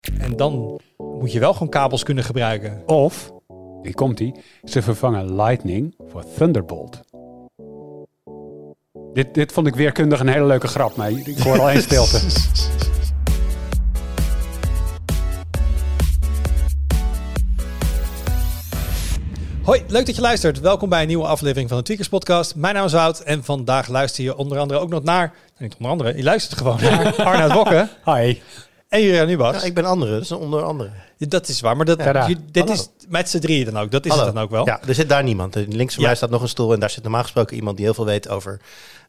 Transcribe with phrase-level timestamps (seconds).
[0.00, 2.82] En dan moet je wel gewoon kabels kunnen gebruiken.
[2.86, 3.32] Of,
[3.82, 4.34] hier komt die,
[4.64, 7.00] ze vervangen Lightning voor Thunderbolt.
[9.12, 12.20] Dit, dit vond ik weerkundig een hele leuke grap, maar ik hoor al één stilte.
[19.62, 20.60] Hoi, leuk dat je luistert.
[20.60, 22.54] Welkom bij een nieuwe aflevering van de Tweakers Podcast.
[22.54, 25.34] Mijn naam is Wout en vandaag luister je onder andere ook nog naar...
[25.58, 28.40] Niet onder andere, je luistert gewoon naar Arnoud Bokke Hi.
[28.90, 29.54] En Julian Nubas.
[29.60, 30.90] Ja, ik ben andere, dus onder andere.
[31.18, 32.72] Dat is waar, maar dat, Ja, je- dit hallo.
[32.80, 33.90] is met z'n drieën dan ook.
[33.90, 34.24] Dat is Hallo.
[34.24, 34.66] het dan ook wel.
[34.66, 35.54] Ja, er zit daar niemand.
[35.54, 36.08] Links van Ja.
[36.08, 38.28] mij staat nog een stoel en daar zit normaal gesproken iemand die heel veel weet
[38.28, 38.60] over...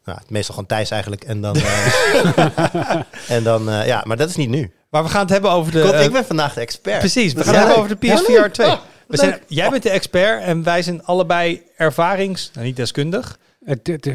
[0.04, 1.24] Nou, meestal gewoon Thijs eigenlijk.
[1.24, 1.56] En dan...
[1.56, 2.96] eh,
[3.36, 4.72] en dan eh, ja, maar dat is niet nu.
[4.90, 5.80] Maar we gaan het hebben over de...
[5.80, 6.98] Klopt, eh, ik ben vandaag de expert.
[6.98, 7.92] Precies, we Dat gaan het hebben leuk.
[7.92, 8.14] over de Ja,
[8.44, 8.66] PSVR 2.
[8.66, 8.76] leuk.
[8.76, 12.50] Ah, we zijn, jij bent de expert en wij zijn allebei ervarings...
[12.54, 13.38] Nou, niet deskundig.
[13.64, 14.12] Het, het,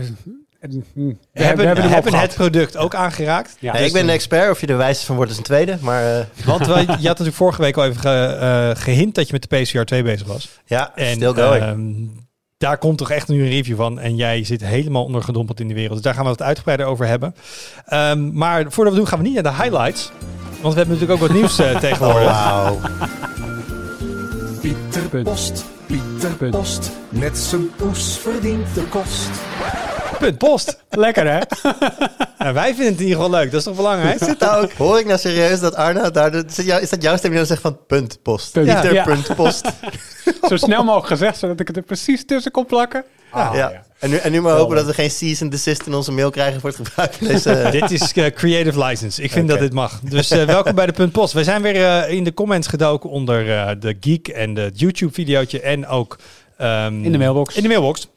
[0.76, 3.55] het- we We hebben, hem hebben, het product ook aangeraakt.
[3.59, 4.49] Ja, Nee, dus ik ben de dan- expert.
[4.52, 5.77] Of je er wijs van wordt is een tweede.
[5.81, 9.27] Maar eh, Want wij- je had natuurlijk vorige week al even ge, eh, gehint dat
[9.27, 10.49] je met de PSVR 2 bezig was.
[10.66, 11.64] ja, En still going.
[11.64, 11.81] ehm,
[12.58, 14.00] daar komt toch echt nu een review van.
[14.00, 15.94] En jij zit helemaal ondergedompeld in de wereld.
[15.94, 17.36] Dus daar gaan we het uitgebreider over hebben.
[17.86, 20.11] Ehm, maar voordat we doen, gaan we niet naar de highlights.
[20.61, 22.23] Want we hebben natuurlijk ook wat nieuws eh, oh, tegenwoordig.
[22.31, 22.80] wauw.
[24.61, 25.22] Pieter.
[25.23, 26.49] Post, Pieter.
[26.49, 29.30] Post, met zijn poes verdient de kost.
[30.20, 30.84] Punt post.
[30.90, 31.40] Lekker hè?
[32.38, 33.52] En wij vinden het in ieder geval leuk.
[33.52, 34.23] Dat is toch belangrijk?
[34.23, 36.32] Zit daar ook, hoor ik nou serieus dat Arna daar...
[36.32, 38.52] de- Is dat, jou- is dat jouw stem die dan zegt van punt post?
[38.52, 38.68] Punt.
[38.68, 39.04] Ja.
[39.04, 39.68] punt post.
[40.50, 43.04] Zo snel mogelijk gezegd, zodat ik het er precies tussen kon plakken.
[43.30, 43.84] Ah, ja.
[44.00, 46.30] En, nu, en nu maar hopen dat we geen cease and desist in onze mail
[46.30, 47.68] krijgen voor het gebruik van deze...
[47.80, 49.22] dit is eh, creative license.
[49.22, 50.00] Ik vind dat dit mag.
[50.04, 51.34] Dus eh, welkom bij de Punt Post.
[51.34, 55.62] Wij zijn weer eh, in de comments gedoken onder eh, de Geek en de YouTube-videootje.
[55.62, 56.18] En ook
[56.58, 57.56] ehm, In de mailbox.
[57.56, 58.08] In de mailbox.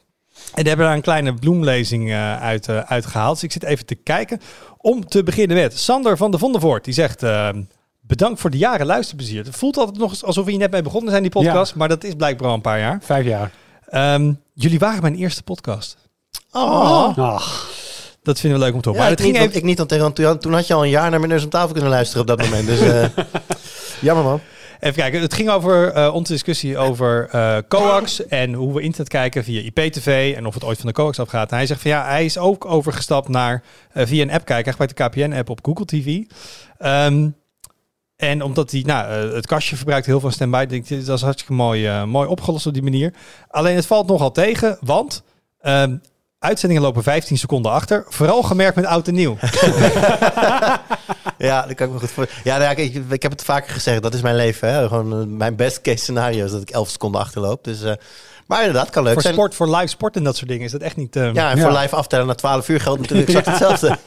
[0.53, 3.33] En daar hebben we daar een kleine bloemlezing eh, uit, eh, uitgehaald.
[3.33, 4.41] Dus ik zit even te kijken.
[4.77, 6.83] Om te beginnen met Sander van de Vondervoort.
[6.85, 7.23] Die zegt...
[7.23, 7.61] ehm,
[8.03, 9.45] Bedankt voor de jaren luisterplezier.
[9.45, 11.75] Het voelt altijd nog eens alsof we hier net mee begonnen zijn, die podcast.
[11.75, 12.99] Maar dat is blijkbaar al een paar jaar.
[13.01, 13.51] Vijf jaar.
[13.89, 15.97] Ehm, jullie waren mijn eerste podcast.
[16.51, 17.17] Oh.
[17.17, 17.69] Ach,
[18.23, 19.03] Dat vinden we leuk om te horen.
[19.03, 19.61] Ja, maar ik, het ging niet, even...
[19.61, 21.89] ik niet, want toen, toen had je al een jaar naar Meneer om tafel kunnen
[21.89, 22.67] luisteren op dat moment.
[22.67, 23.05] Dus eh,
[24.07, 24.39] jammer man.
[24.81, 29.09] Even kijken, het ging over eh, onze discussie over eh, coax en hoe we internet
[29.09, 31.51] kijken via IPTV en of het ooit van de coax afgaat.
[31.51, 34.73] En hij zegt van ja, hij is ook overgestapt naar eh, via een app kijken,
[34.73, 36.21] eigenlijk bij de KPN-app op Google TV.
[36.77, 37.29] Ehm,
[38.15, 41.53] en omdat hij nou, het kastje verbruikt heel veel standby, denk ik, dat is hartstikke
[41.53, 43.13] mooi, mooi opgelost op die manier.
[43.47, 45.23] Alleen het valt nogal tegen, want
[45.59, 45.97] ehm,
[46.41, 48.05] uitzendingen lopen 15 seconden achter.
[48.07, 49.37] Vooral gemerkt met oud en nieuw.
[51.37, 52.29] Ja, dat kan ik me goed voor.
[52.43, 54.73] Ja, nou ik heb het vaker gezegd, dat is mijn leven.
[54.73, 54.87] Hè?
[54.87, 57.63] Gewoon eh, mijn best case scenario is dat ik 11 seconden achterloop.
[57.63, 57.93] Dus, eh,
[58.51, 59.33] maar inderdaad, kan leuk voor zijn.
[59.33, 61.15] sport, voor live sport en dat soort dingen is dat echt niet...
[61.15, 61.63] ehm, Ja, en Ja.
[61.63, 63.97] voor live aftellen na 12 uur geldt natuurlijk exact hetzelfde.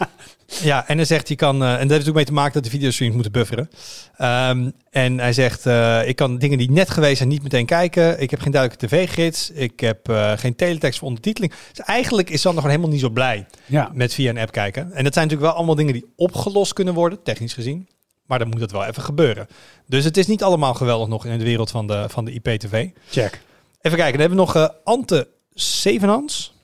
[0.62, 2.64] Ja, en hij zegt, je kan, eh, en dat heeft natuurlijk mee te maken dat
[2.64, 3.70] de videostreams moeten bufferen.
[4.16, 8.20] Ehm, en hij zegt, eh, ik kan dingen die net geweest zijn niet meteen kijken.
[8.20, 9.50] Ik heb geen duidelijke tv-gids.
[9.50, 11.52] Ik heb eh, geen teletext voor ondertiteling.
[11.72, 13.90] Dus eigenlijk is Sander gewoon helemaal niet zo blij ja.
[13.92, 14.82] met via een app kijken.
[14.82, 17.88] En dat zijn natuurlijk wel allemaal dingen die opgelost kunnen worden, technisch gezien.
[18.26, 19.46] Maar dan moet dat wel even gebeuren.
[19.86, 22.88] Dus het is niet allemaal geweldig nog in de wereld van de, van de IPTV.
[23.10, 23.40] Check.
[23.84, 26.54] Even kijken, dan hebben we nog eh, Ante Zevenhans.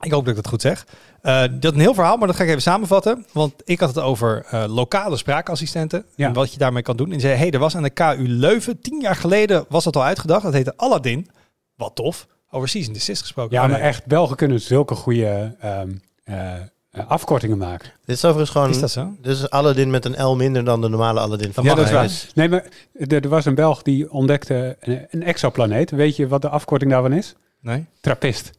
[0.00, 0.86] Ik hoop dat ik dat goed zeg.
[1.22, 3.26] Eh, dat is een heel verhaal, maar dat ga ik even samenvatten.
[3.32, 6.04] Want ik had het over eh, lokale spraakassistenten.
[6.14, 6.26] Ja.
[6.26, 7.12] En wat je daarmee kan doen.
[7.12, 10.04] En zei, hey, er was aan de KU Leuven, tien jaar geleden was dat al
[10.04, 10.42] uitgedacht.
[10.42, 11.28] Dat heette Aladdin.
[11.76, 12.26] Wat tof.
[12.50, 13.56] Over season desist gesproken.
[13.56, 15.90] Ja, Oh, maar echt, Belgen kunnen zulke goede ehm,
[16.24, 16.54] eh,
[16.92, 17.92] eh, afkortingen maken.
[18.04, 18.70] Dit is overigens gewoon...
[18.70, 19.14] Is dat zo?
[19.20, 22.10] Dus Aladdin met een L minder dan de normale Aladdin van Ja, dat is waar.
[22.34, 25.90] Nee, maar er, er was een Belg die ontdekte een, een exoplaneet.
[25.90, 27.34] Weet je wat de afkorting daarvan is?
[27.60, 27.84] Nee?
[28.00, 28.50] Trappist.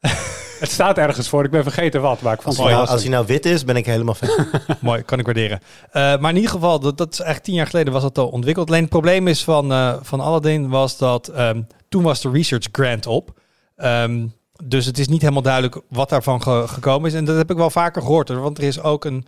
[0.60, 2.88] het staat ergens voor, ik ben vergeten wat, maar ik vond Als, het hij nou,
[2.88, 4.46] als hij nou wit is, ben ik helemaal fan.
[4.80, 5.60] Mooi, kan ik waarderen.
[5.90, 8.28] Eh, maar in ieder geval, dat, dat is eigenlijk tien jaar geleden was dat al
[8.28, 8.68] ontwikkeld.
[8.68, 12.68] Alleen het probleem is van, eh, van Aladdin was dat ehm, toen was de research
[12.72, 13.40] grant op.
[13.76, 14.26] Ehm,
[14.64, 17.16] dus het is niet helemaal duidelijk wat daarvan ge- gekomen is.
[17.16, 18.28] En dat heb ik wel vaker gehoord.
[18.28, 19.24] hoor, Want er is ook een,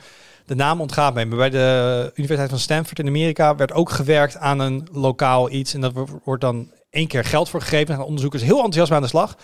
[0.46, 1.26] de naam ontgaat mij.
[1.26, 5.74] Maar bij de Universiteit van Stanford in Amerika werd ook gewerkt aan een lokaal iets.
[5.74, 7.94] En dat wo- wordt dan één keer geld voor gegeven.
[7.94, 9.36] Gaan onderzoekers heel enthousiast aan de slag.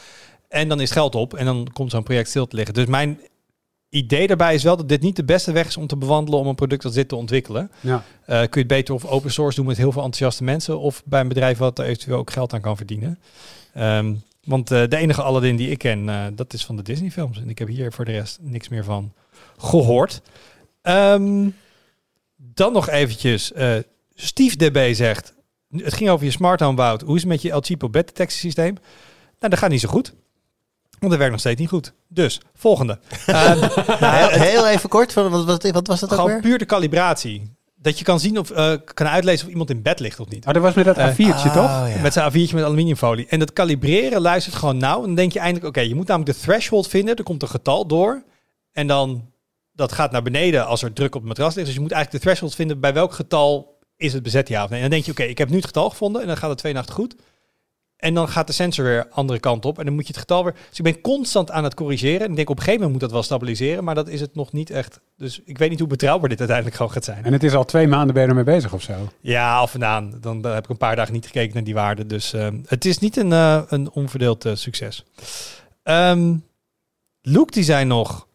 [0.48, 2.74] En dan is geld op en dan komt zo'n project stil te liggen.
[2.74, 3.20] Dus mijn
[3.88, 6.46] idee daarbij is wel dat dit niet de beste weg is om te bewandelen om
[6.46, 7.70] een product als dit te ontwikkelen.
[7.80, 8.02] Ja.
[8.26, 11.02] Eh, kun je het beter of open source doen met heel veel enthousiaste mensen of
[11.04, 13.18] bij een bedrijf wat er eventueel ook geld aan kan verdienen.
[13.74, 17.10] Ehm, want eh, de enige Aladdin die ik ken, eh, dat is van de Disney
[17.10, 17.38] films.
[17.38, 19.12] En ik heb hier voor de rest niks meer van
[19.56, 20.22] gehoord.
[20.82, 21.48] Ehm,
[22.36, 23.76] dan nog eventjes, eh
[24.14, 25.34] Steve DB zegt,
[25.76, 27.00] het ging over je smart home Wout.
[27.00, 28.74] Hoe is het met je El Chipo bed detectiesysteem?
[29.38, 30.14] Nou, dat gaat niet zo goed.
[30.98, 31.92] Want dat werkt nog steeds niet goed.
[32.08, 32.98] Dus, volgende.
[33.26, 33.68] Nou,
[34.00, 36.40] heel, heel even kort, wat, wat, wat was dat ook gewoon weer?
[36.40, 37.52] puur de calibratie.
[37.82, 40.46] Dat je kan zien of eh, kan uitlezen of iemand in bed ligt of niet.
[40.46, 41.56] Oh, dat was met dat Eh, A4'tje, toch?
[41.56, 42.00] Oh, ja.
[42.02, 43.26] Met zijn A4'tje met aluminiumfolie.
[43.28, 44.98] En dat kalibreren luistert gewoon nauw.
[45.00, 47.16] En dan denk je eindelijk, oké, je moet namelijk de threshold vinden.
[47.16, 48.24] Er komt een getal door.
[48.72, 49.30] En dan,
[49.72, 51.66] dat gaat naar beneden als er druk op het matras ligt.
[51.66, 54.70] Dus je moet eigenlijk de threshold vinden bij welk getal is het bezet, ja of
[54.70, 54.76] nee.
[54.78, 56.20] En dan denk je, oké, ik heb nu het getal gevonden.
[56.20, 57.14] En dan gaat het twee nachten goed.
[58.02, 59.78] En dan gaat de sensor weer andere kant op.
[59.78, 60.54] En dan moet je het getal weer...
[60.68, 62.20] Dus ik ben constant aan het corrigeren.
[62.20, 63.84] En ik denk, op een gegeven moment moet dat wel stabiliseren.
[63.84, 65.00] Maar dat is het nog niet echt.
[65.16, 67.24] Dus ik weet niet hoe betrouwbaar dit uiteindelijk gewoon gaat zijn.
[67.24, 68.92] En het is al twee maanden ben je ermee bezig of zo.
[69.20, 70.18] Ja, af en aan.
[70.20, 72.06] Dan eh, heb ik een paar dagen niet gekeken naar die waarde.
[72.06, 75.04] Dus eh, het is niet een, eh, een onverdeeld eh, succes.
[75.82, 76.34] Ehm
[77.20, 78.26] Luke die zei nog...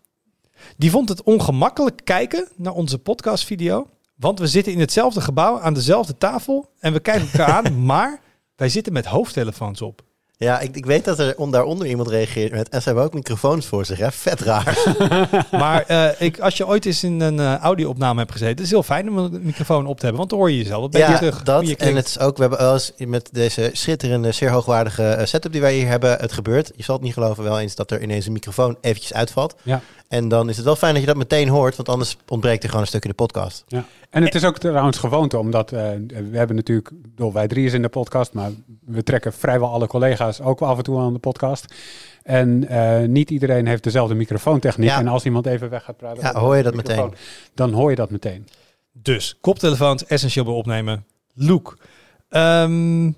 [0.78, 3.88] Die vond het ongemakkelijk kijken naar onze podcastvideo.
[4.16, 6.70] Want we zitten in hetzelfde gebouw aan dezelfde tafel.
[6.80, 7.84] En we kijken elkaar aan.
[7.86, 8.26] Maar
[8.58, 10.07] wij zitten met hoofdtelefoons op.
[10.40, 12.70] Ja, ik, ik weet dat er on, daaronder iemand reageert met...
[12.70, 14.12] En ze hebben ook microfoons voor zich, hè?
[14.12, 14.78] Vet raar.
[15.52, 18.56] Maar eh, ik, als je ooit eens in een eh, audio-opname hebt gezeten...
[18.56, 20.18] het is heel fijn om een microfoon op te hebben.
[20.18, 20.82] Want dan hoor je jezelf.
[20.82, 21.44] Dan ben je ja, terug.
[21.44, 21.68] dat.
[21.68, 25.26] je En het is ook, we hebben wel eens met deze schitterende, zeer hoogwaardige eh,
[25.26, 26.72] setup die wij hier hebben, het gebeurt.
[26.76, 29.56] Je zal het niet geloven wel eens dat er ineens een microfoon eventjes uitvalt.
[29.64, 29.82] Ja.
[30.08, 32.70] En dan is het wel fijn dat je dat meteen hoort, want anders ontbreekt er
[32.70, 33.64] gewoon een stuk in de podcast.
[33.68, 33.86] Ja.
[34.10, 37.74] En het is ook trouwens gewoonte, omdat eh, we hebben natuurlijk, bedoel, wij drie is
[37.74, 38.52] in de podcast, maar
[38.86, 41.74] we trekken vrijwel alle collega's ook wel af en toe aan de podcast.
[42.24, 44.90] En eh, niet iedereen heeft dezelfde microfoontechniek.
[44.90, 45.00] Ja.
[45.00, 47.14] En als iemand even weg gaat praten, Ja, hoor je dat microfoon,
[47.54, 48.48] Dan hoor je dat meteen.
[48.92, 51.06] Dus koptelefoons essentieel bij opnemen.
[51.34, 51.78] Look.
[52.30, 53.12] Ehm,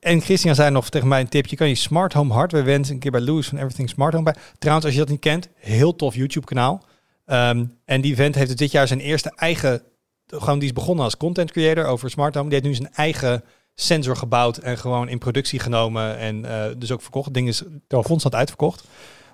[0.00, 1.46] en Christian zei nog tegen mij een tip.
[1.46, 2.94] Je kan je smart home hardware wensen.
[2.94, 4.42] Een keer bij Louis van Everything Smart Home bij.
[4.58, 6.84] Trouwens, als je dat niet kent, heel tof YouTube kanaal.
[7.26, 9.82] Ehm, en die vent heeft het dit jaar zijn eerste eigen...
[10.26, 12.48] Gewoon die is begonnen als content creator over smart home.
[12.48, 13.44] Die heeft nu zijn eigen
[13.74, 16.18] sensor gebouwd en gewoon in productie genomen.
[16.18, 17.24] En eh, dus ook verkocht.
[17.24, 18.84] Het ding is constant uitverkocht.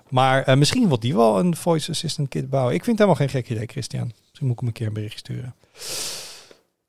[0.09, 2.73] Maar eh, misschien wil die wel een voice assistant kit bouwen.
[2.73, 4.11] Ik vind het helemaal geen gek idee, Christian.
[4.29, 5.55] Misschien moet ik hem een keer een berichtje sturen.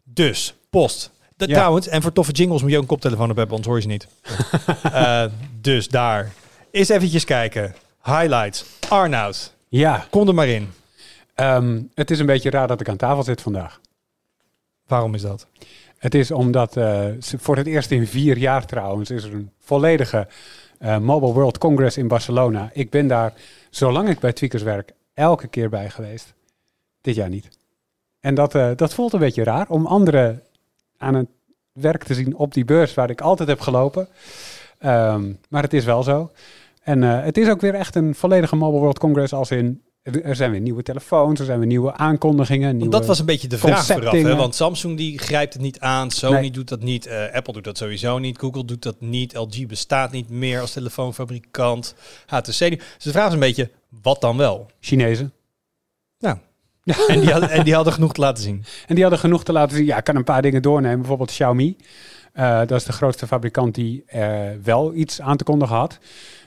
[0.05, 1.11] Dus, post.
[1.37, 1.47] Ja.
[1.47, 3.83] Trouwens, en voor toffe jingles moet je ook een koptelefoon op hebben, anders hoor je
[3.83, 4.07] ze niet.
[4.93, 5.25] Eh,
[5.61, 6.33] dus daar.
[6.71, 7.75] Eens eventjes kijken.
[8.03, 8.65] Highlights.
[8.89, 10.71] Arnoud, Ja, kom er maar in.
[11.35, 13.81] ehm, het is een beetje raar dat ik aan tafel zit vandaag.
[14.87, 15.47] Waarom is dat?
[16.03, 20.29] Het is omdat eh, voor het eerst in vier jaar trouwens is er een volledige
[20.79, 22.71] eh, Mobile World Congress in Barcelona.
[22.73, 23.33] Ik ben daar,
[23.71, 26.35] zolang ik bij Tweakers werk, elke keer bij geweest.
[27.01, 27.49] Dit jaar niet.
[28.21, 30.43] En dat, eh, dat voelt een beetje raar om anderen
[30.97, 31.29] aan het
[31.73, 34.09] werk te zien op die beurs waar ik altijd heb gelopen.
[34.79, 36.31] Ehm, maar het is wel zo.
[36.83, 39.83] En het is ook weer echt een volledige Mobile World Congress als in...
[40.03, 42.77] er- zijn weer nieuwe telefoons, er zijn weer nieuwe aankondigingen.
[42.77, 44.13] Nieuwe, dat was een beetje de vraag vooraf.
[44.13, 44.37] Hè?
[44.37, 46.11] Want Samsung die grijpt het niet aan.
[46.11, 46.51] Sony Nee.
[46.51, 47.07] doet dat niet.
[47.07, 48.39] eh, Apple doet dat sowieso niet.
[48.39, 49.35] Google doet dat niet.
[49.35, 51.95] LG bestaat niet meer als telefoonfabrikant.
[52.27, 52.59] HTC.
[52.59, 53.71] Dus de vraag is een beetje,
[54.03, 54.71] wat dan wel?
[54.81, 55.33] Chinezen.
[57.09, 58.65] En die, hadden, en die hadden genoeg te laten zien.
[58.87, 59.87] En die hadden genoeg te laten zien.
[59.87, 60.99] Ja, ik kan een paar dingen doornemen.
[60.99, 61.77] Bijvoorbeeld Xiaomi.
[62.33, 65.99] Eh, dat is de grootste fabrikant die eh, wel iets aan te kondigen had.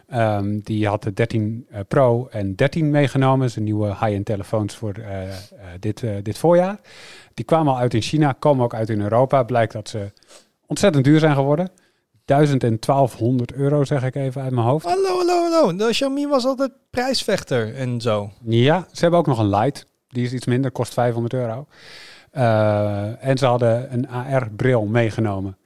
[0.08, 3.52] Ehm, die had de 13 eh, Pro en 13 meegenomen.
[3.52, 5.36] Zijn nieuwe high-end telefoons voor eh, eh,
[5.80, 6.80] dit, eh, dit voorjaar.
[7.34, 9.44] Die kwamen al uit in China, komen ook uit in Europa.
[9.44, 10.12] Blijkt dat ze
[10.66, 11.72] ontzettend duur zijn geworden.
[12.26, 14.86] 1000 en 1200 euro, zeg ik even uit mijn hoofd.
[14.86, 15.76] Hallo, hallo, hallo.
[15.76, 18.32] De Xiaomi was altijd prijsvechter en zo.
[18.44, 19.84] Ja, ze hebben ook nog een Lite.
[20.08, 21.68] Die is iets minder, kost 500 euro.
[23.20, 25.58] En ze hadden een AR-bril meegenomen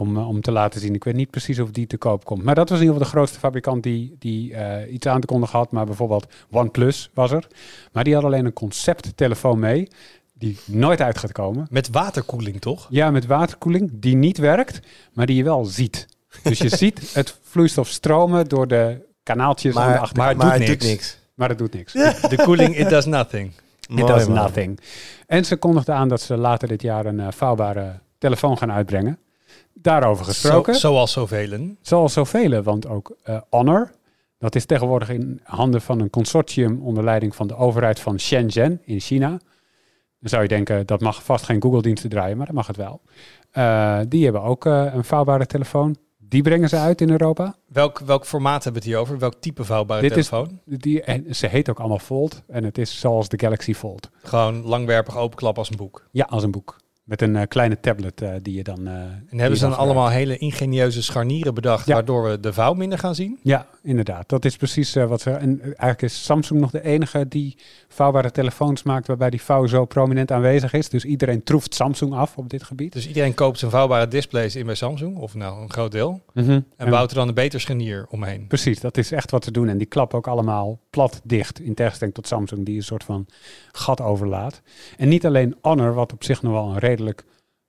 [0.00, 0.94] om, eh, om te laten zien.
[0.94, 2.42] Ik weet niet precies of die te koop komt.
[2.42, 5.26] Maar dat was in ieder geval de grootste fabrikant die, die eh, iets aan te
[5.26, 5.70] kondigen had.
[5.72, 7.46] Maar bijvoorbeeld OnePlus was er.
[7.92, 9.88] Maar die had alleen een concepttelefoon mee,
[10.34, 11.66] die nooit uit gaat komen.
[11.70, 12.86] Met waterkoeling, toch?
[12.90, 14.80] Ja, met waterkoeling, die niet werkt,
[15.12, 16.06] maar die je wel ziet.
[16.42, 20.36] Dus je ziet het vloeistof stromen door de kanaaltjes aan de Maar, achterkant.
[20.36, 21.02] maar, maar het het doet doet niks.
[21.12, 21.18] niks.
[21.34, 21.92] Maar het doet niks.
[22.28, 23.52] De koeling, it does nothing.
[23.80, 24.34] It Mooi, does man.
[24.36, 24.80] nothing.
[25.26, 29.18] En ze kondigden aan dat ze later dit jaar een eh, vouwbare telefoon gaan uitbrengen.
[29.82, 30.74] Daarover gesproken.
[30.74, 31.74] Zo, zoals zoveel.
[31.80, 33.90] Zoals zoveel, want ook eh, Honor.
[34.38, 38.80] Dat is tegenwoordig in handen van een consortium onder leiding van de overheid van Shenzhen
[38.84, 39.28] in China.
[40.20, 43.00] Dan zou je denken, dat mag vast geen Google-diensten draaien, maar dat mag het wel.
[43.50, 45.96] Eh, die hebben ook eh, een vouwbare telefoon.
[46.18, 47.54] Die brengen ze uit in Europa.
[47.66, 49.18] Welk, welk formaat hebben we het hier over?
[49.18, 50.60] Welk type vouwbare Dit is- telefoon?
[50.64, 52.42] Die, en ze heet ook allemaal Fold.
[52.46, 54.10] En het is zoals de Galaxy Fold.
[54.22, 56.08] Gewoon langwerpig openklap als een boek.
[56.10, 56.76] Ja, als een boek.
[57.10, 58.86] Met een eh, kleine tablet eh, die je dan...
[58.86, 58.92] eh,
[59.30, 61.94] En hebben ze dan allemaal hele ingenieuze scharnieren bedacht, Ja.
[61.94, 63.38] waardoor we de vouw minder gaan zien?
[63.42, 64.28] Ja, inderdaad.
[64.28, 65.30] Dat is precies eh, wat ze...
[65.30, 67.56] En eigenlijk is Samsung nog de enige die
[67.88, 69.06] vouwbare telefoons maakt...
[69.06, 70.88] waarbij die vouw zo prominent aanwezig is.
[70.88, 72.92] Dus iedereen troeft Samsung af op dit gebied.
[72.92, 76.60] Dus iedereen koopt zijn vouwbare displays in bij Samsung, of nou een groot deel, Mhm.
[76.76, 78.46] en bouwt er dan een beter scharnier omheen.
[78.46, 79.68] Precies, dat is echt wat ze doen.
[79.68, 81.60] En die klappen ook allemaal plat dicht.
[81.60, 83.26] In tegenstelling tot Samsung, die een soort van
[83.72, 84.62] gat overlaat.
[84.96, 87.24] En niet alleen Honor, wat op zich nog wel een redelijk,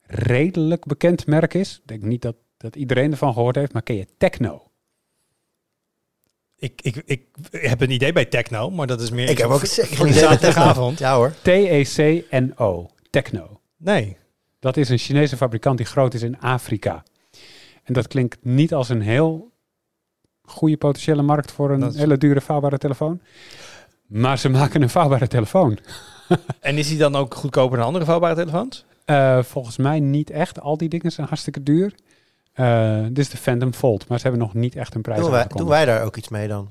[0.07, 1.75] redelijk bekend merk is.
[1.81, 4.70] Ik denk niet dat, dat iedereen ervan gehoord heeft, maar ken je Techno?
[6.61, 9.61] Ik, ik, ik heb een idee bij Techno, maar dat is meer Ik heb ook
[9.61, 10.21] de idee.
[10.99, 11.33] Ja hoor.
[11.41, 13.59] T-E-C-N-O, Techno.
[13.77, 14.17] Nee.
[14.59, 17.03] Dat is een Chinese fabrikant die groot is in Afrika.
[17.83, 19.51] En dat klinkt niet als een heel
[20.41, 23.21] goede potentiële markt voor een is- hele dure vouwbare telefoon.
[24.07, 25.77] Maar ze maken een vouwbare telefoon.
[26.59, 28.85] En is die dan ook goedkoper dan andere vouwbare telefoons?
[29.05, 30.59] Eh, volgens mij niet echt.
[30.61, 31.95] Al die dingen zijn hartstikke duur.
[32.53, 35.31] Eh, dit is de Phantom Fold, maar ze hebben nog niet echt een prijs Doen
[35.31, 36.69] wij, doen wij daar ook iets mee dan?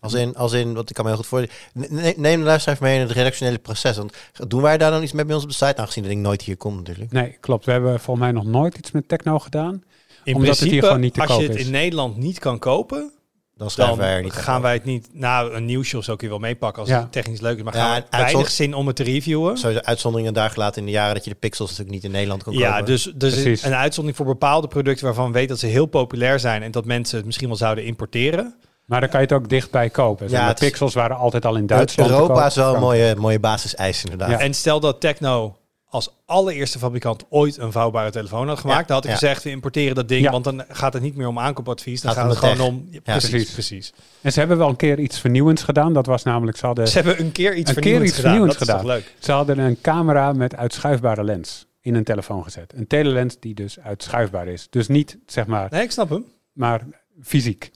[0.00, 1.94] Als in, als in, wat ik kan me heel goed voorstellen.
[2.02, 3.96] Ne- Neem de luisteraar even mee in het redactionele proces.
[3.96, 4.12] Want
[4.48, 5.76] doen wij daar dan iets mee bij ons op de site?
[5.76, 7.12] Aangezien dat ik nooit hier kom natuurlijk.
[7.12, 7.64] Nee, klopt.
[7.64, 9.82] We hebben volgens mij nog nooit iets met techno gedaan.
[10.24, 11.64] In Omdat het hier gewoon niet te als je het is.
[11.64, 13.12] in Nederland niet kan kopen,
[13.56, 14.62] Dan schrijven dan wij er niet gaan aan.
[14.62, 15.08] wij het niet...
[15.12, 17.00] Nou, een nieuwsje of zo kun je wel meepakken als Ja.
[17.00, 17.62] het technisch leuk is.
[17.62, 19.56] Maar Ja, gaan we weinig zin om het te reviewen.
[19.58, 22.42] Sowieso uitzonderingen daar gelaten in de jaren dat je de pixels natuurlijk niet in Nederland
[22.42, 22.84] kon Ja, kopen.
[22.86, 23.62] dus, dus Precies.
[23.62, 26.84] een uitzondering voor bepaalde producten waarvan we weten dat ze heel populair zijn en dat
[26.84, 28.54] mensen het misschien wel zouden importeren.
[28.86, 30.30] Maar dan kan je het ook dichtbij kopen.
[30.30, 32.08] Ja, Ja, de pixels waren altijd al in Duitsland.
[32.10, 34.30] te Europa is wel een mooie, mooie basiseis inderdaad.
[34.30, 34.38] Ja.
[34.38, 35.56] En stel dat Techno
[35.88, 39.16] als allereerste fabrikant ooit een vouwbare telefoon had gemaakt, Ja, dan had ik ja.
[39.16, 40.30] gezegd, we importeren dat ding, Ja.
[40.30, 42.88] want dan gaat het niet meer om aankoopadvies, dan Gaat het gewoon om...
[42.90, 43.52] Ja, precies, precies.
[43.52, 43.92] precies.
[44.20, 45.92] En ze hebben wel een keer iets vernieuwends gedaan.
[45.92, 48.30] Dat was namelijk, ze hadden, Ze hebben een keer iets Een keer vernieuwends iets gedaan.
[48.32, 48.96] vernieuwends dat is gedaan.
[49.04, 49.24] toch leuk?
[49.24, 52.72] ze hadden een camera met uitschuifbare lens in een telefoon gezet.
[52.76, 54.66] Een telelens die dus uitschuifbaar is.
[54.70, 56.24] Dus niet, zeg maar, Nee, ik snap hem.
[56.52, 56.82] maar
[57.22, 57.70] fysiek.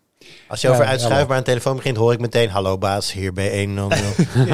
[0.48, 2.48] Als je over uitschuifbaar een telefoon begint, hoor ik meteen...
[2.50, 3.78] Hallo baas, hier bij 1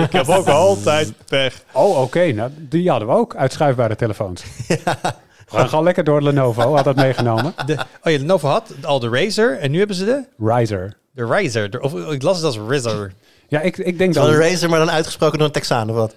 [0.05, 1.63] ik heb ook altijd pech.
[1.73, 2.25] Oh, oké.
[2.33, 4.43] Nou, die hadden we ook, uitschuifbare telefoons.
[5.51, 7.55] We gaan gewoon lekker door Lenovo, had dat meegenomen.
[7.67, 10.97] De, oh ja, Lenovo had al de Razer en nu hebben ze de, Riser.
[11.13, 11.71] de Razer.
[11.71, 13.13] De- of ik las het als Razer.
[13.49, 14.35] Ja, ik, ik denk Wel dan...
[14.35, 16.15] een Razer, maar dan uitgesproken door een Texaan of wat?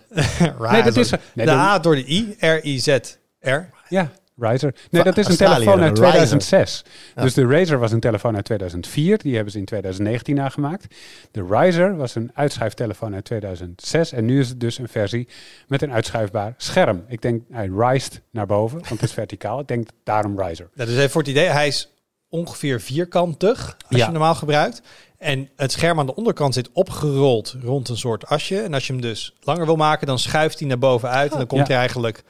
[0.72, 1.10] Nee, dat is...
[1.10, 3.58] Nee, de dat- A door de I, R-I-Z-R.
[3.90, 4.76] Ja, Riser.
[4.90, 6.10] Nee, dat is een Australië, telefoon uit een Riser.
[6.12, 6.84] 2006.
[7.16, 7.22] Ja.
[7.22, 9.18] Dus de Razer was een telefoon uit 2004.
[9.18, 10.96] Die hebben ze in 2019 nagemaakt.
[11.32, 14.12] De Riser was een uitschuiftelefoon uit 2006.
[14.12, 15.28] En nu is het dus een versie
[15.68, 17.04] met een uitschuifbaar scherm.
[17.08, 19.60] Ik denk, hij rised naar boven, want het is verticaal.
[19.60, 20.70] Ik denk daarom Riser.
[20.74, 21.94] Ja, dus even voor het idee, hij is
[22.30, 24.10] ongeveer vierkantig als je Ja.
[24.12, 24.82] normaal gebruikt.
[25.18, 28.60] En het scherm aan de onderkant zit opgerold rond een soort asje.
[28.62, 31.32] En als je hem dus langer wil maken, dan schuift hij naar boven uit.
[31.32, 31.74] En dan komt Ja.
[31.74, 32.24] er eigenlijk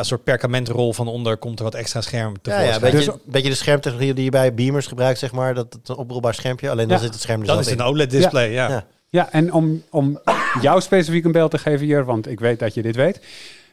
[0.00, 2.68] ja, een soort perkamentrol van onder, komt er wat extra scherm Ja, tevoorschijn.
[2.80, 5.54] ja, een beetje, Dus- beetje de schermtechnologie die je bij Beamers gebruikt, zeg maar.
[5.54, 7.02] Dat het een oprolbaar schermpje, alleen dan Ja.
[7.02, 8.68] zit het scherm er Dan zelf is een OLED-display, ja.
[8.68, 8.84] Ja.
[9.08, 10.20] Ja, en om, om
[10.60, 13.20] jou specifiek een beeld te geven hier, want ik weet dat je dit weet.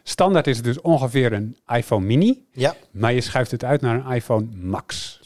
[0.04, 2.46] Standaard is het dus ongeveer een iPhone mini.
[2.52, 5.20] Ja, Maar je schuift het uit naar een iPhone Max.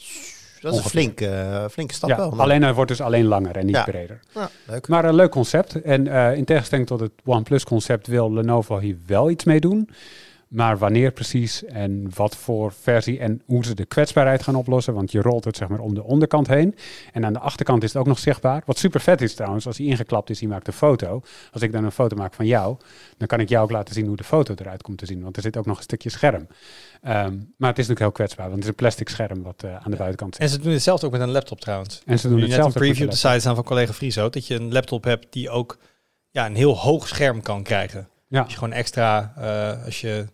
[0.60, 2.30] dat is een flinke, eh, flinke stap Ja, wel.
[2.30, 3.84] maar- alleen hij wordt dus alleen langer en niet Ja.
[3.84, 4.20] breder.
[4.34, 4.88] Ja, leuk.
[4.88, 5.82] Maar een leuk concept.
[5.82, 9.88] En eh, in tegenstelling tot het OnePlus concept wil Lenovo hier wel iets mee doen.
[10.52, 14.94] Maar wanneer precies en wat voor versie en hoe ze de kwetsbaarheid gaan oplossen.
[14.94, 16.74] Want je rolt het zeg maar om de onderkant heen.
[17.12, 18.62] En aan de achterkant is het ook nog zichtbaar.
[18.66, 21.22] Wat super vet is trouwens, als hij ingeklapt is, die maakt een foto.
[21.52, 22.76] Als ik dan een foto maak van jou,
[23.16, 25.22] dan kan ik jou ook laten zien hoe de foto eruit komt te zien.
[25.22, 26.46] Want er zit ook nog een stukje scherm.
[27.02, 29.74] Ehm, maar het is natuurlijk heel kwetsbaar, want het is een plastic scherm wat eh,
[29.74, 30.44] aan de buitenkant zit.
[30.44, 32.02] En ze doen hetzelfde ook met een laptop trouwens.
[32.06, 32.78] En ze doen Nu net een hetzelfde.
[32.86, 34.28] preview op de de site staan van collega Friso.
[34.30, 35.78] Dat je een laptop hebt die ook
[36.30, 38.08] ja, een heel hoog scherm kan krijgen.
[38.28, 38.40] Ja.
[38.40, 40.26] Als je gewoon extra, eh, als je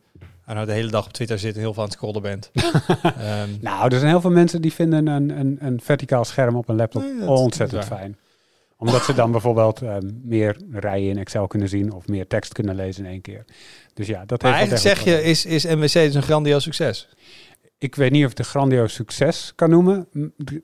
[0.54, 2.50] nou, de hele dag op Twitter zit en heel veel aan het scrollen bent.
[3.02, 6.68] Ehm, Nou, er zijn heel veel mensen die vinden een, een, een verticaal scherm op
[6.68, 8.16] een laptop Nee, ontzettend fijn.
[8.76, 12.74] Omdat ze dan bijvoorbeeld ehm, meer rijen in Excel kunnen zien of meer tekst kunnen
[12.74, 13.44] lezen in één keer.
[13.94, 17.08] Dus ja, dat maar heeft eigenlijk zeg je, is, is MWC dus een grandioos succes?
[17.78, 20.08] Ik weet niet of het een grandioos succes kan noemen.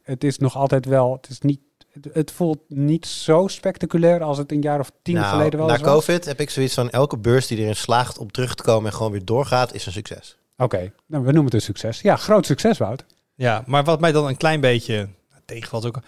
[0.03, 1.61] Het is nog altijd wel, het is niet,
[1.95, 5.69] het, het voelt niet zo spectaculair als het een jaar of tien Nou, geleden wel
[5.69, 5.93] na was.
[5.93, 8.97] COVID heb ik zoiets van elke beurs die erin slaagt om terug te komen en
[8.97, 10.37] gewoon weer doorgaat, is een succes.
[10.57, 12.01] Oké, nou, we noemen het een succes.
[12.01, 13.05] Ja, groot succes, Wout.
[13.35, 15.09] Ja, maar wat mij dan een klein beetje
[15.45, 15.99] tegenvalt, ook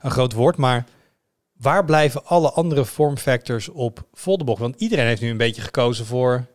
[0.00, 0.84] een groot woord, maar
[1.56, 4.56] waar blijven alle andere vormfactors op foldable?
[4.58, 6.46] Want iedereen heeft nu een beetje gekozen voor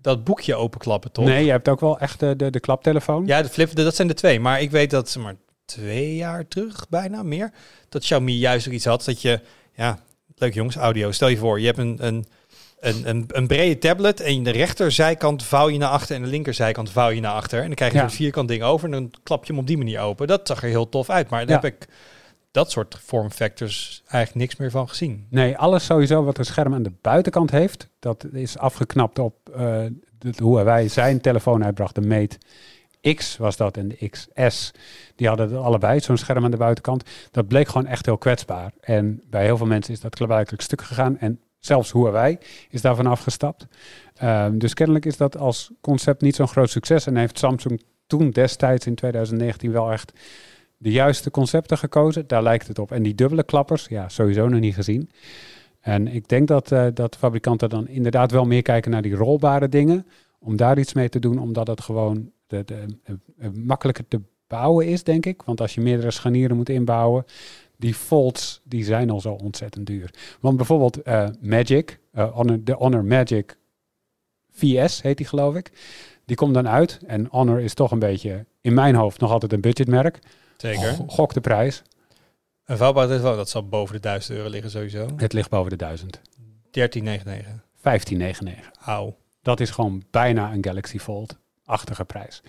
[0.00, 1.24] dat boekje openklappen, toch?
[1.24, 3.26] Nee, je hebt ook wel echt de, de, de klaptelefoon.
[3.26, 4.40] Ja, de flip, dat zijn de twee.
[4.40, 5.36] Maar ik weet dat, zeg maar,
[5.68, 7.50] twee jaar terug, bijna meer,
[7.88, 9.40] dat Xiaomi juist ook iets had dat je,
[9.74, 9.98] ja,
[10.36, 11.10] leuk jongens, audio.
[11.10, 12.26] Stel je voor, je hebt een, een
[12.80, 16.90] een, een, een brede tablet en de rechterzijkant vouw je naar achter en de linkerzijkant
[16.90, 17.58] vouw je naar achter.
[17.60, 18.04] En dan krijg je Ja.
[18.04, 20.26] een vierkant ding over en dan klap je hem op die manier open.
[20.26, 21.62] Dat zag er heel tof uit, maar daar Ja.
[21.68, 21.88] heb ik
[22.50, 25.26] dat soort vorm factors eigenlijk niks meer van gezien.
[25.30, 29.60] Nee, alles sowieso wat een scherm aan de buitenkant heeft, dat is afgeknapt op eh,
[30.18, 31.94] de, hoe wij zijn telefoon uitbracht.
[31.94, 32.36] De Mate
[33.14, 34.72] X was dat en de XS.
[35.16, 37.04] Die hadden allebei zo'n scherm aan de buitenkant.
[37.30, 38.72] Dat bleek gewoon echt heel kwetsbaar.
[38.80, 41.18] En bij heel veel mensen is dat klaarblijkelijk stuk gegaan.
[41.18, 42.38] En zelfs Huawei
[42.70, 43.66] is daarvan afgestapt.
[44.14, 47.06] Ehm, dus kennelijk is dat als concept niet zo'n groot succes.
[47.06, 50.12] En heeft Samsung toen destijds in 2019 wel echt
[50.76, 52.26] de juiste concepten gekozen.
[52.26, 52.92] Daar lijkt het op.
[52.92, 55.10] En die dubbele klappers, ja, sowieso nog niet gezien.
[55.80, 59.68] En ik denk dat, eh, dat fabrikanten dan inderdaad wel meer kijken naar die rolbare
[59.68, 60.06] dingen.
[60.38, 64.20] Om daar iets mee te doen, omdat het gewoon de, de, eh, eh, makkelijker te
[64.46, 65.42] bouwen is, denk ik.
[65.42, 67.24] Want als je meerdere scharnieren moet inbouwen,
[67.76, 70.10] die folds, die zijn al zo ontzettend duur.
[70.40, 73.58] Want bijvoorbeeld eh, Magic, Honor, de Honor Magic
[74.50, 75.72] VS heet die geloof ik.
[76.24, 76.98] Die komt dan uit.
[77.06, 80.18] En Honor is toch een beetje, in mijn hoofd, nog altijd een budgetmerk.
[80.56, 80.94] Zeker.
[80.94, 81.82] Go- Gok de prijs.
[82.64, 85.08] Een vouwbaar telefoon, dat zal boven de 1000 euro liggen sowieso.
[85.16, 86.20] Het ligt boven de 1000.
[86.70, 87.64] 1399.
[87.82, 88.86] 1599.
[88.86, 89.16] Auw.
[89.42, 90.98] Dat is gewoon bijna een Galaxy
[91.68, 92.42] Fold-achtige prijs.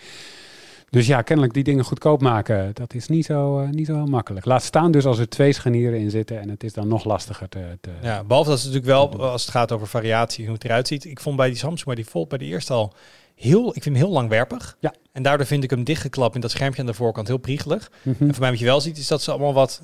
[0.89, 4.05] Dus ja, kennelijk die dingen goedkoop maken, dat is niet zo, eh, niet zo heel
[4.05, 4.45] makkelijk.
[4.45, 7.49] Laat staan dus als er twee scharnieren in zitten en het is dan nog lastiger
[7.49, 7.77] te...
[7.81, 10.87] te Ja, behalve dat het natuurlijk wel, als het gaat over variatie, hoe het eruit
[10.87, 11.05] ziet.
[11.05, 12.93] Ik vond bij die Samsung, bij die Fold, bij de eerste al
[13.35, 14.77] heel, ik vind hem heel langwerpig.
[14.79, 14.93] Ja.
[15.11, 17.91] En daardoor vind ik hem dichtgeklapt in dat schermpje aan de voorkant heel priegelig.
[18.01, 18.23] Mhm.
[18.23, 19.81] En voor mij wat je wel ziet, is dat ze allemaal wat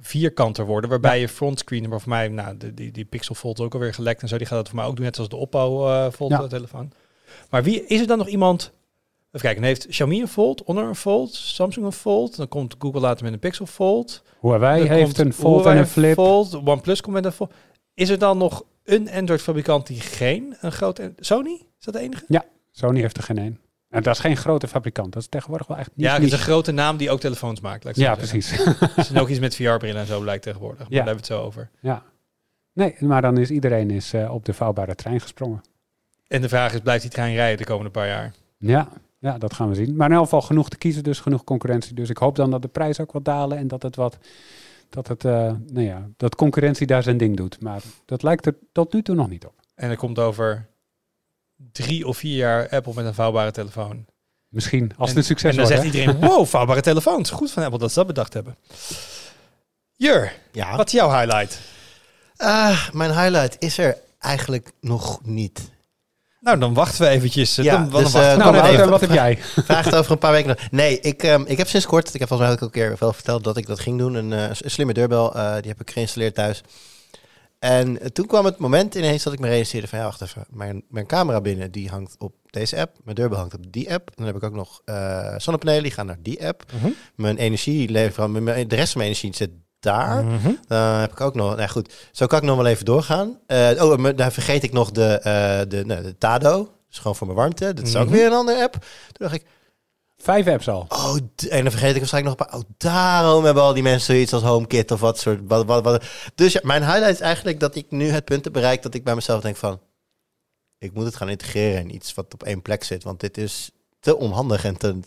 [0.00, 0.90] vierkanter worden.
[0.90, 4.22] Waarbij je frontscreen, maar voor mij, nou, de, die, die Pixel Fold ook alweer gelekt
[4.22, 4.38] en zo.
[4.38, 6.40] Die gaat dat voor mij ook doen, net zoals de Oppo eh Fold Ja.
[6.40, 6.92] eh, telefoon.
[7.50, 8.72] Maar wie, is er dan nog iemand...
[9.26, 12.36] Even kijken, dan heeft Xiaomi een Fold, Honor een Fold, Samsung een Fold.
[12.36, 14.22] Dan komt Google later met een Pixel Fold.
[14.40, 16.14] Huawei Dan heeft een Fold Huawei en een Flip.
[16.14, 17.52] Fold, OnePlus komt met een Fold.
[17.94, 21.12] Is er dan nog een Android-fabrikant die geen een grote...
[21.18, 21.62] Sony?
[21.78, 22.24] Is dat de enige?
[22.70, 23.58] Sony heeft er geen één.
[23.88, 25.12] En dat is geen grote fabrikant.
[25.12, 27.60] Dat is tegenwoordig wel echt niet ja, het is een grote naam die ook telefoons
[27.60, 27.96] maakt.
[27.96, 28.52] Ja, precies.
[28.52, 30.78] Er is ook iets met VR-brillen en zo blijkt tegenwoordig.
[30.78, 30.96] Maar Ja.
[30.96, 31.70] daar hebben we het zo over.
[31.80, 32.02] ja.
[32.72, 35.62] Nee, maar dan is iedereen is, eh, op de vouwbare trein gesprongen.
[36.28, 38.32] En de vraag is, blijft die trein rijden de komende paar jaar?
[38.58, 38.88] Ja,
[39.18, 39.96] ja, dat gaan we zien.
[39.96, 41.94] Maar in elk geval genoeg te kiezen, dus genoeg concurrentie.
[41.94, 44.18] Dus ik hoop dan dat de prijs ook wat dalen en dat het wat,
[44.88, 45.32] dat het, eh,
[45.66, 47.60] nou ja, dat concurrentie daar zijn ding doet.
[47.60, 49.54] Maar dat lijkt er tot nu toe nog niet op.
[49.74, 50.66] En er komt over
[51.72, 54.04] drie of vier jaar Apple met een vouwbare telefoon.
[54.48, 55.82] Misschien, als en, het een succes En dan wordt.
[55.82, 57.30] zegt iedereen, wow, vouwbare telefoons.
[57.30, 58.56] Goed van Apple dat ze dat bedacht hebben.
[59.92, 60.76] Jur, Ja.
[60.76, 61.60] wat is jouw highlight?
[62.36, 65.70] Ah, mijn highlight is er eigenlijk nog niet.
[66.44, 67.54] Nou, dan wachten we eventjes.
[67.54, 68.90] Ja, dan, dan dus, wachten eh, we Nou, even.
[68.90, 69.38] Wat heb jij?
[69.64, 70.70] Vraag het over een paar weken nog.
[70.70, 72.96] Nee, ik, ehm, ik heb sinds kort, ik heb volgens mij ook al een keer
[72.98, 74.14] wel verteld dat ik dat ging doen.
[74.14, 76.62] Een, eh, een slimme deurbel, eh, die heb ik geïnstalleerd thuis.
[77.58, 80.44] En toen kwam het moment ineens dat ik me realiseerde van ja, wacht even.
[80.50, 82.96] Mijn, mijn camera binnen, die hangt op deze app.
[83.04, 84.10] Mijn deurbel hangt op die app.
[84.14, 86.64] Dan heb ik ook nog eh, zonnepanelen, die gaan naar die app.
[86.72, 86.90] Mhm.
[87.14, 89.50] Mijn energielever, mijn- de rest van mijn energie zit
[89.84, 90.24] daar.
[90.24, 90.52] Mhm.
[90.66, 93.38] Dan heb ik ook nog, nou goed, zo kan ik nog wel even doorgaan.
[93.46, 96.56] Eh, oh, maar daar vergeet ik nog de, eh, de, nou, de Tado.
[96.58, 97.74] Dat is gewoon voor mijn warmte.
[97.74, 98.12] Dat is ook Mhm.
[98.14, 98.72] weer een andere app.
[98.72, 99.44] Toen dacht ik,
[100.16, 100.86] Vijf apps al.
[100.88, 101.16] oh,
[101.48, 102.60] en dan vergeet ik waarschijnlijk nog een paar.
[102.60, 105.40] Oh, daarom hebben al die mensen zoiets als HomeKit of wat soort.
[105.46, 106.04] Wat, wat, wat.
[106.34, 109.04] Dus ja, mijn highlight is eigenlijk dat ik nu het punt heb bereikt dat ik
[109.04, 109.80] bij mezelf denk van,
[110.78, 113.02] ik moet het gaan integreren in iets wat op één plek zit.
[113.04, 113.70] Want dit is
[114.00, 114.98] te onhandig en te,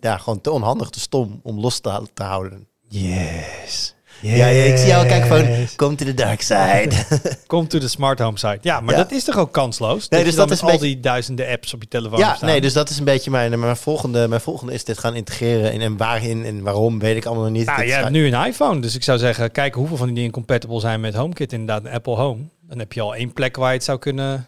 [0.00, 2.68] ja, gewoon te onhandig, te stom om los te, te houden.
[2.92, 3.94] Yes.
[4.20, 6.88] Ja, ja, ik zie jou kijken van, come to the dark side.
[7.46, 8.58] Come to the smart home site.
[8.60, 9.02] Ja, maar Ja.
[9.02, 10.08] dat is toch ook kansloos?
[10.08, 12.48] Nee, dus dat is al die duizenden apps op je telefoon Ja, staan.
[12.48, 15.72] nee, dus dat is een beetje mijn, mijn, volgende, mijn volgende is dit gaan integreren.
[15.72, 17.66] En, en waarin en waarom weet ik allemaal nog niet.
[17.66, 20.14] Nou, Dit je hebt nu een iPhone, dus ik zou zeggen, kijk hoeveel van die
[20.16, 22.42] dingen compatible zijn met HomeKit, inderdaad, Apple Home.
[22.68, 24.46] Dan heb je al één plek waar je het zou kunnen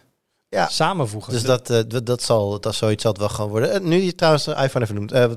[0.49, 0.67] Ja.
[0.67, 1.33] samenvoegen.
[1.33, 3.71] Dus dat, eh, dat, zal, dat zoiets zal het wel gewoon worden.
[3.71, 5.11] Eh, nu je trouwens de iPhone even noemt.
[5.11, 5.29] eh,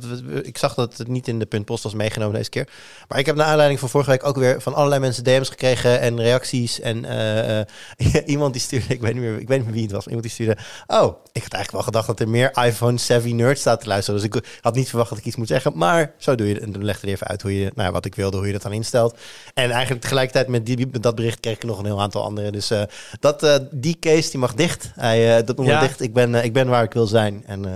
[0.43, 2.69] ik zag dat het niet in de puntpost was meegenomen deze keer.
[3.09, 6.01] Maar ik heb naar aanleiding van vorige week ook weer van allerlei mensen DM's gekregen
[6.01, 6.81] en reacties.
[6.81, 7.07] En
[8.27, 10.23] iemand die stuurde, ik weet, niet meer, ik weet niet meer wie het was, iemand
[10.23, 10.57] die stuurde...
[10.87, 14.21] Oh, ik had eigenlijk wel gedacht dat er meer iPhone-savvy nerds staat te luisteren.
[14.21, 15.73] Dus ik had niet verwacht dat ik iets moet zeggen.
[15.75, 16.63] Maar zo doe je het.
[16.63, 18.63] En toen legde hij even uit hoe je, nou, wat ik wilde, hoe je dat
[18.63, 19.19] dan instelt.
[19.55, 22.51] En eigenlijk tegelijkertijd met, die, met dat bericht kreeg ik nog een heel aantal andere.
[22.51, 22.73] Dus
[23.21, 24.91] dat, die case die mag dicht.
[24.99, 25.81] Hij, eh, dat moet Ja.
[25.81, 26.01] dicht.
[26.01, 27.43] Ik ben, eh, ik ben waar ik wil zijn.
[27.47, 27.73] En, eh,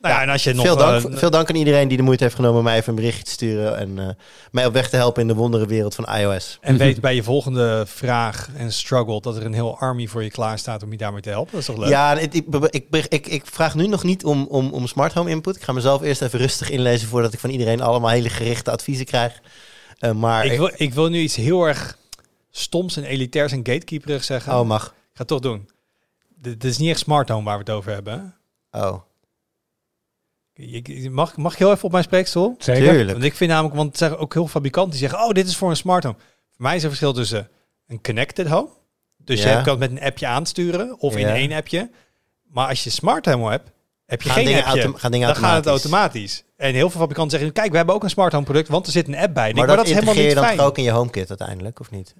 [0.00, 0.66] nou ja, en als je nog...
[0.66, 3.24] veel, dank, veel dank aan iedereen die de moeite heeft genomen mij even een berichtje
[3.24, 3.76] te sturen.
[3.78, 4.16] En
[4.50, 6.58] mij op weg te helpen in de wondere wereld van iOS.
[6.60, 10.30] en weet bij je volgende vraag en struggle dat er een heel army voor je
[10.30, 11.52] klaar staat om je daarmee te helpen.
[11.52, 11.88] Dat is toch leuk?
[11.88, 15.30] Ja, ik, ik, ik, ik, ik vraag nu nog niet om, om, om smart home
[15.30, 15.56] input.
[15.56, 19.06] Ik ga mezelf eerst even rustig inlezen voordat ik van iedereen allemaal hele gerichte adviezen
[19.06, 19.40] krijg.
[20.14, 21.96] Maar ik, wil, ik wil nu iets heel erg
[22.50, 24.58] stoms en elitairs en gatekeeperig zeggen.
[24.58, 24.84] Oh, mag.
[24.84, 25.68] ga het toch doen.
[26.50, 28.34] Dit is niet echt smart home waar we het over hebben.
[28.70, 29.00] Oh,
[30.52, 32.54] Je- je- Mag, mag ik heel even op mijn spreekstoel?
[32.58, 32.88] Zeker.
[32.90, 33.10] tuurlijk.
[33.12, 35.46] Want ik vind namelijk, want het zeggen ook heel veel fabrikanten die zeggen, oh, dit
[35.46, 36.16] is voor een smart home.
[36.52, 37.48] Voor mij is er verschil tussen
[37.86, 38.68] een connected home.
[39.16, 39.48] Dus Ja.
[39.58, 41.90] je kan het met een appje aansturen of in één appje.
[42.42, 43.70] Maar als je smart home hebt,
[44.06, 44.80] heb je Gaan geen dingen appje.
[44.80, 46.44] autom- gaan dingen dan gaat het automatisch.
[46.56, 48.92] En heel veel fabrikanten zeggen, kijk, we hebben ook een smart home product, want er
[48.92, 49.48] zit een app bij.
[49.48, 50.56] Ik Maar dat, is helemaal integreer je niet dan fijn.
[50.56, 52.14] toch ook in je HomeKit uiteindelijk, of niet?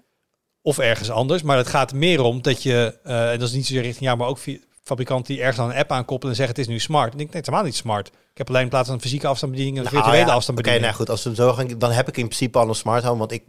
[0.66, 1.42] Of ergens anders.
[1.42, 4.16] Maar het gaat meer om dat je, eh, en dat is niet zozeer richting jou,
[4.18, 6.80] maar ook via fabrikanten die ergens aan een app aankoppelen en zeggen het is nu
[6.80, 7.10] smart.
[7.10, 8.06] Denk ik, nee, het is helemaal niet smart.
[8.08, 10.84] Ik heb alleen in plaats van een fysieke afstandsbediening een Nou, virtuele ja, Oké, afstandsbediening.
[10.84, 13.04] nou goed, als we hem zo gaan, dan heb ik in principe al een smart
[13.04, 13.18] home.
[13.18, 13.42] Want ik,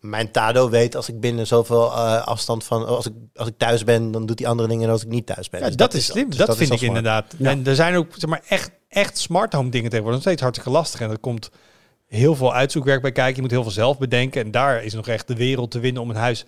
[0.00, 3.84] mijn Tado weet als ik binnen zoveel eh, afstand van, als ik, als ik thuis
[3.84, 5.60] ben, dan doet hij andere dingen dan als ik niet thuis ben.
[5.60, 6.28] Ja, Dus dat, is slim.
[6.28, 6.82] dus dat, vind ik smart.
[6.82, 7.34] inderdaad.
[7.38, 7.50] Ja.
[7.50, 10.14] En er zijn ook zeg maar, echt, echt smart home dingen tegenwoordig.
[10.20, 11.00] Nog steeds hartstikke lastig.
[11.00, 11.50] En er komt
[12.06, 13.34] heel veel uitzoekwerk bij kijken.
[13.34, 14.44] Je moet heel veel zelf bedenken.
[14.44, 16.44] En daar is nog echt de wereld te winnen om een huis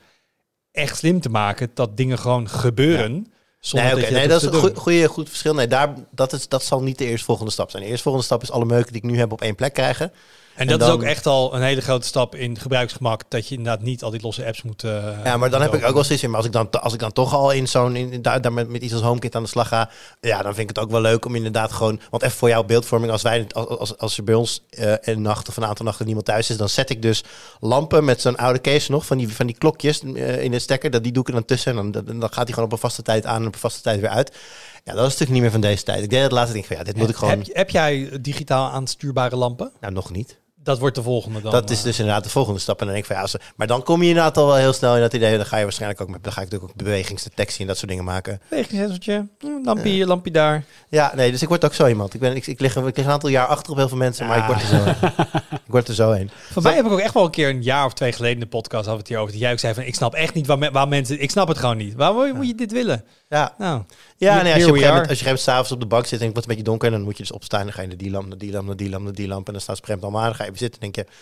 [0.73, 1.71] echt slim te maken.
[1.75, 3.33] Dat dingen gewoon gebeuren.
[3.61, 5.55] Zonder Nee, dat je nee, dat is een goed verschil.
[5.55, 7.83] Nee, daar, dat, is, dat zal niet de eerstvolgende stap zijn.
[7.83, 10.12] De eerstvolgende stap is alle meuken die ik nu heb op één plek krijgen.
[10.59, 13.23] En dat is ook echt al een hele grote stap in gebruiksgemak.
[13.29, 14.85] Dat je inderdaad niet al die losse apps moet...
[14.85, 16.29] eh, Ja, maar dan heb ik ook wel zoiets in.
[16.31, 18.68] Maar als ik dan, als ik dan toch al in zo'n, in, daar, daar met,
[18.68, 19.90] met iets als HomeKit aan de slag ga,
[20.21, 22.64] ja, dan vind ik het ook wel leuk om inderdaad gewoon, want even voor jouw
[22.64, 25.85] beeldvorming, als wij, als, als, als er bij ons eh, een nacht of een aantal
[25.85, 27.25] nachten niemand thuis is, dan zet ik dus
[27.61, 30.90] lampen met zo'n oude case nog, van die, van die klokjes eh, in de stekker,
[30.90, 32.83] dat die doe ik er dan tussen en dan, dan gaat die gewoon op een
[32.83, 34.37] vaste tijd aan en op een vaste tijd weer uit.
[34.85, 36.03] Ja, dat is natuurlijk niet meer van deze tijd.
[36.03, 38.09] Ik deed het laatst denk ik van, ja, dit moet ik gewoon, Heb, heb jij
[38.21, 39.73] digitaal aanstuurbare lampen?
[39.81, 40.38] nou nog niet.
[40.68, 41.50] Dat wordt de volgende dan.
[41.52, 41.85] Dat is eh.
[41.85, 42.78] dus inderdaad de volgende stap.
[42.81, 44.72] En dan denk ik van ja, ze- maar dan kom je inderdaad al wel heel
[44.72, 45.37] snel in dat idee.
[45.37, 47.88] Dan ga je waarschijnlijk ook met, dan ga ik natuurlijk ook bewegingsdetectie en dat soort
[47.90, 48.40] dingen maken.
[48.48, 50.64] Bewegingssensortje, hm, lampje hier, lampje daar.
[50.88, 52.14] Ja, nee, dus ik word ook zo iemand.
[52.14, 54.26] Ik, ben, ik, ik, lig, ik lig een aantal jaar achter op heel veel mensen,
[54.26, 55.07] maar ik word er zo
[55.50, 56.31] Ik word er zo heen.
[56.52, 58.40] Van mij heb ik ook echt wel een keer een jaar of twee geleden in
[58.40, 59.33] de podcast had het hier over.
[59.33, 61.22] Dat jij ook zei van, ik snap echt niet waar, waar mensen...
[61.22, 61.94] Ik snap het gewoon niet.
[61.94, 63.04] Waarom moet je dit willen?
[63.29, 63.83] Ja, Nou,
[64.17, 65.81] ja nee, als, je here op een we gegeven moment, als je op s'avonds op
[65.81, 67.62] de bank zit en het wordt een beetje donker, dan moet je dus opstaan.
[67.62, 69.47] Dan ga je naar die lamp, naar die lamp, naar die lamp, naar die lamp.
[69.47, 70.27] En dan staat spremd allemaal aan.
[70.27, 71.12] Dan ga je even zitten en denk je,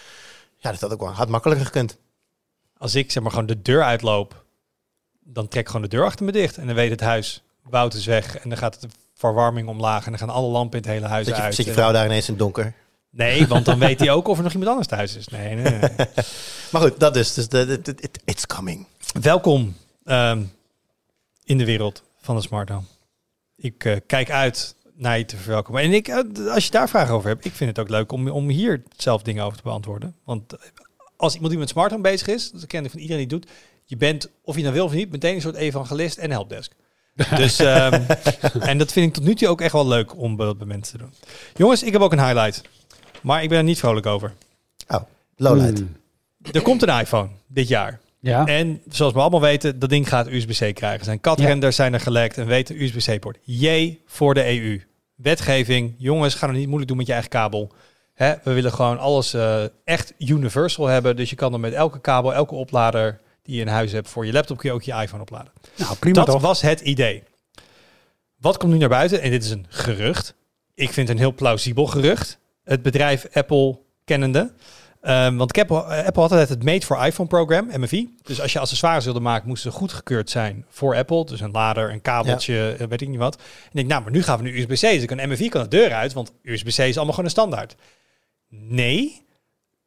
[0.57, 1.97] ja, dat had ook wel had makkelijker gekund.
[2.79, 4.45] als ik zeg maar gewoon de deur uitloop,
[5.25, 6.57] dan trek ik gewoon de deur achter me dicht.
[6.59, 8.37] En dan weet het huis, Wout is weg.
[8.39, 10.05] En dan gaat de verwarming omlaag.
[10.05, 11.55] En dan gaan alle lampen in het hele huis Zit je, uit.
[11.55, 12.75] zit je En- vrouw daar ineens in het donker.
[13.11, 15.29] Nee, want dan weet hij ook of er nog iemand anders thuis is.
[15.29, 15.91] Nee, nee, nee.
[16.73, 17.35] Maar goed, dat dus.
[17.35, 18.87] dus de, de, de- it- it's coming.
[19.21, 20.43] Welkom ehm,
[21.47, 22.87] in de wereld van de smart home.
[23.57, 25.83] Ik eh, kijk uit naar je te verwelkomen.
[25.83, 28.29] En ik, eh, als je daar vragen over hebt, ik vind het ook leuk om,
[28.29, 30.17] om hier zelf dingen over te beantwoorden.
[30.25, 30.61] Want eh,
[31.17, 33.47] als iemand die met smart home bezig is, dat ken ik van iedereen die het
[33.47, 36.73] doet, je bent, of je nou wil of niet, meteen een soort evangelist en helpdesk.
[37.37, 38.03] Dus, ehm,
[38.61, 40.99] en dat vind ik tot nu toe ook echt wel leuk om bij, bij mensen
[40.99, 41.15] te doen.
[41.55, 42.63] Jongens, ik heb ook een highlight.
[43.23, 44.33] Maar ik ben er niet vrolijk over.
[45.37, 45.79] Lowlight.
[45.79, 45.97] Hmm.
[46.53, 48.01] Er komt een iPhone dit jaar.
[48.27, 48.45] Ja.
[48.45, 51.05] En zoals we allemaal weten, dat ding gaat USB-C krijgen.
[51.05, 53.39] Zijn katrenders zijn er gelekt en weten USB-C-poort.
[53.43, 54.81] Jee voor de EU.
[55.15, 55.95] Wetgeving.
[55.99, 57.73] Jongens, ga het niet moeilijk doen met je eigen kabel.
[58.15, 61.17] Hè, we willen gewoon alles eh, echt universal hebben.
[61.17, 64.27] Dus je kan dan met elke kabel, elke oplader die je in huis hebt voor
[64.27, 65.53] je laptop, kun je ook je iPhone opladen.
[65.77, 66.43] Nou, prima dat toch?
[66.43, 67.23] was het idee.
[68.41, 69.21] Wat komt nu naar buiten?
[69.21, 70.35] En dit is een gerucht.
[70.75, 72.39] Ik vind het een heel plausibel gerucht.
[72.65, 74.53] Het bedrijf Apple kennende.
[75.07, 78.15] Ehm, want Apple, eh, Apple had altijd het Made for iPhone program, MFI.
[78.23, 81.25] Dus als je accessoires wilde maken, moesten ze goedgekeurd zijn voor Apple.
[81.25, 83.37] Dus een lader, een kabeltje, eh, weet ik niet wat.
[83.37, 84.81] En ik denk, nou, maar nu gaan we nu USB-C.
[84.81, 87.75] Dus ik kan MFI kan de deur uit, want USB-C is allemaal gewoon een standaard.
[88.49, 89.23] Nee,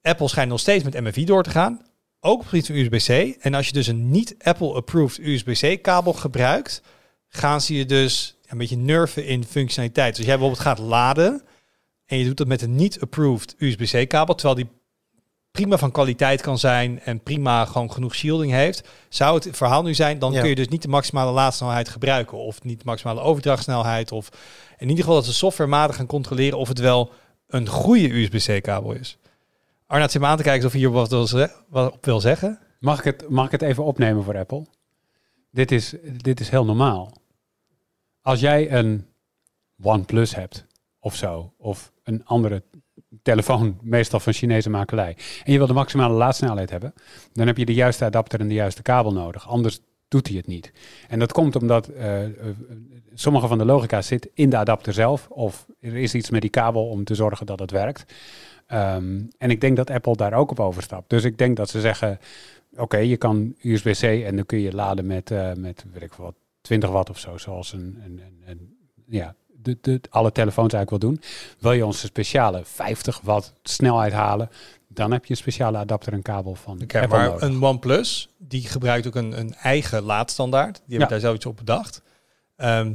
[0.01, 1.81] Apple schijnt nog steeds met MFI door te gaan.
[2.19, 3.37] Ook op het gebied van USB-C.
[3.43, 6.81] En als je dus een niet Apple-approved USB-C kabel gebruikt,
[7.27, 10.15] gaan ze je dus een beetje nerven in functionaliteit.
[10.15, 11.41] Dus jij bijvoorbeeld gaat laden
[12.05, 14.78] en je doet dat met een niet-approved USB-C kabel, terwijl die
[15.59, 19.93] prima van kwaliteit kan zijn en prima gewoon genoeg shielding heeft, zou het verhaal nu
[19.93, 20.39] zijn, dan Ja.
[20.39, 24.29] kun je dus niet de maximale laadsnelheid gebruiken of niet de maximale overdrachtsnelheid of
[24.77, 27.11] in ieder geval dat ze softwarematig gaan controleren of het wel
[27.47, 29.17] een goede USB-C kabel is.
[29.87, 31.09] Arnaud zit me aan te kijken of hij hier wat,
[31.69, 32.59] wat op wil zeggen.
[32.79, 34.65] Mag ik, het, mag ik het even opnemen voor Apple?
[35.51, 37.11] Dit is, dit is heel normaal.
[38.21, 39.07] Als jij een
[39.81, 40.65] OnePlus hebt
[40.99, 42.63] of zo, of een andere
[43.21, 46.93] telefoon, meestal van Chinese makelij, en je wil de maximale laadsnelheid hebben,
[47.33, 49.47] dan heb je de juiste adapter en de juiste kabel nodig.
[49.47, 50.71] Anders doet hij het niet.
[51.07, 52.31] En dat komt omdat eh, eh,
[53.13, 56.49] sommige van de logica zit in de adapter zelf, of er is iets met die
[56.49, 58.13] kabel om te zorgen dat het werkt.
[58.67, 61.09] Ehm, en ik denk dat Apple daar ook op overstapt.
[61.09, 62.19] Dus ik denk dat ze zeggen,
[62.77, 66.35] oké, je kan USB-C en dan kun je laden met, eh, met weet ik wat,
[66.61, 68.77] 20 watt of zo, zoals een, een, een, een-
[69.07, 71.21] ja, de, de, alle telefoons eigenlijk wil doen.
[71.59, 74.49] Wil je onze speciale 50 watt snelheid halen,
[74.87, 77.41] dan heb je een speciale adapter en kabel van Oké, Apple maar nodig.
[77.41, 80.75] een OnePlus, die gebruikt ook een, een eigen laadstandaard.
[80.75, 81.07] Die hebben Ja.
[81.07, 82.01] daar zoiets op bedacht.
[82.55, 82.93] Ehm,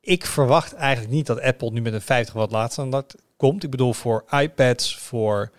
[0.00, 3.64] ik verwacht eigenlijk niet dat Apple nu met een 50 watt laadstandaard komt.
[3.64, 5.50] Ik bedoel, voor iPads, voor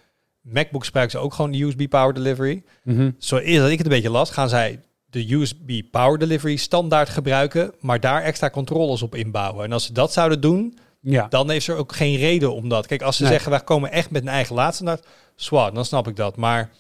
[0.42, 2.64] MacBooks gebruiken ze ook gewoon de USB Power Delivery.
[2.84, 3.12] Mhm.
[3.18, 7.10] Zo eerder dat ik het een beetje las, gaan zij de USB Power Delivery standaard
[7.10, 9.66] gebruiken, maar daar extra controles op inbouwen.
[9.66, 12.88] En als ze dat zouden doen, Ja, dan heeft er ook geen reden om dat.
[12.88, 13.32] Kijk, als ze Nee.
[13.32, 16.36] zeggen, wij komen echt met een eigen laadstandaard, zwaar, dan snap ik dat.
[16.36, 16.72] Maar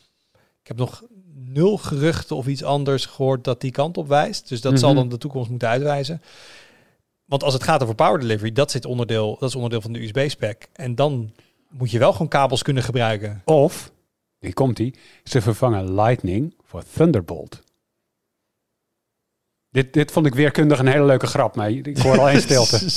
[0.61, 4.49] ik heb nog nul geruchten of iets anders gehoord dat die kant op wijst.
[4.49, 4.97] Dus dat zal Mhm.
[4.99, 6.21] dan de toekomst moeten uitwijzen.
[7.25, 10.03] Want als het gaat over power delivery, dat, zit onderdeel, dat is onderdeel van de
[10.03, 10.67] USB-spec.
[10.73, 11.31] En dan
[11.69, 13.41] moet je wel gewoon kabels kunnen gebruiken.
[13.45, 13.91] Of,
[14.39, 17.61] hier komt die, ze vervangen Lightning voor Thunderbolt.
[19.71, 22.79] Dit, dit vond ik weerkundig een hele leuke grap, maar ik hoor al één stilte.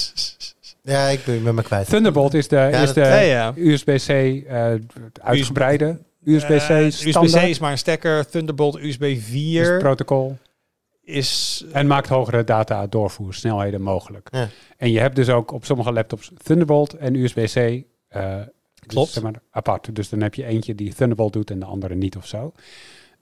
[0.84, 1.88] Ja, ik ben, ben me kwijt.
[1.88, 3.52] Thunderbolt is de, is dat- de Ja, ja.
[3.56, 4.72] USB-C eh,
[5.22, 6.58] uitgebreide USB-C Eh,
[6.90, 8.26] standaard USB-C is maar een stekker.
[8.30, 10.38] Thunderbolt USB is 4 het protocol.
[11.02, 11.64] is...
[11.72, 14.28] En maakt hogere data doorvoersnelheden mogelijk.
[14.32, 14.48] Ja.
[14.76, 17.56] En je hebt dus ook op sommige laptops Thunderbolt en USB-C.
[17.56, 18.34] eh,
[18.86, 19.06] Klopt.
[19.06, 19.94] dus zeg maar apart.
[19.94, 22.52] Dus dan heb je eentje die Thunderbolt doet en de andere niet of zo.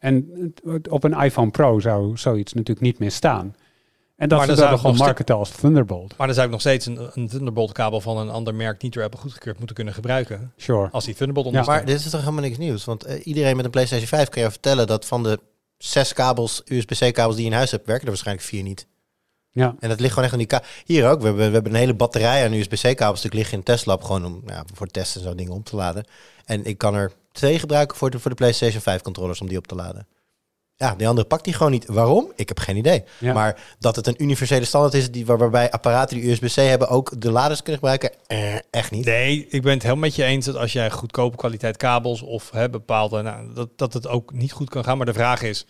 [0.00, 0.54] En
[0.88, 3.54] op een iPhone Pro zou zoiets natuurlijk niet meer staan.
[4.16, 6.16] En dat Maar ze zou gewoon marketen als Thunderbolt.
[6.16, 8.92] Maar dan zou ik nog steeds een, een Thunderbolt kabel van een ander merk niet
[8.92, 10.52] door Apple goedgekeurd moeten kunnen gebruiken.
[10.56, 10.88] Sure.
[10.90, 11.52] Als die Thunderbolt Ja.
[11.52, 11.86] ondersteunt.
[11.86, 12.84] Maar dit is toch helemaal niks nieuws?
[12.84, 15.40] Want eh, iedereen met een PlayStation 5 kan je vertellen dat van de
[15.78, 18.86] zes kabels, USB-C kabels die je in huis hebt, werken er waarschijnlijk vier niet.
[19.52, 19.74] Ja.
[19.80, 21.78] En dat ligt gewoon echt aan die ka Hier ook, we hebben, we hebben een
[21.78, 25.20] hele batterij aan USB-C kabels stuk liggen in het testlab, gewoon om ja, voor testen
[25.20, 26.04] en zo dingen om te laden.
[26.44, 29.58] En ik kan er twee gebruiken voor de, voor de PlayStation 5 controllers om die
[29.58, 30.06] op te laden.
[30.76, 31.86] Ja, die andere pakt die gewoon niet.
[31.86, 32.32] Waarom?
[32.36, 33.04] Ik heb geen idee.
[33.18, 33.32] Ja.
[33.32, 37.20] Maar dat het een universele standaard is die, waar- waarbij apparaten die USB-C hebben ook
[37.20, 39.04] de laders kunnen gebruiken, eh, echt niet.
[39.04, 42.50] Nee, ik ben het helemaal met je eens dat als jij goedkope kwaliteit kabels of
[42.50, 44.96] hè, bepaalde, nou, dat, dat het ook niet goed kan gaan.
[44.96, 45.66] Maar de vraag is,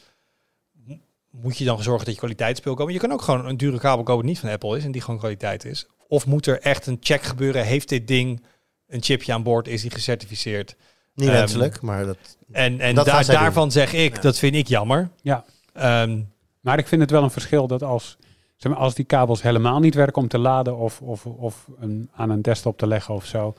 [1.30, 2.92] moet je dan zorgen dat je kwaliteitsspeel komen?
[2.92, 5.00] Je kan ook gewoon een dure kabel kopen die niet van Apple is en die
[5.02, 5.86] gewoon kwaliteit is.
[6.08, 7.64] Of moet er echt een check gebeuren?
[7.64, 8.44] Heeft dit ding
[8.86, 9.68] een chipje aan boord?
[9.68, 10.76] Is die gecertificeerd?
[11.20, 12.16] Niet wenselijk, maar dat...
[12.52, 13.42] En, en Dat gaan daar, zij doen.
[13.44, 14.20] daarvan zeg ik, Ja.
[14.20, 15.10] dat vind ik jammer.
[15.22, 15.44] Ja.
[15.72, 16.20] Ehm,
[16.60, 18.16] Maar ik vind het wel een verschil dat als,
[18.56, 22.10] zeg maar, als die kabels helemaal niet werken om te laden of, of, of een,
[22.12, 23.54] aan een desktop te leggen of zo,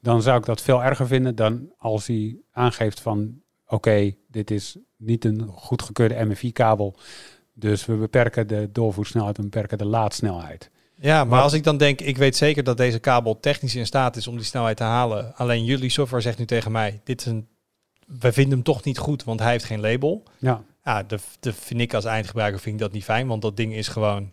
[0.00, 4.76] dan zou ik dat veel erger vinden dan als hij aangeeft van oké, dit is
[4.96, 6.96] niet een goedgekeurde MFI-kabel,
[7.54, 10.70] dus we beperken de doorvoersnelheid en beperken de laadsnelheid.
[11.00, 14.16] Ja, maar als ik dan denk, ik weet zeker dat deze kabel technisch in staat
[14.16, 15.36] is om die snelheid te halen.
[15.36, 17.46] Alleen jullie software zegt nu tegen mij, dit is een,
[18.06, 20.22] we vinden hem toch niet goed, want hij heeft geen label.
[20.38, 23.56] Ja, Ja, de, de vind ik als eindgebruiker vind ik dat niet fijn, want dat
[23.56, 24.32] ding is gewoon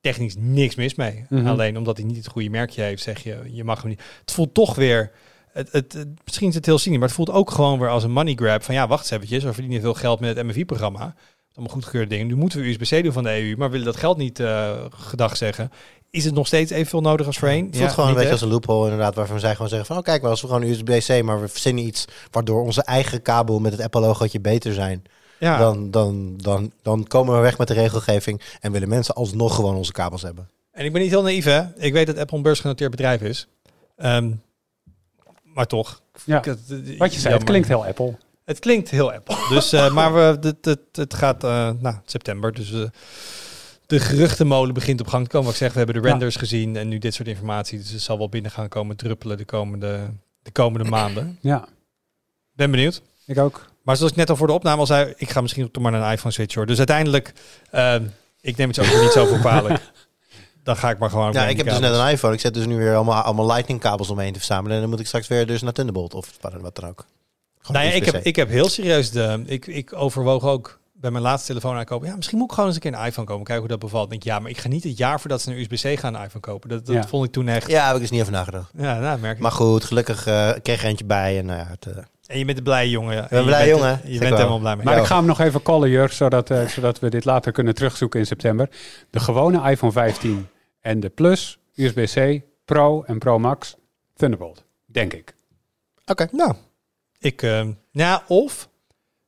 [0.00, 1.24] technisch niks mis mee.
[1.28, 1.46] Mhm.
[1.46, 4.02] Alleen omdat hij niet het goede merkje heeft, zeg je, je mag hem niet.
[4.20, 5.10] Het voelt toch weer,
[5.52, 8.04] het, het, het- misschien is het heel cynisch, maar het voelt ook gewoon weer als
[8.04, 8.62] een money grab.
[8.62, 11.14] Van ja, wacht eens eventjes, we verdienen veel geld met het MFI-programma.
[11.54, 12.26] Allemaal goedgekeurde dingen.
[12.26, 15.36] Nu moeten we USB-C doen van de EU, maar willen dat geld niet eh, gedag
[15.36, 15.70] zeggen.
[16.10, 17.66] Is het nog steeds evenveel nodig als voorheen?
[17.66, 20.02] Het voelt gewoon een beetje als een loophole inderdaad, waarvan zij gewoon zeggen van, oh
[20.02, 23.72] kijk maar, als we gewoon USB-C, maar we verzinnen iets waardoor onze eigen kabel met
[23.72, 25.02] het Apple-logootje beter zijn,
[25.38, 25.58] ja.
[25.58, 29.74] dan, dan, dan, dan komen we weg met de regelgeving en willen mensen alsnog gewoon
[29.76, 30.48] onze kabels hebben.
[30.72, 31.62] En ik ben niet heel naïef, hè.
[31.76, 33.46] Ik weet dat Apple een beursgenoteerd bedrijf is.
[33.96, 34.30] Ehm,
[35.42, 36.00] maar toch.
[36.24, 36.38] Ja.
[36.38, 37.32] Ik- het- wat je zei, jammer.
[37.32, 38.16] het klinkt heel Apple.
[38.44, 39.36] Het klinkt heel Apple.
[39.54, 42.52] Dus, eh, maar we, het, het, het gaat uh, nou, september.
[42.52, 42.84] Dus uh,
[43.86, 45.46] de geruchtenmolen begint op gang te komen.
[45.46, 46.40] Wat ik zeg, we hebben de renders ja.
[46.40, 47.78] gezien en nu dit soort informatie.
[47.78, 50.10] Dus het zal wel binnen gaan komen druppelen de komende,
[50.42, 51.38] de komende maanden.
[51.40, 51.68] Ja.
[52.52, 53.02] Ben benieuwd.
[53.26, 53.72] Ik ook.
[53.82, 55.92] Maar zoals ik net al voor de opname al zei, ik ga misschien toch maar
[55.92, 56.66] naar een iPhone switch hoor.
[56.66, 57.32] Dus uiteindelijk,
[57.74, 57.94] uh,
[58.40, 59.80] ik neem het ook niet zo voor kwalijk.
[60.62, 61.32] Dan ga ik maar gewoon.
[61.32, 62.34] Ja, ik heb dus net een iPhone.
[62.34, 64.74] Ik zet dus nu weer allemaal, allemaal Lightning kabels omheen te verzamelen.
[64.74, 67.06] En dan moet ik straks weer dus naar Thunderbolt of wat dan ook.
[67.72, 69.42] Nou ja, ik, heb, ik heb heel serieus de.
[69.46, 72.08] Ik, ik overwoog ook bij mijn laatste telefoon aankopen.
[72.08, 73.44] Ja, misschien moet ik gewoon eens een keer een iPhone kopen.
[73.44, 74.10] Kijken hoe dat bevalt.
[74.10, 76.22] Denk ik, ja, maar ik ga niet het jaar voordat ze een USB-C gaan een
[76.22, 76.68] iPhone kopen.
[76.68, 77.06] Dat, dat ja.
[77.06, 77.70] vond ik toen echt.
[77.70, 78.70] Ja, heb ik dus niet over nagedacht.
[78.76, 79.42] Ja, nou, merk ik.
[79.42, 81.38] Maar goed, gelukkig uh, kreeg er eentje bij.
[81.38, 82.02] En, nou ja, het, uh...
[82.26, 83.14] en je bent een blije jongen.
[83.14, 83.26] Ja.
[83.30, 84.00] een blije jongen.
[84.04, 84.84] Je bent helemaal blij mee.
[84.84, 87.74] Maar ik ga hem nog even callen, Jur, zodat, uh, zodat we dit later kunnen
[87.74, 88.68] terugzoeken in september.
[89.10, 90.48] De gewone iPhone 15
[90.80, 93.76] en de Plus, USB-C, Pro en Pro Max,
[94.14, 94.64] Thunderbolt.
[94.86, 95.34] Denk ik.
[96.06, 96.28] Oké, okay.
[96.32, 96.54] nou.
[97.24, 98.68] Ik, uh, ja, of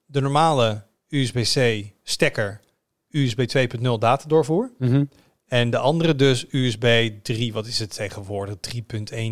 [0.05, 2.61] de normale USB-C stekker
[3.11, 3.45] USB
[3.81, 4.73] 2.0 datadoorvoer.
[4.79, 5.09] Mm -hmm.
[5.47, 8.55] En de andere dus USB 3, wat is het tegenwoordig?
[8.75, 8.81] 3.1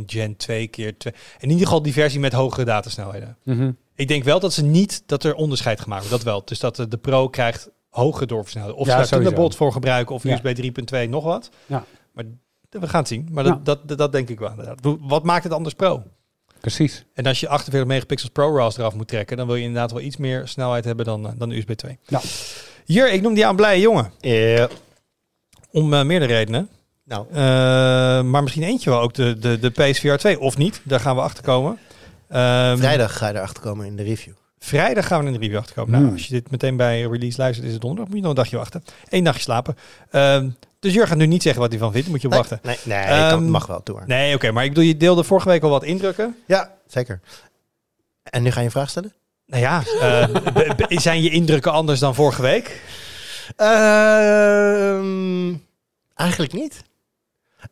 [0.06, 1.14] Gen 2 keer 2.
[1.38, 3.36] In ieder geval die versie met hogere datasnelheden.
[3.42, 3.76] Mm -hmm.
[3.94, 6.24] Ik denk wel dat ze niet, dat er onderscheid gemaakt wordt.
[6.24, 6.44] Dat wel.
[6.44, 8.76] Dus dat de, Pro krijgt hogere doorversnelling.
[8.76, 10.40] Of ja, ze daar Thunderbolt voor gebruiken of ja.
[10.44, 10.72] USB
[11.04, 11.50] 3.2 nog wat.
[11.66, 11.84] Ja.
[12.12, 12.24] Maar
[12.70, 13.28] we gaan het zien.
[13.30, 13.60] Maar Ja.
[13.62, 14.50] dat, dat, dat, denk ik wel.
[14.50, 14.96] inderdaad.
[15.00, 16.02] Wat maakt het anders pro?
[16.64, 17.04] Precies.
[17.14, 20.00] En als je 48 megapixels Pro RAWs eraf moet trekken, dan wil je inderdaad wel
[20.00, 21.98] iets meer snelheid hebben dan, eh, dan de USB 2.
[22.06, 22.20] Ja.
[22.84, 24.12] Hier, ik noem die aan blije jongen.
[24.20, 24.68] Ja.
[25.70, 26.68] Om eh, meerdere redenen.
[27.04, 27.36] Nou, Eh,
[28.22, 30.40] maar misschien eentje wel ook de, de, de PSVR 2.
[30.40, 31.78] Of niet, daar gaan we achter komen.
[32.28, 34.32] Ehm, vrijdag ga je erachter komen in de review.
[34.58, 35.90] Vrijdag gaan we in de review achterkomen.
[35.92, 36.12] Nou, Hmm.
[36.12, 38.06] als je dit meteen bij release luistert, is het donderdag.
[38.08, 38.84] Moet je nog een dagje wachten.
[39.08, 39.76] Eén dagje slapen.
[40.10, 40.50] Ehm,
[40.84, 42.08] dus Jur gaat nu niet zeggen wat hij van vindt.
[42.08, 42.60] Moet je op Nee, wachten.
[42.62, 44.02] nee, nee Ehm, kan, mag wel hoor.
[44.06, 44.50] Nee, oké.
[44.52, 46.36] maar ik bedoel, je deelde vorige week al wat indrukken.
[46.46, 47.20] Ja, zeker.
[48.22, 49.12] En nu ga je een vraag stellen?
[49.46, 50.28] Nou ja, eh,
[50.76, 52.80] b- zijn je indrukken anders dan vorige week?
[54.24, 55.54] Ehm,
[56.14, 56.82] eigenlijk niet.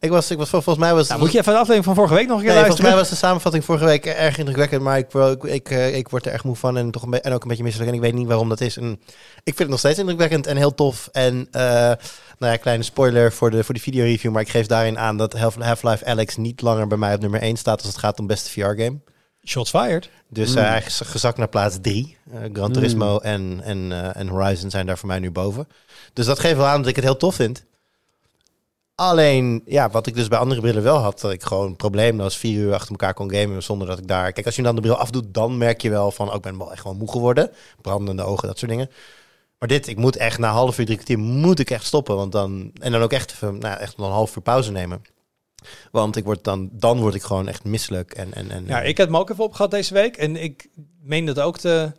[0.00, 1.08] Ik was, ik was vol- volgens mij was.
[1.08, 2.90] Nou, moet je even de aflevering van vorige week nog een keer Nee, volgens luisteren?
[2.90, 6.26] mij was de samenvatting vorige week erg indrukwekkend, maar ik, ik, ik, eh, ik word
[6.26, 7.90] er echt moe van en, toch een en ook een beetje misselijk.
[7.90, 8.76] En ik weet niet waarom dat is.
[8.76, 9.00] En ik
[9.44, 11.08] vind het nog steeds indrukwekkend en heel tof.
[11.12, 11.62] En eh,
[12.38, 15.32] nou ja, kleine spoiler voor de, voor de videoreview, maar ik geef daarin aan dat
[15.32, 18.26] Half- Half-Life Alex niet langer bij mij op nummer 1 staat als het gaat om
[18.26, 18.98] beste VR-game.
[19.46, 20.08] Shots fired.
[20.28, 20.56] Dus Mm.
[20.58, 22.16] eh, hij is gezakt naar plaats 3.
[22.52, 25.68] Gran Turismo en, en, eh, en Horizon zijn daar voor mij nu boven.
[26.12, 27.64] Dus dat geeft wel aan dat ik het heel tof vind.
[29.02, 32.58] Alleen, ja, wat ik dus bij andere brillen wel had, dat ik gewoon probleemloos vier
[32.58, 34.32] uur achter elkaar kon gamen zonder dat ik daar...
[34.32, 36.58] Kijk, als je dan de bril afdoet, dan merk je wel van, oh, ik ben
[36.58, 37.50] wel echt gewoon moe geworden.
[37.80, 38.90] Brandende ogen, dat soort dingen.
[39.58, 42.16] Maar dit, ik moet echt na half uur, drie kwartier, moet ik echt stoppen.
[42.16, 45.02] Want dan, en dan ook echt, nou, echt een half uur pauze nemen.
[45.90, 48.14] Want ik word dan, dan word ik gewoon echt misselijk.
[48.14, 50.16] En, en, en, Ja, ik heb hem ook even opgehad deze week.
[50.16, 50.68] En ik
[51.00, 51.92] meen dat ook te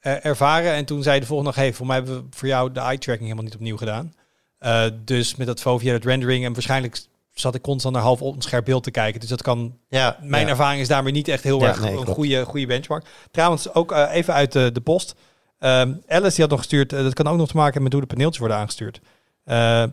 [0.00, 0.72] ervaren.
[0.72, 3.24] En toen zei de volgende dag, hey, voor mij hebben we voor jou de eye-tracking
[3.24, 4.12] helemaal niet opnieuw gedaan.
[4.58, 6.44] Eh, dus met dat Fovia, dat rendering.
[6.44, 7.00] En waarschijnlijk
[7.32, 9.20] zat ik constant naar half op een scherp beeld te kijken.
[9.20, 9.78] Dus dat kan...
[9.88, 10.50] ja, Mijn ja.
[10.50, 13.06] ervaring is daarmee niet echt heel Ja, erg nee, een goede, goede benchmark.
[13.30, 15.14] Trouwens, ook eh, even uit de, de post.
[15.58, 17.92] Ehm, Alice die had nog gestuurd, eh, dat kan ook nog te maken hebben met
[17.92, 19.00] hoe de paneeltjes worden aangestuurd.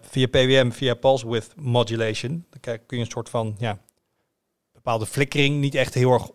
[0.10, 2.46] Via PWM, via pulse width modulation.
[2.50, 3.78] Dan kun je een soort van ja,
[4.74, 6.30] bepaalde flikkering, niet echt heel erg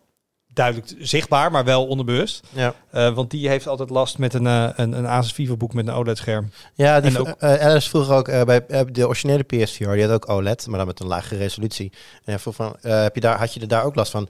[0.59, 2.47] duidelijk zichtbaar, maar wel onderbewust.
[2.53, 2.75] Ja.
[2.90, 5.87] Eh, want die heeft altijd last met een, eh, een, een Asus Vivo boek met
[5.87, 6.51] een OLED-scherm.
[6.75, 10.03] Ja, die En ook, ook- Alice vroeg ook eh, bij eh, de originele PSVR, die
[10.07, 11.90] had ook OLED, maar dan met een lagere resolutie.
[12.14, 14.29] En hij vroeg van, eh, heb je daar, had je er daar ook last van?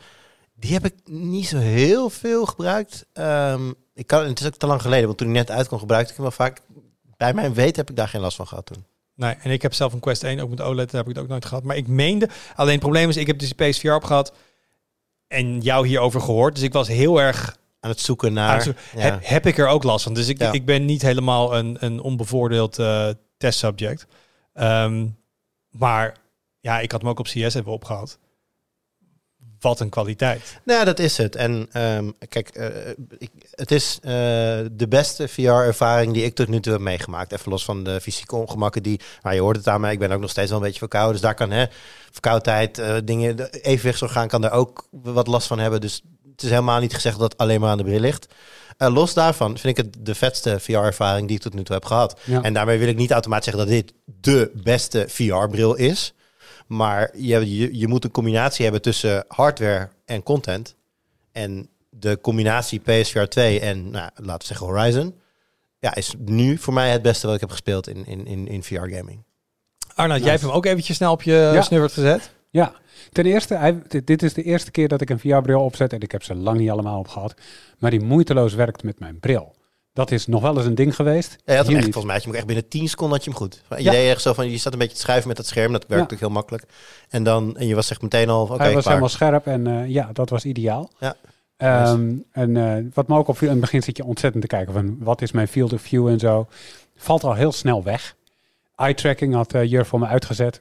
[0.55, 3.07] Die heb ik niet zo heel veel gebruikt.
[3.13, 6.11] Ehm, ik kan, het is ook te lang geleden, want toen hij net uitkwam gebruikte
[6.11, 6.61] ik hem wel vaak.
[7.17, 8.85] Bij mijn weet heb ik daar geen last van gehad toen.
[9.15, 11.25] Nee, en ik heb zelf een Quest 1, ook met OLED, daar heb ik het
[11.25, 11.63] ook nooit gehad.
[11.63, 14.33] Maar ik meende, alleen het probleem is, ik heb dus die PSVR op gehad
[15.29, 16.55] en jou hierover gehoord.
[16.55, 18.55] Dus ik was heel erg Aan het zoeken naar...
[18.55, 19.01] het zo- ja.
[19.03, 20.15] heb, heb ik er ook last van.
[20.15, 20.53] Dus ik, Ja.
[20.53, 24.07] ik ben niet helemaal een, een onbevoordeeld eh testsubject.
[24.53, 25.07] Ehm,
[25.71, 26.17] maar
[26.61, 28.19] ja, ik had hem ook op CS even opgehad.
[29.61, 30.61] Wat een kwaliteit.
[30.65, 31.37] Nou, dat is het.
[31.37, 32.67] En ehm, kijk, eh,
[33.19, 34.11] ik, het is eh,
[34.73, 37.33] de beste VR-ervaring die ik tot nu toe heb meegemaakt.
[37.33, 39.01] Even los van de fysieke ongemakken die...
[39.23, 41.13] Nou, je hoort het aan mij, ik ben ook nog steeds wel een beetje verkouden.
[41.13, 41.67] Dus daar kan hè,
[42.11, 43.37] verkoudheid, eh, dingen...
[43.37, 45.81] De evenwichtsorgaan kan daar ook wat last van hebben.
[45.81, 48.27] Dus het is helemaal niet gezegd dat het alleen maar aan de bril ligt.
[48.79, 52.21] Los daarvan vind ik het de vetste VR-ervaring die ik tot nu toe heb gehad.
[52.25, 52.43] Ja.
[52.43, 56.15] En daarmee wil ik niet automatisch zeggen dat dit de beste VR-bril is.
[56.69, 60.77] Maar je, je, je moet een combinatie hebben tussen hardware en content.
[61.33, 65.15] En de combinatie PSVR 2 en, nou, laten we zeggen, Horizon...
[65.81, 68.63] Ja, is nu voor mij het beste wat ik heb gespeeld in, in, in, in
[68.63, 69.25] VR-gaming.
[69.95, 70.23] Arnoud, Nice.
[70.23, 71.63] jij hebt hem ook eventjes snel op je Ja.
[71.63, 72.31] snuffert gezet.
[72.51, 72.73] Ja,
[73.13, 76.01] ten eerste, hij, dit, dit is de eerste keer dat ik een VR-bril opzet en
[76.01, 77.35] ik heb ze lang niet allemaal opgehad,
[77.79, 79.55] maar die moeiteloos werkt met mijn bril.
[79.99, 81.37] Dat is nog wel eens een ding geweest.
[81.45, 83.17] Ja, je had hem echt, volgens mij had je hem ook echt binnen 10 seconden
[83.17, 83.63] had je hem goed.
[83.77, 83.91] Je Ja.
[83.91, 85.73] deed echt zo van, je zat een beetje te schuiven met dat scherm.
[85.73, 85.95] Dat werkt Ja.
[86.01, 86.65] natuurlijk heel makkelijk.
[87.09, 88.85] En dan, en je was echt meteen al, oké, Hij was klaar.
[88.85, 90.91] helemaal scherp en eh, ja, dat was ideaal.
[90.99, 91.17] Ja.
[91.57, 94.73] Ehm, en eh, wat me ook opviel, in het begin zit je ontzettend te kijken
[94.73, 96.47] van wat is mijn field of view en zo.
[96.97, 98.15] Valt al heel snel weg.
[98.77, 100.61] Eye tracking had eh Jur voor me uitgezet.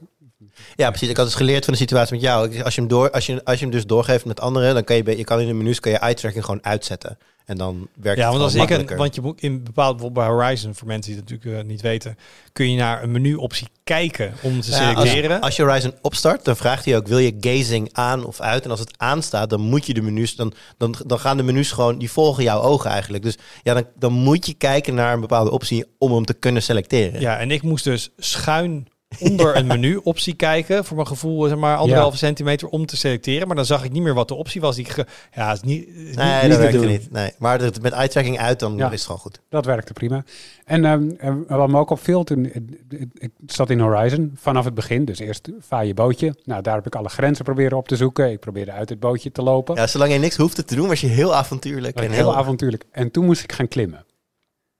[0.76, 1.08] Ja, precies.
[1.08, 2.62] Ik had dus geleerd van de situatie met jou.
[2.62, 4.96] Als je hem, door, als je, als je hem dus doorgeeft met anderen, dan kan
[4.96, 7.18] je, je kan in de menus kan je eye tracking gewoon uitzetten.
[7.48, 10.26] En dan werkt Ja, het want als ik een, want je moet in bepaald bijvoorbeeld
[10.26, 12.18] bij Horizon, voor mensen die het natuurlijk eh, niet weten,
[12.52, 15.40] kun je naar een menuoptie kijken om te Ja, als, selecteren.
[15.40, 18.64] als je Horizon opstart, dan vraagt hij ook: wil je gazing aan of uit?
[18.64, 21.72] En als het aanstaat, dan moet je de menus, dan, dan, dan gaan de menus
[21.72, 23.22] gewoon, die volgen jouw ogen eigenlijk.
[23.22, 26.62] Dus ja, dan, dan moet je kijken naar een bepaalde optie om hem te kunnen
[26.62, 27.20] selecteren.
[27.20, 28.88] Ja, en ik moest dus schuin
[29.20, 30.84] onder een menu-optie kijken.
[30.84, 33.46] Voor mijn gevoel, zeg maar, anderhalve centimeter om te selecteren.
[33.46, 34.76] Maar dan zag ik niet meer wat de optie was.
[34.76, 36.86] Die ik ge- ja, is niet, is niet, Nee, niet dat te werkt doen.
[36.86, 37.10] niet.
[37.10, 37.32] Nee.
[37.38, 38.86] Maar het- met eye tracking uit, dan Ja.
[38.86, 39.40] is het gewoon goed.
[39.48, 40.24] Dat werkte prima.
[40.64, 45.04] En ehm, en wat me ook opviel, toen ik, zat in Horizon vanaf het begin.
[45.04, 46.34] Dus eerst vaar je bootje.
[46.44, 48.30] Nou, daar heb ik alle grenzen proberen op te zoeken.
[48.30, 49.74] Ik probeerde uit het bootje te lopen.
[49.74, 51.96] Ja, zolang je niks hoefde te doen, was je heel avontuurlijk.
[52.00, 52.84] En heel avontuurlijk.
[52.90, 54.04] En toen moest ik gaan klimmen.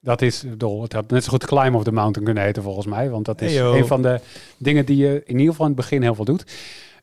[0.00, 2.86] Dat is, bedoel, het had net zo goed Climb of the Mountain kunnen heten volgens
[2.86, 3.10] mij.
[3.10, 3.74] Want dat is Heyo.
[3.74, 4.20] een van de
[4.58, 6.44] dingen die je in ieder geval in het begin heel veel doet.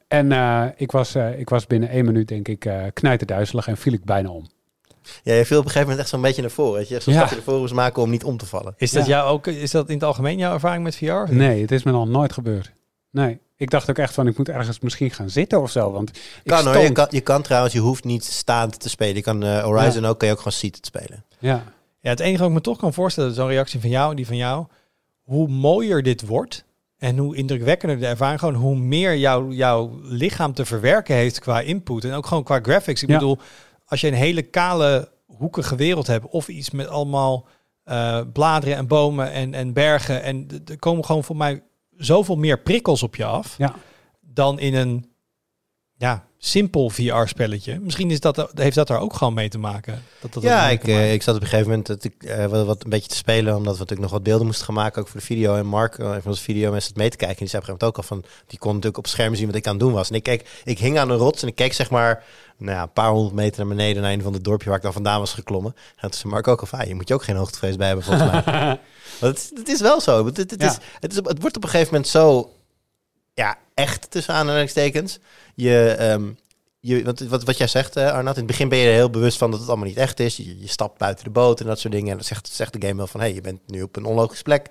[0.07, 3.77] En eh, ik, was, eh, ik was binnen één minuut denk ik eh knijterduizelig en
[3.77, 4.47] viel ik bijna om.
[5.23, 6.79] Ja, je viel op een gegeven moment echt zo'n beetje naar voren.
[6.79, 7.19] Dat je echt zo'n Ja.
[7.19, 8.73] stapje naar voren moest maken om niet om te vallen.
[8.77, 9.09] Is dat, Ja.
[9.17, 11.33] jou ook, is dat in het algemeen jouw ervaring met VR?
[11.33, 12.71] Nee, het is me nog nooit gebeurd.
[13.11, 15.91] Nee, ik dacht ook echt van ik moet ergens misschien gaan zitten of zo.
[15.91, 19.15] Want ik Kan hoor, je kan, je kan trouwens, je hoeft niet staand te spelen.
[19.15, 21.23] Je kan eh, Horizon ook, kan je ook gewoon seated spelen.
[21.39, 21.63] Ja,
[22.05, 24.25] Ja, het enige wat ik me toch kan voorstellen, zo'n reactie van jou en die
[24.27, 24.65] van jou,
[25.21, 26.65] hoe mooier dit wordt
[26.97, 31.59] en hoe indrukwekkender de ervaring, gewoon hoe meer jouw, jouw lichaam te verwerken heeft qua
[31.61, 33.03] input en ook gewoon qua graphics.
[33.03, 33.17] Ik Ja.
[33.17, 33.37] bedoel,
[33.85, 37.47] als je een hele kale, hoekige wereld hebt of iets met allemaal
[37.83, 41.63] eh, bladeren en bomen en, en bergen en er komen gewoon voor mij
[41.97, 43.75] zoveel meer prikkels op je af ja.
[44.21, 45.09] dan in een
[45.97, 47.79] ja, simpel VR-spelletje.
[47.79, 50.03] Misschien is dat, heeft dat daar ook gewoon mee te maken.
[50.21, 50.93] Dat dat ja, ik, maken.
[50.93, 53.15] eh, ik zat op een gegeven moment dat ik, eh, wat, wat een beetje te
[53.15, 55.55] spelen, omdat we natuurlijk nog wat beelden moesten gaan maken, ook voor de video.
[55.55, 57.37] En Mark, eh, van onze video, mensen het mee te kijken.
[57.37, 59.13] En die zei op een gegeven moment ook al van, die kon natuurlijk op het
[59.13, 60.09] scherm zien wat ik aan het doen was.
[60.09, 62.23] En ik keek, ik hing aan een rots en ik keek zeg maar,
[62.57, 64.83] nou ja, een paar honderd meter naar beneden naar een van het dorpje waar ik
[64.83, 65.73] dan vandaan was geklommen.
[65.95, 67.87] En toen zei Mark ook al van, ah, je moet je ook geen hoogtevrees bij
[67.87, 68.43] hebben volgens mij.
[69.21, 70.25] Want het, het is wel zo.
[70.25, 70.67] Het, het, het, Ja.
[70.69, 72.51] is, het, is, het wordt op een gegeven moment zo
[73.36, 75.19] ja, echt tussen aanhalingstekens.
[75.55, 76.31] Je, ehm,
[76.79, 79.09] je, want wat, wat jij zegt, eh, Arnat, in het begin ben je er heel
[79.09, 80.38] bewust van dat het allemaal niet echt is.
[80.38, 82.09] Je, je stapt buiten de boot en dat soort dingen.
[82.09, 84.05] En dan zegt, zegt de game wel van, hé, hey, je bent nu op een
[84.05, 84.69] onlogische plek.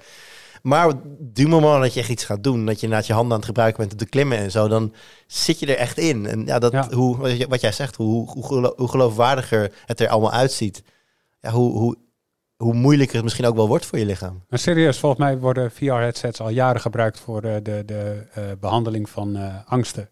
[0.62, 3.39] Maar du moment dat je echt iets gaat doen, dat je naast je handen aan
[3.39, 4.95] het gebruiken bent om te klimmen en zo, dan
[5.27, 6.27] zit je er echt in.
[6.27, 6.89] En ja, dat, Ja.
[6.91, 8.31] Hoe, wat wat jij zegt, hoe,
[8.77, 10.83] hoe geloofwaardiger het er allemaal uitziet,
[11.41, 11.97] ja, hoe, hoe,
[12.65, 14.43] hoe moeilijker het misschien ook wel wordt voor je lichaam.
[14.49, 19.09] Maar serieus, volgens mij worden VR-headsets al jaren gebruikt voor de, de, de eh, behandeling
[19.11, 20.09] van eh, angsten.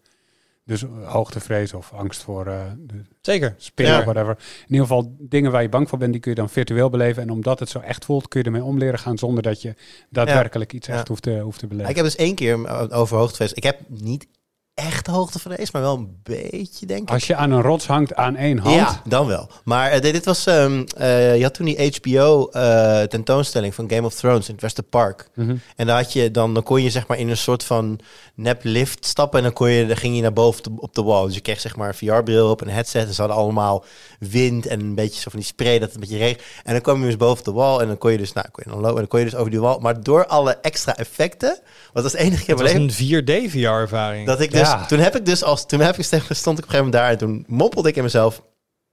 [0.65, 3.53] Dus eh, hoogtevrees of angst voor eh, de Zeker.
[3.57, 4.03] spinnen Ja.
[4.03, 4.37] whatever.
[4.39, 7.23] In ieder geval dingen waar je bang voor bent, die kun je dan virtueel beleven.
[7.23, 9.75] En omdat het zo echt voelt, kun je ermee om leren gaan zonder dat je
[10.09, 10.93] daadwerkelijk iets Ja.
[10.93, 11.89] echt hoeft te, hoeft te beleven.
[11.89, 13.53] Ik heb dus één keer eh, over hoogtevrees.
[13.53, 14.27] Ik heb niet
[14.73, 17.09] echt hoogtevrees, maar wel een beetje, denk ik.
[17.09, 19.49] Als je aan een rots hangt aan één hand, Ja, dan wel.
[19.63, 24.05] Maar eh, dit was, ehm, eh, je had toen die HBO eh, tentoonstelling van Game
[24.05, 25.29] of Thrones in het Westerpark.
[25.35, 25.55] Mhm.
[25.75, 27.99] En daar had je dan, dan kon je zeg maar in een soort van
[28.35, 30.95] nep lift stappen en dan, kon je, dan ging je naar boven op de, op
[30.95, 31.25] de wall.
[31.25, 33.85] Dus je kreeg zeg maar een VR-bril op, een headset en ze hadden allemaal
[34.19, 36.41] wind en een beetje zo van die spray dat het een beetje regen.
[36.63, 38.63] En dan kwam je dus boven de wall en dan kon je dus, nou, kon
[38.65, 39.77] je dan lopen en dan kon je dus over die wall.
[39.79, 41.59] Maar door alle extra effecten,
[41.93, 44.27] wat was de enige keer Het was een 4D VR-ervaring.
[44.27, 44.85] dat ik dus, Ja.
[44.85, 47.09] toen heb ik dus als, toen heb ik, stond ik op een gegeven moment daar
[47.09, 48.43] en toen moppelde ik in mezelf,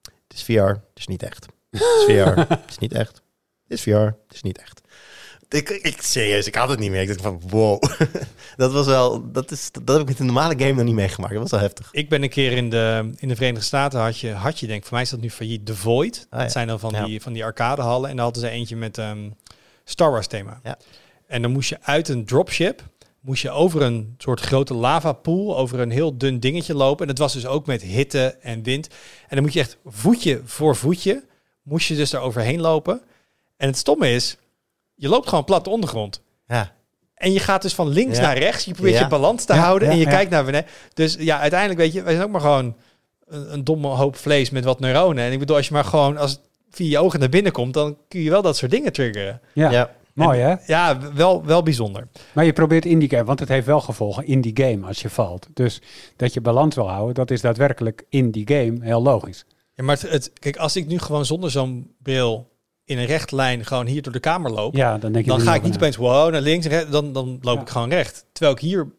[0.02, 1.46] het is VR, het is niet echt.
[1.70, 3.22] Het is VR, het is niet echt.
[3.68, 4.80] Het is VR, het is niet echt.
[5.48, 7.00] Ik, ik, serieus, ik had het niet meer.
[7.00, 7.82] Ik dacht van, wow.
[8.56, 11.32] dat was wel, dat, is, dat heb ik met een normale game nog niet meegemaakt.
[11.32, 11.88] Dat was wel heftig.
[11.92, 14.82] Ik ben een keer in de, in de Verenigde Staten, had je, had je denk
[14.82, 16.26] voor mij is dat nu failliet, The Void.
[16.30, 16.44] Ah, ja.
[16.44, 17.04] Dat zijn dan van, Ja.
[17.04, 18.10] die, van die arcadehallen.
[18.10, 19.30] En daar hadden ze eentje met ehm,
[19.84, 20.60] Star Wars thema.
[20.62, 20.78] Ja.
[21.26, 22.82] En dan moest je uit een dropship,
[23.20, 27.02] moest je over een soort grote lavapool, over een heel dun dingetje lopen.
[27.04, 28.86] En het was dus ook met hitte en wind.
[29.28, 31.24] En dan moet je echt voetje voor voetje,
[31.62, 33.00] moest je dus daar overheen lopen.
[33.56, 34.36] En het stomme is,
[34.94, 36.22] je loopt gewoon plat de ondergrond.
[36.46, 36.72] Ja,
[37.14, 38.22] En je gaat dus van links Ja.
[38.22, 38.64] naar rechts.
[38.64, 39.00] Je probeert Ja.
[39.02, 40.10] je balans te Ja, houden ja, en je ja.
[40.10, 40.68] kijkt naar beneden.
[40.94, 42.76] Dus ja, uiteindelijk weet je, wij zijn ook maar gewoon
[43.26, 45.24] een, een domme hoop vlees met wat neuronen.
[45.24, 46.40] En ik bedoel, als je maar gewoon als het
[46.70, 49.40] via je ogen naar binnen komt, dan kun je wel dat soort dingen triggeren.
[49.54, 49.98] ja.
[50.14, 50.24] Ja.
[50.24, 50.54] mooi hè?
[50.66, 52.08] Ja, wel, wel bijzonder.
[52.34, 55.00] Maar je probeert in die game, want het heeft wel gevolgen in die game als
[55.02, 55.46] je valt.
[55.54, 55.80] Dus
[56.16, 59.44] dat je balans wil houden, dat is daadwerkelijk in die game heel logisch.
[59.74, 62.48] Ja, maar het, het- kijk, als ik nu gewoon zonder zo'n bril
[62.84, 65.40] in een rechte lijn gewoon hier door de kamer loop, Ja, dan denk je dan
[65.40, 67.60] ga ik niet opeens wow naar links, dan, dan loop Ja.
[67.62, 68.24] ik gewoon recht.
[68.32, 68.92] Terwijl ik hier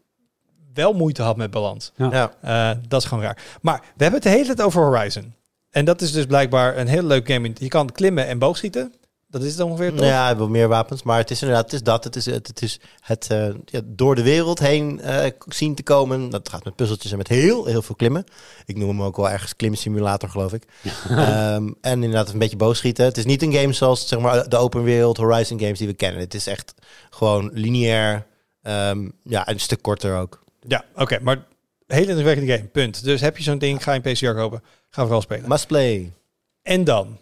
[0.74, 1.92] wel moeite had met balans.
[1.96, 2.34] ja.
[2.42, 3.38] Eh, dat is gewoon raar.
[3.62, 5.34] Maar we hebben het de hele tijd over Horizon.
[5.70, 7.52] En dat is dus blijkbaar een heel leuk game.
[7.54, 8.94] Je kan klimmen en boogschieten.
[9.32, 10.06] Dat is het ongeveer toch?
[10.06, 11.04] Ja, wel meer wapens.
[11.04, 12.04] Maar het is inderdaad, het is dat.
[12.04, 15.84] Het is het, het, is het eh, ja, door de wereld heen eh, zien te
[15.84, 16.30] komen.
[16.30, 18.24] Dat gaat met puzzeltjes en met heel, heel veel klimmen.
[18.66, 20.64] Ik noem hem ook wel ergens klimsimulator, geloof ik.
[21.10, 23.06] Ehm, en inderdaad een beetje boogschieten.
[23.06, 25.94] Het is niet een game zoals zeg maar, de open wereld Horizon games die we
[25.94, 26.20] kennen.
[26.20, 26.74] Het is echt
[27.10, 28.26] gewoon lineair.
[28.62, 30.44] ehm, ja, een stuk korter ook.
[30.68, 31.20] Ja, oké.
[31.22, 31.46] maar
[31.88, 32.68] hele indrukwekkende game.
[32.68, 33.04] Punt.
[33.04, 34.64] Dus heb je zo'n ding, ga je een PCR kopen.
[34.90, 35.50] Ga vooral spelen.
[35.50, 36.14] Must play.
[36.62, 37.20] En dan?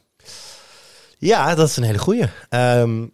[1.19, 2.25] Ja, dat is een hele goeie.
[2.49, 3.05] Ehm,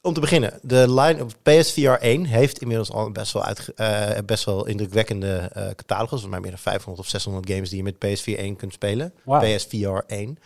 [0.00, 4.44] om te beginnen, de line op PSVR 1 heeft inmiddels al best wel, eh, best
[4.44, 6.08] wel indrukwekkende eh catalogus.
[6.08, 9.12] Volgens mij meer dan 500 of 600 games die je met PSVR 1 kunt spelen.
[9.24, 10.38] PSVR 1.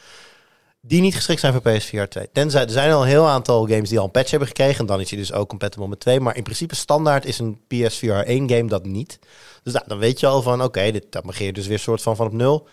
[0.80, 2.28] Die niet geschikt zijn voor PSVR 2.
[2.32, 4.80] Tenzij, er zijn al een heel aantal games die al een patch hebben gekregen.
[4.80, 6.20] En dan is hij dus ook compatible met 2.
[6.20, 9.18] Maar in principe standaard is een PSVR 1 game dat niet.
[9.62, 12.02] Dus nou, dan weet je al van, oké, dit dan begin je dus weer soort
[12.02, 12.68] van van op nul.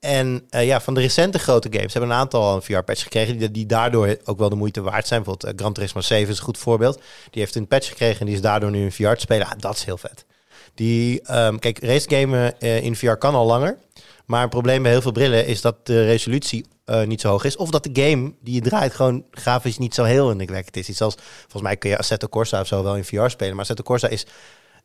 [0.00, 3.52] En eh, ja, van de recente grote games hebben een aantal al een VR-patch gekregen
[3.52, 5.22] die, daardoor ook wel de moeite waard zijn.
[5.22, 7.00] Bijvoorbeeld uh, Gran Turismo 7 is een goed voorbeeld.
[7.30, 9.46] Die heeft een patch gekregen en die is daardoor nu in VR te spelen.
[9.46, 10.24] Ah, dat is heel vet.
[10.74, 13.78] Die, ehm, kijk, racegamen uh, in VR kan al langer.
[14.26, 16.66] Maar een probleem bij heel veel brillen is dat de resolutie
[17.04, 17.56] niet zo hoog is.
[17.56, 20.88] Of dat de game die je draait gewoon grafisch niet zo heel indrukwekkend is.
[20.88, 23.52] Iets als, volgens mij kun je Assetto Corsa of zo wel in VR spelen.
[23.52, 24.26] Maar Assetto Corsa is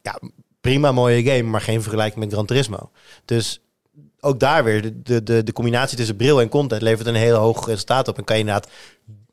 [0.01, 0.19] ja,
[0.61, 2.91] prima mooie game, maar geen vergelijking met Gran Turismo.
[3.25, 3.61] Dus
[4.21, 7.65] ook daar weer, de, de, de, combinatie tussen bril en content levert een heel hoog
[7.65, 8.17] resultaat op.
[8.17, 8.71] En kan je inderdaad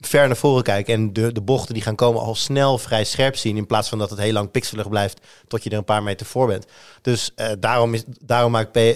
[0.00, 3.36] ver naar voren kijken en de, de bochten die gaan komen al snel vrij scherp
[3.36, 3.56] zien.
[3.56, 6.26] In plaats van dat het heel lang pixelig blijft tot je er een paar meter
[6.26, 6.66] voor bent.
[7.02, 8.92] Dus uh, daarom, is, daarom maakt P, uh,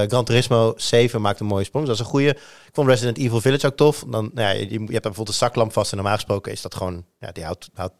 [0.00, 1.86] Gran Turismo 7 maakt een mooie sprong.
[1.86, 2.38] Dus dat is een goede.
[2.66, 4.04] Ik vond Resident Evil Village ook tof.
[4.08, 6.74] Dan, nou ja, je, je hebt bijvoorbeeld een zaklamp vast en normaal gesproken is dat
[6.74, 7.94] gewoon, ja, die houdt, houdt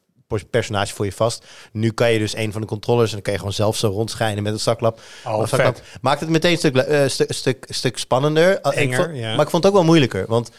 [0.51, 1.45] personage voor je vast.
[1.73, 3.89] Nu kan je dus een van de controllers en dan kan je gewoon zelf zo
[3.89, 5.01] rondschijnen met een zaklap.
[5.25, 5.81] Oh, zaklap.
[6.01, 8.61] Maakt het meteen een stuk, uh, stuk, stuk, stuk spannender.
[8.61, 9.35] Enger, vond, ja.
[9.35, 10.25] Maar ik vond het ook wel moeilijker.
[10.29, 10.51] Want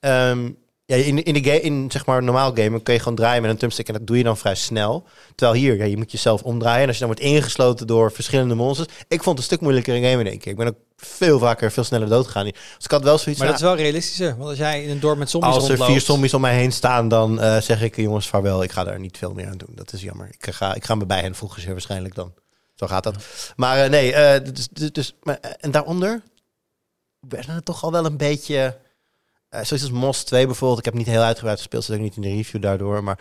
[0.00, 0.56] um,
[0.86, 3.50] ja, in, in, de game, in zeg maar normaal gamen kun je gewoon draaien met
[3.50, 5.06] een thumbstick en dat doe je dan vrij snel.
[5.34, 6.80] Terwijl hier, ja, je moet jezelf omdraaien.
[6.82, 8.88] En als je dan wordt ingesloten door verschillende monsters.
[9.08, 10.52] Ik vond het een stuk moeilijker in game in één keer.
[10.52, 12.44] Ik ben ook veel vaker, veel sneller dood gegaan.
[12.44, 14.36] Dus ik had wel zoiets Maar dat is wel realistischer.
[14.36, 15.90] Want als jij in een dorp met zombies Als er rondloopt...
[15.90, 18.62] vier zombies om mij heen staan, dan uh, zeg ik jongens vaarwel.
[18.62, 19.72] Ik ga daar niet veel meer aan doen.
[19.74, 20.28] Dat is jammer.
[20.38, 22.34] Ik ga, ik ga me bij hen voegen zeer waarschijnlijk dan.
[22.74, 23.16] Zo gaat dat.
[23.56, 26.22] Maar uh, nee, uh, dus, dus, dus maar, en daaronder
[27.28, 28.82] werden het toch al wel een beetje...
[29.54, 30.78] Uh, zoals als Mos 2 bijvoorbeeld.
[30.78, 33.04] Ik heb niet heel uitgebreid gespeeld, zit ook niet in de review daardoor.
[33.04, 33.18] Maar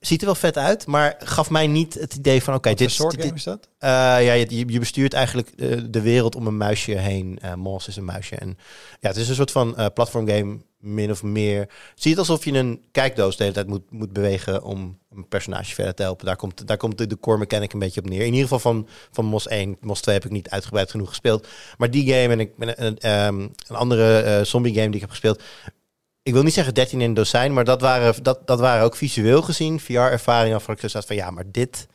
[0.00, 2.54] ziet er wel vet uit, maar gaf mij niet het idee van...
[2.54, 3.68] oké, okay, dit soort game is dat?
[3.80, 3.88] Uh,
[4.24, 7.38] ja, je, je, bestuurt eigenlijk de, de, wereld om een muisje heen.
[7.44, 8.36] Uh, Mos is een muisje.
[8.36, 8.58] En
[9.00, 11.68] ja, het is een soort van uh, platform game, min of meer.
[11.94, 15.74] Zie het alsof je een kijkdoos de hele tijd moet, moet bewegen om een personage
[15.74, 16.26] verder te helpen.
[16.26, 18.20] Daar komt, daar komt de, de core mechanic een beetje op neer.
[18.20, 19.76] In ieder geval van, van Mos 1.
[19.80, 21.48] Mos 2 heb ik niet uitgebreid genoeg gespeeld.
[21.78, 25.42] Maar die game en ik, een, um, een andere zombie game die ik heb gespeeld
[26.22, 28.96] ik wil niet zeggen 13 in een dozijn, maar dat waren, dat, dat waren ook
[28.96, 30.50] visueel gezien VR-ervaringen.
[30.50, 31.86] Waarvan ik zo zat van ja, maar dit,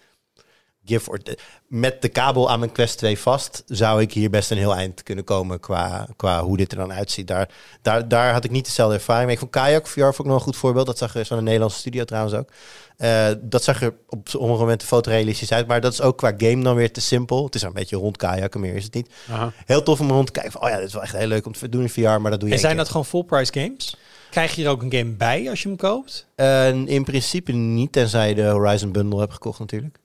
[0.88, 1.20] give or,
[1.68, 5.04] met de kabel aan mijn Quest 2 vast, zou ik hier best een heel eind
[5.04, 7.28] kunnen komen qua, qua hoe dit er dan uitziet.
[7.28, 7.50] Daar,
[7.82, 9.34] daar, daar had ik niet dezelfde ervaring mee.
[9.34, 10.86] Ik vond Kayak VR ik nog een goed voorbeeld.
[10.86, 12.50] Dat zag er van een Nederlandse studio trouwens ook.
[12.98, 16.64] Uh, dat zag er op sommige momenten fotorealistisch uit, maar dat is ook qua game
[16.64, 17.46] dan weer te simpel.
[17.46, 19.10] Het is een beetje rond kajakken, meer is het niet.
[19.30, 19.52] Aha.
[19.66, 21.46] Heel tof om rond te kijken van, oh ja, dit is wel echt heel leuk
[21.46, 22.82] om te doen in VR, maar dat doe je En zijn keer.
[22.82, 23.98] dat gewoon full price games?
[24.30, 26.28] Krijg je hier ook een game bij als je hem koopt?
[26.36, 30.00] Uh, in principe niet, tenzij je de Horizon Bundle hebt gekocht natuurlijk.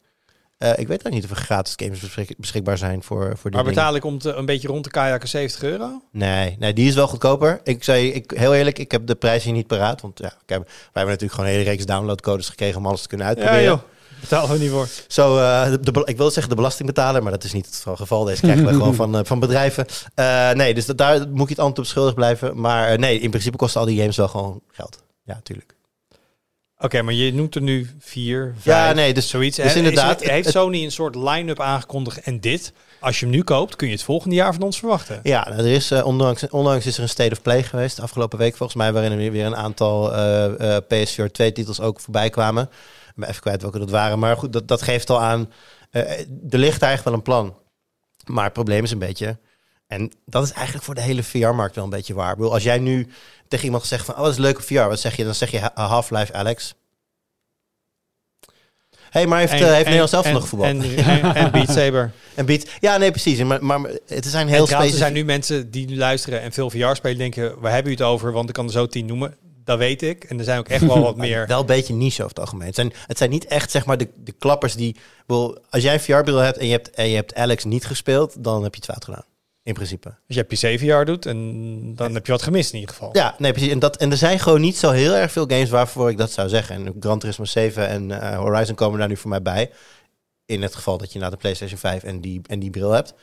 [0.63, 3.65] Uh, ik weet ook niet of er gratis games beschik beschikbaar zijn voor, voor Maar
[3.65, 6.03] betaal ik om te, een beetje rond de kajakken 70 euro?
[6.11, 7.61] Nee, nee, die is wel goedkoper.
[7.65, 10.01] Ik zei, ik, heel eerlijk, ik heb de prijs hier niet paraat.
[10.01, 13.03] Want ja, ik heb, wij hebben natuurlijk gewoon een hele reeks downloadcodes gekregen om alles
[13.03, 13.63] te kunnen uitproberen.
[13.63, 13.81] Ja, joh.
[14.21, 14.89] Betaal we niet voor.
[15.09, 18.25] Zo, uh, de, de, ik wil zeggen de belastingbetaler, maar dat is niet het geval.
[18.25, 19.87] Deze krijgen we gewoon van, uh, van bedrijven.
[20.17, 22.61] Uh, nee, dus dat, daar moet je het antwoord op schuldig blijven.
[22.61, 25.03] Maar nee, in principe kosten al die games wel gewoon geld.
[25.25, 25.75] Ja, tuurlijk.
[26.83, 29.57] Oké, okay, maar je noemt er nu vier, vijf, ja, nee, dus, zoiets.
[29.57, 33.43] Dus inderdaad, is, heeft Sony een soort line-up aangekondigd en dit, als je hem nu
[33.43, 35.21] koopt, kun je het volgende jaar van ons verwachten?
[35.23, 36.07] Ja, nou, er is, uh,
[36.51, 39.47] onlangs is er een State of Play geweest, afgelopen week volgens mij, waarin er weer
[39.47, 42.71] een aantal uh, uh, PSVR 2 titels ook voorbij kwamen.
[43.15, 45.51] Ben even kwijt welke dat waren, maar goed, dat, dat geeft al aan,
[45.91, 46.03] uh,
[46.51, 47.57] er ligt eigenlijk wel een plan.
[48.27, 49.39] Maar het probleem is een beetje,
[49.93, 52.31] en dat is eigenlijk voor de hele VR-markt wel een beetje waar.
[52.31, 53.09] Ik bedoel, als jij nu
[53.49, 55.25] tegen iemand zegt van, oh, dat is leuk op VR, wat zeg je?
[55.25, 56.75] Dan zeg je Half-Life Alex.
[59.11, 60.69] hey, maar heeft, en, uh, heeft en, Nederland zelf en, nog voetbal?
[60.69, 60.83] En,
[61.35, 62.13] en, Beat Saber.
[62.35, 63.43] En Beat, ja, nee, precies.
[63.43, 64.93] Maar, maar het zijn heel specifiek.
[64.93, 67.95] Er zijn nu mensen die nu luisteren en veel VR spelen, denken, waar hebben u
[67.95, 68.33] het over?
[68.33, 69.37] Want ik kan er zo tien noemen.
[69.65, 70.25] Dat weet ik.
[70.25, 71.47] En er zijn ook echt wel wat meer.
[71.47, 72.67] Wel een beetje niche over het algemeen.
[72.67, 74.97] Het zijn, het zijn niet echt zeg maar de, de klappers die.
[75.27, 78.45] Wel, als jij een VR-bril hebt en je hebt, en je hebt Alex niet gespeeld,
[78.45, 79.31] dan heb je het fout gedaan.
[79.65, 80.09] In principe.
[80.09, 83.11] Als je PC VR doet, en dan heb je wat gemist in ieder geval.
[83.13, 83.71] Ja, nee, precies.
[83.71, 86.31] En, dat, en er zijn gewoon niet zo heel erg veel games waarvoor ik dat
[86.31, 86.75] zou zeggen.
[86.75, 89.71] En Gran Turismo 7 en uh, Horizon komen daar nu voor mij bij.
[90.47, 93.15] In het geval dat je naar de PlayStation 5 en die, en die bril hebt.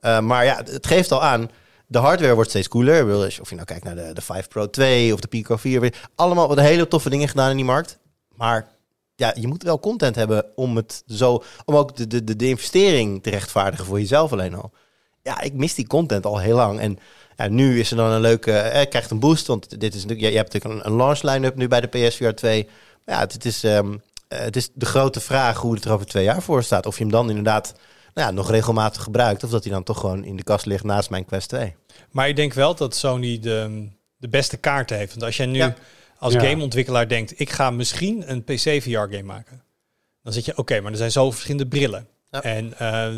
[0.00, 1.50] Uh, maar ja, het geeft al aan.
[1.86, 3.16] De hardware wordt steeds cooler.
[3.40, 5.94] Of je nou kijkt naar de, de 5 Pro 2 of de Pico 4.
[6.14, 7.98] Allemaal wat hele toffe dingen gedaan in die markt.
[8.34, 8.68] Maar
[9.14, 11.42] ja, je moet wel content hebben om het zo.
[11.64, 14.72] Om ook de, de, de investering te rechtvaardigen voor jezelf alleen al.
[15.22, 16.80] Ja, ik mis die content al heel lang.
[16.80, 16.98] En
[17.36, 18.52] ja, nu is er dan een leuke.
[18.52, 19.46] Eh, krijgt een boost.
[19.46, 20.20] Want dit is natuurlijk.
[20.20, 22.68] Je, je hebt natuurlijk een, een launch line-up nu bij de PSVR 2.
[23.06, 23.62] Ja, het, het is.
[23.62, 24.02] Um,
[24.32, 26.86] uh, het is de grote vraag hoe het er over twee jaar voor staat.
[26.86, 27.74] Of je hem dan inderdaad
[28.14, 29.44] nou ja, nog regelmatig gebruikt.
[29.44, 31.74] Of dat hij dan toch gewoon in de kast ligt naast mijn Quest 2.
[32.10, 35.10] Maar ik denk wel dat Sony de, de beste kaarten heeft.
[35.10, 35.74] Want als jij nu ja.
[36.18, 36.40] als Ja.
[36.40, 37.40] gameontwikkelaar denkt...
[37.40, 39.62] ik ga misschien een PC VR-game maken.
[40.22, 42.08] Dan zit je, oké, maar er zijn zo verschillende brillen.
[42.30, 42.42] Ja.
[42.42, 43.08] En eh,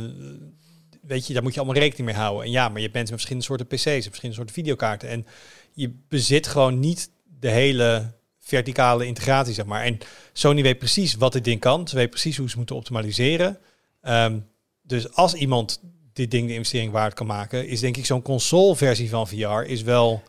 [1.06, 2.44] weet je, daar moet je allemaal rekening mee houden.
[2.44, 5.08] En ja, maar je bent met verschillende soorten PC's, en verschillende soorten videokaarten.
[5.08, 5.26] En
[5.72, 9.82] je bezit gewoon niet de hele verticale integratie, zeg maar.
[9.84, 9.98] En
[10.32, 11.88] Sony weet precies wat dit ding kan.
[11.88, 13.58] Ze weet precies hoe ze moeten optimaliseren.
[14.00, 14.38] Ehm,
[14.82, 15.80] dus als iemand
[16.12, 19.82] dit ding de investering waard kan maken, is denk ik zo'n console-versie van VR is
[19.82, 20.22] wel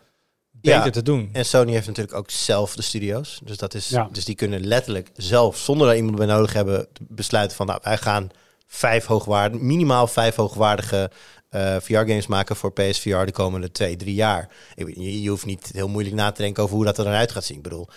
[0.52, 0.90] beter Ja.
[0.90, 1.30] te doen.
[1.34, 3.40] En Sony heeft natuurlijk ook zelf de studio's.
[3.44, 4.10] Dus, dat is, Ja.
[4.12, 7.98] dus die kunnen letterlijk zelf, zonder daar iemand bij nodig hebben, besluiten van nou, wij
[7.98, 8.30] gaan
[8.68, 11.12] vijf hoogwaardige, minimaal vijf hoogwaardige
[11.56, 14.48] eh, VR-games maken voor PSVR de komende twee, drie jaar.
[14.76, 17.32] Je, je hoeft niet heel moeilijk na te denken over hoe dat er dan uit
[17.32, 17.58] gaat zien.
[17.58, 17.88] Ik bedoel,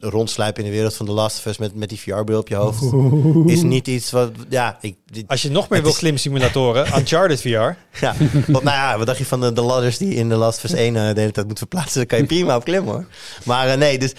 [0.00, 2.54] rondsluipen in de wereld van The Last of Us met, met die VR-bril op je
[2.54, 2.82] hoofd
[3.50, 6.86] is niet iets wat, ja, ik, dit- Als je nog meer wil is- klimmen simulatoren,
[6.98, 7.48] Uncharted VR.
[7.48, 8.14] ja.
[8.46, 10.64] Want, nou ja, wat dacht je van de, de ladders die in de Last of
[10.64, 11.96] Us 1 eh, de hele tijd moet verplaatsen?
[11.96, 13.06] Daar kan je prima op klimmen hoor.
[13.44, 14.12] Maar eh, nee, dus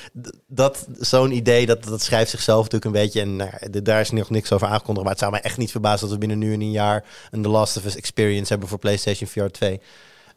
[0.47, 3.21] dat, zo'n idee, dat, dat schrijft zichzelf natuurlijk een beetje.
[3.21, 5.01] En nou, daar is nog niks over aangekondigd.
[5.03, 7.41] Maar het zou mij echt niet verbazen dat we binnen nu en een jaar een
[7.41, 9.81] The Last of Us experience hebben voor PlayStation VR 2.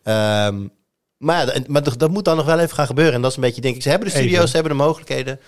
[0.03, 0.66] Ehm,
[1.16, 3.14] maar ja, d- maar d- dat moet dan nog wel even gaan gebeuren.
[3.14, 4.48] En dat is een beetje, denk ik, ze hebben de studio's, Even.
[4.48, 5.40] ze hebben de mogelijkheden.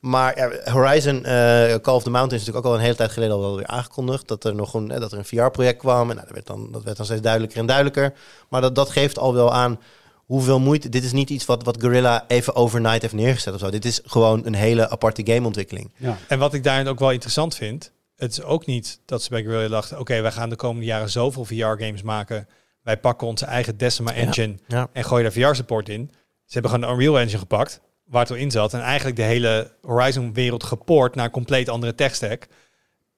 [0.00, 3.10] Maar ja, Horizon eh, Call of the Mountain is natuurlijk ook al een hele tijd
[3.12, 4.28] geleden al weer aangekondigd.
[4.28, 6.10] Dat er nog een, eh, dat er een VR-project kwam.
[6.10, 8.12] En nou, dat, werd dan, dat werd dan steeds duidelijker en duidelijker.
[8.48, 9.80] Maar dat, dat geeft al wel aan
[10.16, 10.88] hoeveel moeite.
[10.88, 13.70] Dit is niet iets wat, wat Guerrilla even overnight heeft neergezet of zo.
[13.70, 15.92] Dit is gewoon een hele aparte gameontwikkeling.
[15.96, 16.16] Ja.
[16.28, 17.92] En wat ik daarin ook wel interessant vind,
[18.22, 21.10] het is ook niet dat ze bij Guerrilla dachten, oké, wij gaan de komende jaren
[21.10, 22.48] zoveel VR-games maken.
[22.82, 24.88] Wij pakken onze eigen Decima engine Ja.
[24.92, 26.10] en gooien daar VR-support in.
[26.44, 28.74] Ze hebben gewoon de Unreal Engine gepakt, waar het al in zat.
[28.74, 32.46] En eigenlijk de hele Horizon-wereld gepoord naar een compleet andere tech-stack.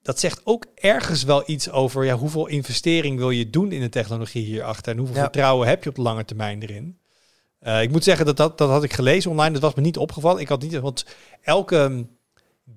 [0.03, 3.89] Dat zegt ook ergens wel iets over ja, hoeveel investering wil je doen in de
[3.89, 4.93] technologie hierachter.
[4.93, 5.23] En hoeveel Ja.
[5.23, 6.99] vertrouwen heb je op de lange termijn erin.
[7.59, 9.53] Eh, ik moet zeggen dat, dat dat had ik gelezen online.
[9.53, 10.41] Dat was me niet opgevallen.
[10.41, 11.05] Ik had niet, want
[11.43, 12.11] elke um,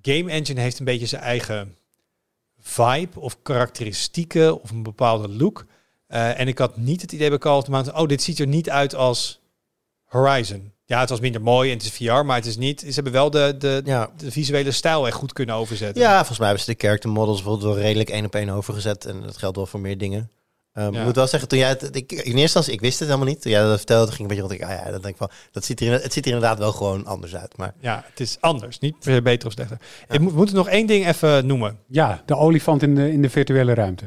[0.01, 1.75] game engine heeft een beetje zijn eigen
[2.67, 5.65] vibe of karakteristieken of een bepaalde look.
[6.07, 8.39] Eh, en ik had niet het idee bij Call of the Mountain, oh, dit ziet
[8.39, 9.39] er niet uit als
[10.05, 10.71] Horizon.
[10.85, 12.79] Ja, het was minder mooi en het is VR, maar het is niet.
[12.79, 14.09] Ze hebben wel de, de, Ja.
[14.17, 16.01] de visuele stijl echt goed kunnen overzetten.
[16.03, 19.05] ja, volgens mij hebben ze de character models bijvoorbeeld wel redelijk één op één overgezet.
[19.05, 20.31] En dat geldt wel voor meer dingen.
[20.77, 20.99] Um, Ja.
[20.99, 23.29] Ik moet wel zeggen, toen jij het, ik, in eerste instantie, ik wist het helemaal
[23.29, 23.41] niet.
[23.41, 24.71] Toen jij dat vertelde, ging ik een beetje rond.
[24.73, 25.29] Ik, ah ja, dat denk ik wel.
[25.51, 27.57] Dat ziet er, in- het ziet er inderdaad wel gewoon anders uit.
[27.57, 28.79] Maar Ja, het is anders.
[28.79, 29.77] Niet beter of slechter.
[30.09, 31.79] Ik moet, moet nog één ding even noemen.
[31.87, 34.05] ja, de olifant in de, in de virtuele ruimte.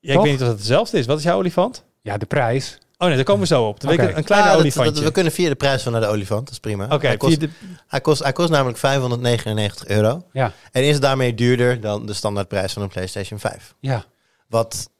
[0.00, 1.06] Ja, ik weet niet of het hetzelfde is.
[1.06, 1.84] Wat is jouw olifant?
[2.02, 2.78] Ja, de prijs.
[2.98, 3.80] Oh nee, daar komen we zo op.
[3.80, 4.02] Dan Oké.
[4.12, 4.92] een, kleine Ah, dat- olifantje.
[4.94, 6.84] dat- we kunnen via de prijs van naar de olifant, dat is prima.
[6.90, 7.48] Oké, hij, kost, de-
[7.86, 10.24] hij, kost, hij kost namelijk 599 euro.
[10.32, 13.74] Ja, En is daarmee duurder dan de standaardprijs van een PlayStation 5.
[13.80, 14.04] ja.
[14.48, 14.90] Wat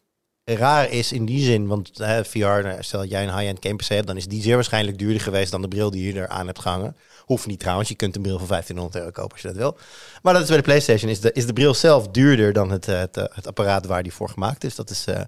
[0.44, 3.76] raar is in die zin, want hè, VR, nou, stel dat jij een high-end game
[3.76, 6.28] PC hebt, dan is die zeer waarschijnlijk duurder geweest dan de bril die je er
[6.28, 6.96] aan hebt gehangen.
[7.24, 9.76] Hoeft niet trouwens, je kunt een bril voor 1500 euro kopen als je dat wil.
[10.22, 12.88] Maar dat is bij de PlayStation, is de, is de bril zelf duurder dan het,
[12.88, 14.74] eh, eh, het apparaat waar die voor gemaakt is.
[14.74, 15.20] Dat is, eh,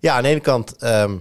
[0.00, 1.16] ja, aan de ene kant, ehm,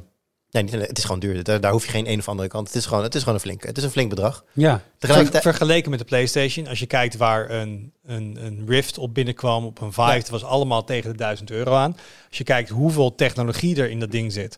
[0.51, 1.43] nee, niet, het is gewoon duurder.
[1.43, 2.67] Daar, daar hoef je geen een of andere kant.
[2.67, 4.43] Het is gewoon, het is gewoon een flink, het is een flink bedrag.
[4.53, 9.13] Ja, Tegelijkertijd, vergeleken met de PlayStation, als je kijkt waar een, een, een Rift op
[9.13, 10.15] binnenkwam, op een Vive, Ja.
[10.17, 11.97] dat was allemaal tegen de 1000 euro aan.
[12.29, 14.57] Als je kijkt hoeveel technologie er in dat ding zit.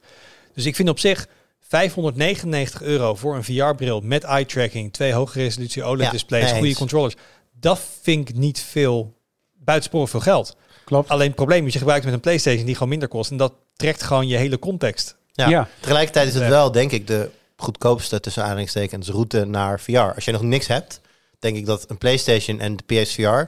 [0.54, 1.28] Dus ik vind op zich
[1.60, 7.16] 599 euro voor een VR-bril met eye tracking, twee hoge resolutie OLED-displays, goede controllers.
[7.60, 9.14] Dat vind ik niet veel,
[9.56, 10.56] buitensporig veel geld.
[10.86, 11.10] klopt.
[11.10, 13.32] Alleen het probleem is, je gebruikt met een PlayStation die gewoon minder kost.
[13.32, 15.18] En dat trekt gewoon je hele context.
[15.32, 15.50] Ja.
[15.50, 15.68] Ja.
[15.80, 19.98] Tegelijkertijd is het wel, denk ik, de goedkoopste tussen aanhalingstekens route naar VR.
[20.00, 21.02] Als je nog niks hebt,
[21.40, 23.44] denk ik dat een PlayStation en de PSVR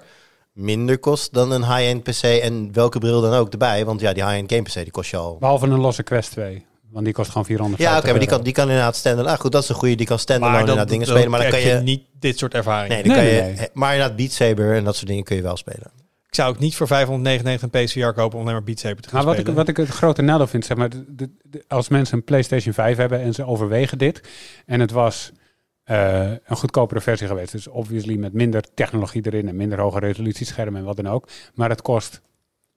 [0.53, 3.85] minder kost dan een high-end PC en welke bril dan ook erbij.
[3.85, 5.37] Want ja, die high-end game PC die kost je al.
[5.39, 6.65] Behalve een losse Quest 2.
[6.91, 9.33] Want die kost gewoon 400 Ja, oké, maar die kan, die kan inderdaad standalone.
[9.35, 9.95] Ah, goed, dat is een goede.
[9.95, 11.31] Die kan standalone Maar dan, inderdaad dingen spelen.
[11.31, 11.81] Maar dan heb kan je.
[11.83, 12.89] niet dit soort ervaringen.
[12.95, 13.57] Nee, dan Nee, kan nee, je.
[13.57, 13.67] nee.
[13.73, 15.91] Maar inderdaad, Beat Saber en dat soort dingen kun je wel spelen.
[16.33, 19.09] Ik zou ook niet voor 599 een PSVR kopen om alleen maar Beat Saber te
[19.09, 19.57] gaan Maar wat ik, spelen.
[19.57, 22.73] wat ik het grote nadeel vind, zeg maar, de- de- de- als mensen een PlayStation
[22.73, 24.21] 5 hebben en ze overwegen dit,
[24.65, 25.31] en het was
[25.83, 30.79] eh, een goedkopere versie geweest, dus obviously met minder technologie erin en minder hoge resolutieschermen
[30.79, 32.21] en wat dan ook, maar het kost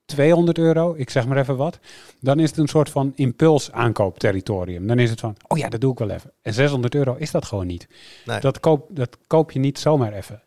[0.04, 1.78] 200 euro, ik zeg maar even wat,
[2.20, 4.86] dan is het een soort van impuls aankoopterritorium.
[4.86, 6.32] Dan is het van, oh ja, dat doe ik wel even.
[6.42, 7.88] En 600 euro is dat gewoon niet.
[8.24, 8.40] Nee.
[8.40, 10.42] Dat, koop, dat koop je niet zomaar even.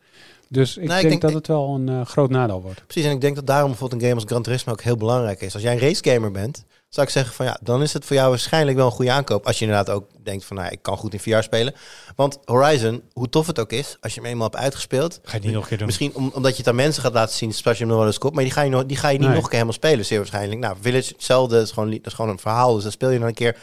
[0.51, 2.85] Dus ik, denk, dat het wel een eh, groot nadeel wordt.
[2.87, 5.41] Precies, en ik denk dat daarom bijvoorbeeld een game als Gran Turismo ook heel belangrijk
[5.41, 5.53] is.
[5.53, 8.29] Als jij een racegamer bent, zou ik zeggen van ja, dan is het voor jou
[8.29, 9.45] waarschijnlijk wel een goede aankoop.
[9.45, 11.73] Als je inderdaad ook denkt van nou, ik kan goed in VR spelen.
[12.15, 15.31] Want Horizon, hoe tof het ook is, als je hem eenmaal hebt uitgespeeld, Ga je
[15.31, 15.87] het niet nog een keer doen.
[15.87, 18.07] Misschien om, omdat je het aan mensen gaat laten zien, zoals je hem nog wel
[18.11, 18.35] eens koopt.
[18.35, 19.35] Maar die ga je, nog, die ga je niet Nee.
[19.35, 20.59] nog een keer helemaal spelen, zeer waarschijnlijk.
[20.59, 21.55] Nou, Village, hetzelfde.
[21.55, 22.73] Dat is gewoon, dat is gewoon een verhaal.
[22.73, 23.57] Dus dan speel je dan een keer.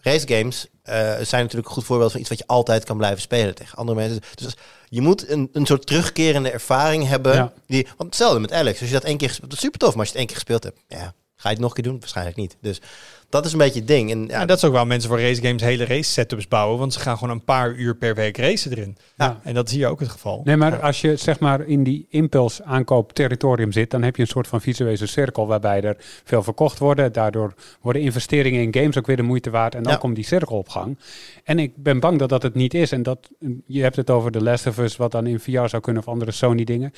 [0.00, 3.20] Race games eh, zijn natuurlijk een goed voorbeeld van iets wat je altijd kan blijven
[3.20, 4.20] spelen tegen andere mensen.
[4.34, 4.56] Dus
[4.88, 7.34] je moet een, een soort terugkerende ervaring hebben.
[7.34, 7.52] Ja.
[7.66, 8.80] Die, want hetzelfde met Alex.
[8.80, 9.90] Als je dat één keer gespeeld dat is super tof.
[9.90, 11.90] Maar als je het één keer gespeeld hebt, ja, ga je het nog een keer
[11.90, 12.00] doen?
[12.00, 12.56] Waarschijnlijk niet.
[12.60, 12.80] Dus
[13.28, 14.10] Dat is een beetje het ding.
[14.10, 16.78] En, ja, dat is ook waarom mensen voor race games hele race setups bouwen.
[16.78, 18.96] Want ze gaan gewoon een paar uur per week racen erin.
[19.16, 19.40] Ja.
[19.42, 20.40] En dat is hier ook het geval.
[20.44, 24.22] Nee, maar als je zeg maar in die impuls aankoop territorium zit, dan heb je
[24.22, 27.12] een soort van visuele cirkel waarbij er veel verkocht worden.
[27.12, 29.98] Daardoor worden investeringen in games ook weer de moeite waard en dan Ja.
[29.98, 30.98] komt die cirkel op gang.
[31.44, 32.92] En ik ben bang dat dat het niet is.
[32.92, 33.30] En dat
[33.66, 36.08] je hebt het over The Last of Us, wat dan in VR zou kunnen of
[36.08, 36.92] andere Sony dingen.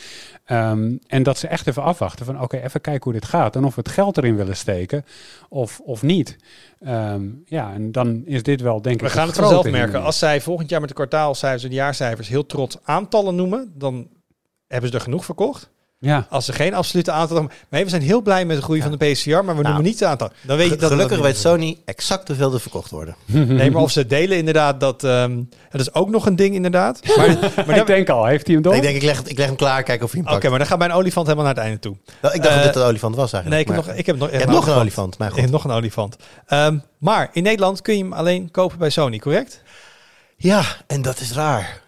[0.45, 3.65] Ehm, en dat ze echt even afwachten van oké, even kijken hoe dit gaat en
[3.65, 5.05] of we het geld erin willen steken
[5.49, 6.18] of, of niet.
[6.81, 10.03] Ehm, ja, en dan is dit wel denk ik We gaan het vanzelf merken.
[10.03, 14.09] Als zij volgend jaar met de kwartaalcijfers en de jaarcijfers heel trots aantallen noemen, dan
[14.67, 15.71] hebben ze er genoeg verkocht.
[16.01, 16.27] Ja.
[16.31, 17.43] Als ze geen absolute aantallen...
[17.45, 19.83] Maar hey, we zijn heel blij met de groei van de PSVR, maar we noemen
[19.83, 20.31] niet het aantal.
[20.43, 23.17] Dan weet je dat gelukkig dat weet Sony exact hoeveel er verkocht worden.
[23.59, 25.05] Nee, maar of ze delen inderdaad dat...
[25.05, 27.01] ehm, dat is ook nog een ding inderdaad.
[27.67, 28.75] Maar, ik denk al, heeft hij hem door?
[28.75, 30.59] Ik denk, ik leg, het- ik leg hem klaar, kijken of hij hem Oké, maar
[30.59, 31.97] dan gaat mijn olifant helemaal naar het einde toe.
[32.23, 33.69] Nou, ik dacht eh, dat dit een olifant was Nee, eigenlijk.
[33.69, 35.19] ik heb nog, ik heb nog, je hebt nog een olifant.
[35.19, 36.17] Maar Ik heb nog een olifant.
[36.47, 39.63] Ehm, maar in Nederland kun je hem alleen kopen bij Sony, correct?
[40.37, 41.83] Ja, en dat is raar.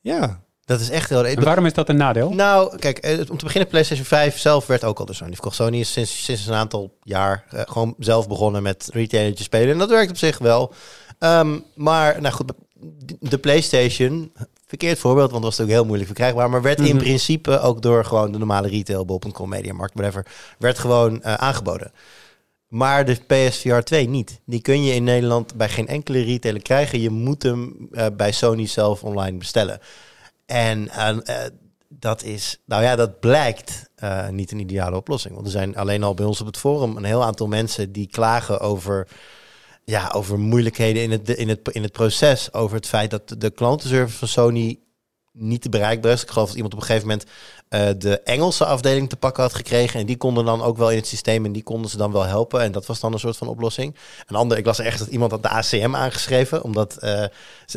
[0.00, 0.40] Ja.
[0.66, 1.26] Dat is echt heel.
[1.26, 2.30] En waarom is dat een nadeel?
[2.30, 5.56] Nou, kijk, eh, om te beginnen, PlayStation 5 zelf werd ook al door Sony verkocht.
[5.56, 9.72] Sony is sinds, sinds een aantal jaar eh, gewoon zelf begonnen met retailertje spelen.
[9.72, 10.72] En dat werkt op zich wel.
[11.18, 12.52] Ehm, maar, nou goed,
[13.20, 14.32] de PlayStation,
[14.66, 16.50] verkeerd voorbeeld, want dat was natuurlijk heel moeilijk verkrijgbaar.
[16.50, 17.04] Maar werd in Mhm.
[17.04, 20.26] principe ook door gewoon de normale retail, bol.com, Mediamarkt, whatever,
[20.58, 21.92] werd gewoon eh, aangeboden.
[22.68, 24.40] Maar de PSVR 2 niet.
[24.44, 27.00] Die kun je in Nederland bij geen enkele retailer krijgen.
[27.00, 29.80] Je moet hem bij Sony zelf online bestellen.
[30.46, 31.50] En eh, eh,
[31.88, 35.34] dat is, nou ja, dat blijkt eh, niet een ideale oplossing.
[35.34, 38.08] Want er zijn alleen al bij ons op het forum een heel aantal mensen die
[38.08, 39.08] klagen over,
[39.84, 42.52] ja, over moeilijkheden in het, in, het, in het proces.
[42.52, 44.78] Over het feit dat de klantenservice van Sony
[45.38, 46.22] niet bereikbaar is.
[46.22, 47.26] Ik geloof dat iemand op een gegeven moment
[47.68, 50.00] eh, de Engelse afdeling te pakken had gekregen.
[50.00, 52.24] En die konden dan ook wel in het systeem en die konden ze dan wel
[52.24, 52.60] helpen.
[52.60, 53.96] En dat was dan een soort van oplossing.
[54.26, 57.24] Een ander, ik las echt dat iemand had de ACM aangeschreven, omdat eh,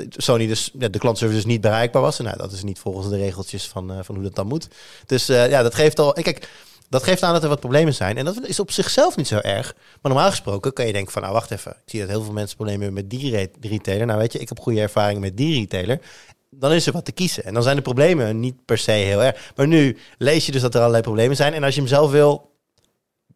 [0.10, 2.20] Sony dus de klantenservice dus niet bereikbaar was.
[2.20, 4.68] En nou, dat is niet volgens de regeltjes van, eh, van hoe dat dan moet.
[5.06, 6.14] Dus ja, dat geeft al.
[6.14, 6.50] Kijk,
[6.90, 8.18] dat geeft aan dat er wat problemen zijn.
[8.18, 9.74] En dat is op zichzelf niet zo erg.
[9.76, 11.72] Maar normaal gesproken kan je denken van, nou wacht even.
[11.72, 14.06] Ik zie dat heel veel mensen problemen hebben met die re- retailer.
[14.06, 16.00] Nou weet je, ik heb goede ervaring met die retailer.
[16.50, 17.44] Dan is er wat te kiezen.
[17.44, 19.52] En dan zijn de problemen niet per se heel erg.
[19.56, 21.54] Maar nu lees je dus dat er allerlei problemen zijn.
[21.54, 22.52] En als je hem zelf wil,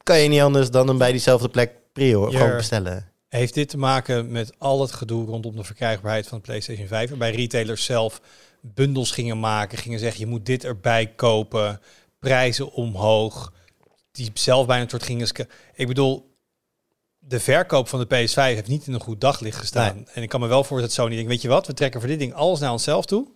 [0.03, 3.11] kan je niet anders dan hem bij diezelfde plek prio gewoon bestellen.
[3.29, 7.09] Heeft dit te maken met al het gedoe rondom de verkrijgbaarheid van de PlayStation 5?
[7.09, 8.21] Waarbij retailers zelf
[8.61, 11.81] bundels gingen maken, gingen zeggen je moet dit erbij kopen,
[12.19, 13.53] prijzen omhoog,
[14.11, 15.27] die zelf bijna een soort gingen...
[15.73, 16.32] Ik bedoel,
[17.27, 20.07] de verkoop van de PS5 heeft niet in een goed daglicht gestaan.
[20.13, 22.09] En ik kan me wel voorstellen dat Sony denkt, weet je wat, we trekken voor
[22.09, 23.23] dit ding alles naar onszelf toe.
[23.23, 23.33] Dan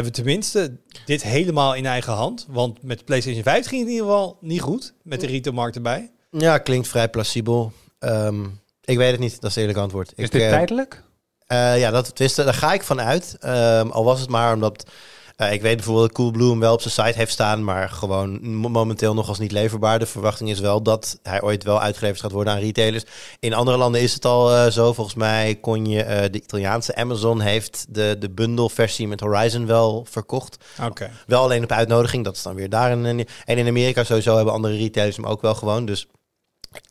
[0.00, 2.46] hebben we tenminste dit helemaal in eigen hand.
[2.48, 6.10] Want met PlayStation 5 ging het in ieder geval niet goed, met de retailmarkt erbij.
[6.30, 7.72] Ja, klinkt vrij plausibel.
[7.98, 8.44] Ehm,
[8.84, 10.12] ik weet het niet, dat is het eerlijk antwoord.
[10.16, 11.04] Is ik, dit eh, tijdelijk?
[11.46, 13.36] Eh, ja, dat wisten, daar ga ik van uit.
[13.40, 14.90] Ehm, al was het maar omdat
[15.38, 18.48] eh, ik weet bijvoorbeeld dat Coolblue hem wel op zijn site heeft staan, maar gewoon
[18.56, 19.98] mo- momenteel nog als niet leverbaar.
[19.98, 23.04] De verwachting is wel dat hij ooit wel uitgeleverd gaat worden aan retailers.
[23.38, 24.92] In andere landen is het al eh, zo.
[24.92, 30.06] Volgens mij kon je eh, de Italiaanse Amazon heeft de, de bundle-versie met Horizon wel
[30.10, 30.56] verkocht.
[30.86, 31.10] Oké.
[31.26, 32.24] Wel alleen op uitnodiging.
[32.24, 32.90] Dat is dan weer daar.
[32.90, 33.06] En,
[33.44, 35.84] en in Amerika sowieso hebben andere retailers hem ook wel gewoon.
[35.84, 36.06] Dus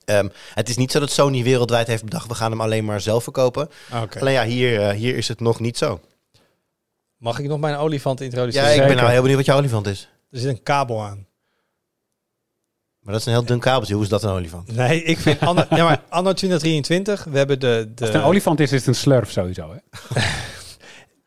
[0.06, 3.02] ehm, het is niet zo dat Sony wereldwijd heeft bedacht, we gaan hem alleen maar
[3.02, 3.70] zelf verkopen.
[4.04, 4.20] Oké.
[4.20, 6.00] Alleen ja, hier, hier is het nog niet zo.
[7.18, 8.70] Mag ik nog mijn olifant introduceren?
[8.70, 10.10] Ja, ik ben nou heel benieuwd wat jouw olifant is.
[10.32, 11.28] Er zit een kabel aan.
[13.00, 13.94] Maar dat is een heel dun kabeltje.
[13.94, 14.76] Hoe is dat een olifant?
[14.76, 17.92] Nee, ik vind anno, ja, maar anno 2023, we hebben de...
[17.96, 19.72] de Als het een olifant is, is het een slurf sowieso.
[19.72, 19.78] Hè?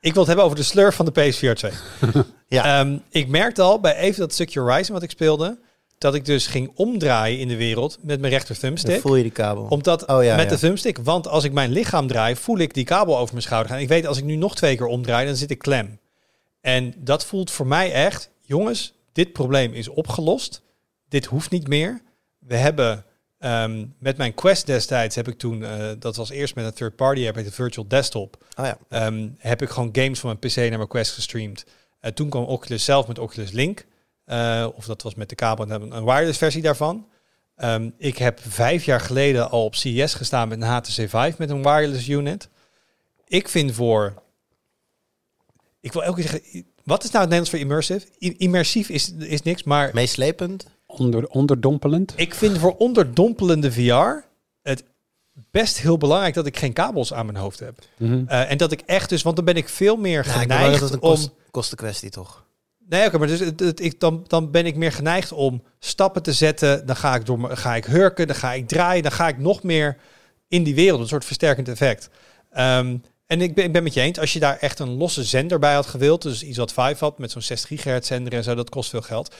[0.08, 1.72] ik wil het hebben over de slurf van de PS4 2.
[2.46, 2.80] Ja.
[2.80, 5.58] Ehm, ik merkte al bij even dat stukje Horizon wat ik speelde,
[6.00, 9.00] dat ik dus ging omdraaien in de wereld met mijn rechter Dan thumbstick.
[9.00, 9.66] voel je die kabel.
[9.68, 10.50] Omdat Oh, ja, met ja.
[10.50, 13.72] de thumbstick, want als ik mijn lichaam draai, voel ik die kabel over mijn schouder
[13.72, 13.80] gaan.
[13.80, 15.98] Ik weet als ik nu nog twee keer omdraai, dan zit ik klem.
[16.60, 20.62] En dat voelt voor mij echt, jongens, dit probleem is opgelost.
[21.08, 22.02] Dit hoeft niet meer.
[22.38, 23.04] We hebben
[23.38, 26.96] ehm, met mijn Quest destijds heb ik toen, eh, dat was eerst met een third
[26.96, 28.78] party app, de Virtual Desktop, Oh ja.
[28.88, 31.64] ehm, heb ik gewoon games van mijn PC naar mijn Quest gestreamd.
[32.00, 33.86] Eh, toen kwam Oculus zelf met Oculus Link.
[34.30, 37.06] Eh, of dat was met de kabel en hebben een wireless versie daarvan.
[37.56, 41.50] Ehm, ik heb vijf jaar geleden al op CES gestaan met een HTC Vive met
[41.50, 42.48] een wireless unit.
[43.26, 44.22] Ik vind voor...
[45.80, 46.64] Ik wil elke keer zeggen...
[46.84, 48.06] Wat is nou het Nederlands voor immersive?
[48.20, 50.66] I- immersief is, is niks, maar Meeslepend?
[50.86, 52.12] Onder, onderdompelend.
[52.16, 54.26] ik vind voor onderdompelende VR
[54.62, 54.84] het
[55.50, 57.78] best heel belangrijk dat ik geen kabels aan mijn hoofd heb.
[57.96, 58.24] Mhm.
[58.26, 60.48] Eh, en dat ik echt dus, want dan ben ik veel meer Ja, ik ben
[60.48, 61.08] bang dat geneigd het een om...
[61.08, 62.48] kost, kostenkwestie toch?
[62.90, 66.22] Nee, oké, maar dus het, het- ik, dan, dan ben ik meer geneigd om stappen
[66.22, 66.86] te zetten.
[66.86, 69.62] Dan ga ik, door, ga ik hurken, dan ga ik draaien, dan ga ik nog
[69.62, 69.96] meer
[70.48, 71.00] in die wereld.
[71.00, 72.08] Een soort versterkend effect.
[72.50, 75.24] Ehm, en ik ben, ik ben met je eens, als je daar echt een losse
[75.24, 78.42] zender bij had gewild, dus iets wat 5 had met zo'n 60 gigahertz zender en
[78.44, 79.34] zo, dat kost veel geld.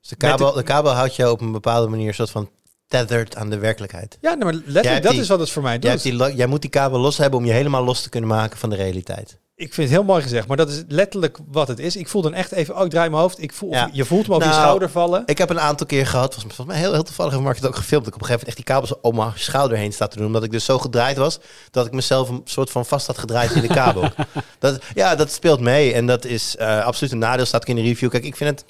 [0.00, 2.50] Dus de kabel, de kabel houdt je op een bepaalde manier soort van
[2.86, 4.18] tethered aan de werkelijkheid.
[4.20, 6.02] Ja, nou, maar Jij letterlijk, dat die- is wat het voor mij Jij, doet.
[6.02, 8.58] hebt die jij moet die kabel los hebben om je helemaal los te kunnen maken
[8.58, 9.38] van de realiteit.
[9.58, 11.96] Ik vind het heel mooi gezegd, maar dat is letterlijk wat het is.
[11.96, 13.42] Ik voel dan echt even, oh, ik draai mijn hoofd.
[13.42, 13.90] Ik voel, Ja.
[13.92, 15.22] Je voelt me over je Nou, schouder vallen.
[15.26, 17.66] Ik heb een aantal keer gehad, volgens volgens mij heel, heel toevallig heeft Mark het
[17.66, 18.04] ook gefilmd.
[18.04, 20.16] Dat ik op een gegeven moment echt die kabels om mijn schouder heen sta te
[20.16, 20.26] doen.
[20.26, 21.38] Omdat ik dus zo gedraaid was,
[21.70, 24.10] dat ik mezelf een soort van vast had gedraaid in de kabel.
[24.58, 25.92] dat, ja, dat speelt mee.
[25.92, 28.10] En dat is eh, absoluut een nadeel, staat ook in de review.
[28.10, 28.64] Kijk, ik vind het...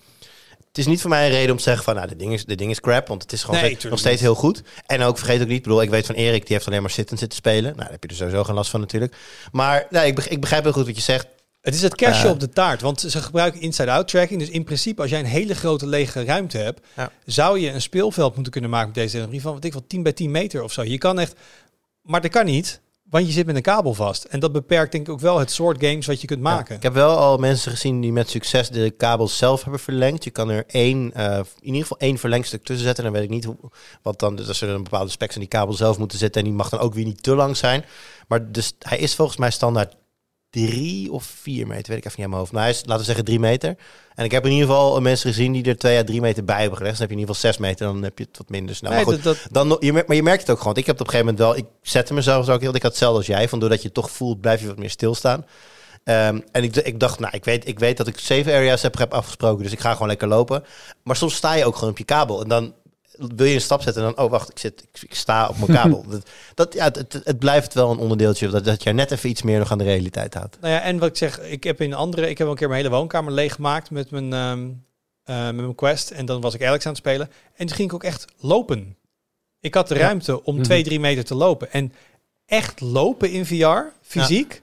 [0.69, 2.45] Het is niet voor mij een reden om te zeggen van, nou, dit ding is,
[2.45, 3.09] dit ding is crap.
[3.09, 4.63] Want het is gewoon Nee, steeds- tuurlijk nog steeds heel goed.
[4.87, 6.91] En ook, vergeet ook niet, ik bedoel, ik weet van Erik, die heeft alleen maar
[6.91, 7.63] zittend zitten spelen.
[7.63, 9.17] Nou, daar heb je er sowieso geen last van natuurlijk.
[9.53, 11.27] Maar nee, ik, beg- ik begrijp heel goed wat je zegt.
[11.61, 12.33] Het is het kerstje Eh.
[12.33, 14.41] op de taart, want ze gebruiken inside-out tracking.
[14.41, 17.11] Dus in principe, als jij een hele grote lege ruimte hebt, Ja.
[17.25, 20.03] zou je een speelveld moeten kunnen maken met deze technologie van wat ik wel 10
[20.03, 20.83] bij 10 meter of zo.
[20.85, 21.35] Je kan echt,
[22.03, 22.81] maar dat kan niet,
[23.11, 24.25] want je zit met een kabel vast.
[24.25, 26.67] En dat beperkt denk ik ook wel het soort games wat je kunt maken.
[26.69, 30.25] Ja, ik heb wel al mensen gezien die met succes de kabels zelf hebben verlengd.
[30.25, 33.05] Je kan er één, eh, in ieder geval één verlengstuk tussen zetten.
[33.05, 33.57] Dan weet ik niet hoe,
[34.03, 36.41] wat dan, dus er een bepaalde specs in die kabel zelf moeten zitten.
[36.41, 37.85] En die mag dan ook weer niet te lang zijn.
[38.29, 39.95] Maar dus, hij is volgens mij standaard
[40.51, 42.53] drie of vier meter, weet ik even niet aan mijn hoofd.
[42.53, 43.77] Maar hij is, laten we zeggen, drie meter.
[44.15, 46.61] En ik heb in ieder geval mensen gezien die er twee à drie meter bij
[46.61, 46.99] hebben gelegd.
[46.99, 48.75] Dus dan heb je in ieder geval zes meter, dan heb je het wat minder
[48.75, 48.91] snel.
[48.91, 50.75] Nee, maar goed, dat, dan, je, maar je merkt het ook gewoon.
[50.75, 51.67] Want Ik heb het op een gegeven moment wel.
[51.67, 52.75] Ik zette mezelf zo ook heel.
[52.75, 53.49] Ik had hetzelfde als jij.
[53.49, 55.45] Van doordat je het toch voelt, blijf je wat meer stilstaan.
[56.05, 58.99] Ehm, en ik, ik dacht, nou, ik weet, ik weet dat ik zeven areas heb,
[58.99, 59.63] heb afgesproken.
[59.63, 60.65] Dus ik ga gewoon lekker lopen.
[61.03, 62.43] Maar soms sta je ook gewoon op je kabel.
[62.43, 62.75] En dan
[63.19, 64.05] wil je een stap zetten.
[64.05, 66.05] En dan, oh wacht, ik, zit, ik, ik sta op mijn kabel.
[66.11, 68.49] dat, dat, ja, het, het, blijft wel een onderdeeltje.
[68.49, 70.57] Dat, dat je net even iets meer nog aan de realiteit houdt.
[70.61, 72.81] nou ja, en wat ik zeg, ik heb in andere, ik heb een keer mijn
[72.83, 74.69] hele woonkamer leeggemaakt met mijn, ehm,
[75.25, 76.11] eh, met mijn Quest.
[76.11, 77.31] En dan was ik Alex aan het spelen.
[77.55, 78.97] En toen ging ik ook echt lopen.
[79.61, 80.01] Ik had de Ja.
[80.01, 80.65] ruimte om Mhm.
[80.65, 81.73] twee, drie meter te lopen.
[81.73, 81.93] En
[82.47, 84.63] echt lopen in VR, fysiek,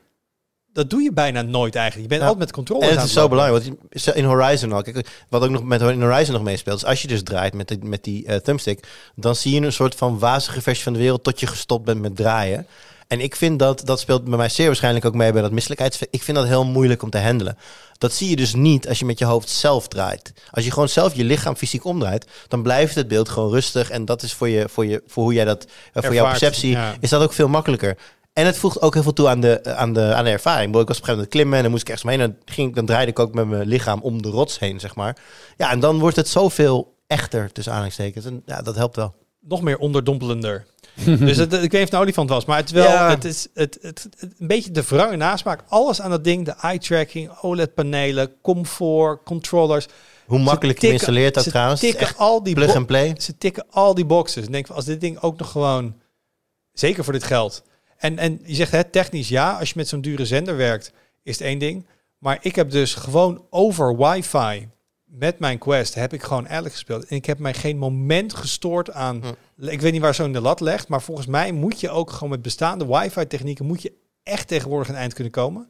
[0.75, 2.03] dat doe je bijna nooit eigenlijk.
[2.03, 2.27] Je bent Ja.
[2.27, 3.63] altijd met controles En het is zo belangrijk.
[3.63, 4.81] Want in Horizon al.
[4.81, 6.77] Kijk, wat ook nog met in Horizon nog meespeelt.
[6.77, 8.87] Is als je dus draait met, de, met die eh, thumbstick.
[9.15, 11.23] Dan zie je een soort van wazige versie van de wereld.
[11.23, 12.67] Tot je gestopt bent met draaien.
[13.07, 15.99] En ik vind dat, dat speelt bij mij zeer waarschijnlijk ook mee bij dat misselijkheids.
[16.09, 17.57] Ik vind dat heel moeilijk om te handelen.
[17.97, 20.33] Dat zie je dus niet als je met je hoofd zelf draait.
[20.51, 23.89] Als je gewoon zelf je lichaam fysiek omdraait, dan blijft het beeld gewoon rustig.
[23.89, 26.71] En dat is voor, je, voor, je, voor hoe jij dat, eh, voor jouw perceptie,
[26.71, 26.95] ja.
[26.99, 27.97] is dat ook veel makkelijker.
[28.35, 30.67] En het voegt ook heel veel toe aan de, aan de, aan de ervaring.
[30.67, 32.21] Ik was op een gegeven moment klimmen en dan moest ik ergens omheen.
[32.21, 34.79] En dan, ging, ik- dan draaide ik ook met mijn lichaam om de rots heen,
[34.79, 35.17] zeg maar.
[35.57, 38.25] Ja, en dan wordt het zoveel echter, tussen aanhalingstekens.
[38.25, 39.13] En ja, dat helpt wel.
[39.39, 40.65] Nog meer onderdompelender.
[41.05, 43.09] dus het, ik weet niet of het een olifant was, maar het, is wel, Ja.
[43.09, 45.63] het is het, het, het- een beetje de verrangen nasmaak.
[45.67, 49.85] Alles aan dat ding, de eye-tracking, OLED-panelen, comfort, controllers.
[50.25, 51.79] Hoe makkelijk je installeert ze trouwens.
[51.81, 53.15] Tikken echt al die plug and play.
[53.17, 54.45] Ze tikken al die boxes.
[54.45, 55.95] En denk van, als dit ding ook nog gewoon,
[56.73, 57.63] zeker voor dit geld.
[57.97, 60.91] En, en je zegt, hè, technisch ja, als je met zo'n dure zender werkt,
[61.23, 61.87] is het één ding.
[62.17, 64.69] Maar ik heb dus gewoon over wifi
[65.03, 67.05] met mijn Quest, heb ik gewoon Alex gespeeld.
[67.05, 69.21] En ik heb mij geen moment gestoord aan,
[69.59, 72.29] ik weet niet waar zo'n de lat legt, maar volgens mij moet je ook gewoon
[72.29, 73.93] met bestaande wifi technieken, moet je
[74.23, 75.69] echt tegenwoordig een eind kunnen komen.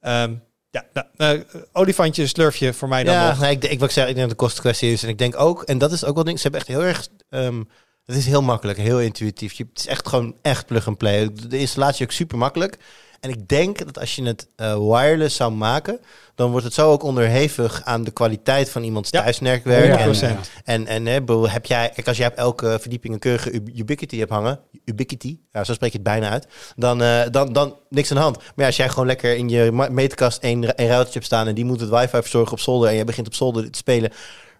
[0.00, 0.34] Ehm,
[0.70, 1.06] ja, nou,
[1.52, 3.40] eh, olifantje, slurfje voor mij dan Ja, nog.
[3.40, 5.02] nee, ik, ik wil zeggen, ik denk dat de kostenkwestie is.
[5.02, 7.08] En ik denk ook, en dat is ook wel ding, ze hebben echt heel erg...
[7.28, 7.62] ehm,
[8.10, 9.52] het is heel makkelijk, heel intuïtief.
[9.52, 11.30] Je, het is echt gewoon echt plug and play.
[11.48, 12.78] De installatie ook super makkelijk.
[13.20, 16.00] En ik denk dat als je het eh, wireless zou maken,
[16.34, 19.84] dan wordt het zo ook onderhevig aan de kwaliteit van iemands Ja, thuiswerkwerk.
[19.86, 20.40] Ja, En, 100%.
[20.64, 24.30] en, en heb jij, kijk, als jij op elke verdieping een keurige Ub- Ubiquity hebt
[24.30, 26.46] hangen, Ubiquity, ja, zo spreek je het bijna uit,
[26.76, 28.36] dan, eh, dan, dan niks aan de hand.
[28.36, 31.54] Maar ja, als jij gewoon lekker in je meterkast één, één routertje hebt staan en
[31.54, 34.12] die moet het wifi verzorgen op zolder en jij begint op zolder te spelen,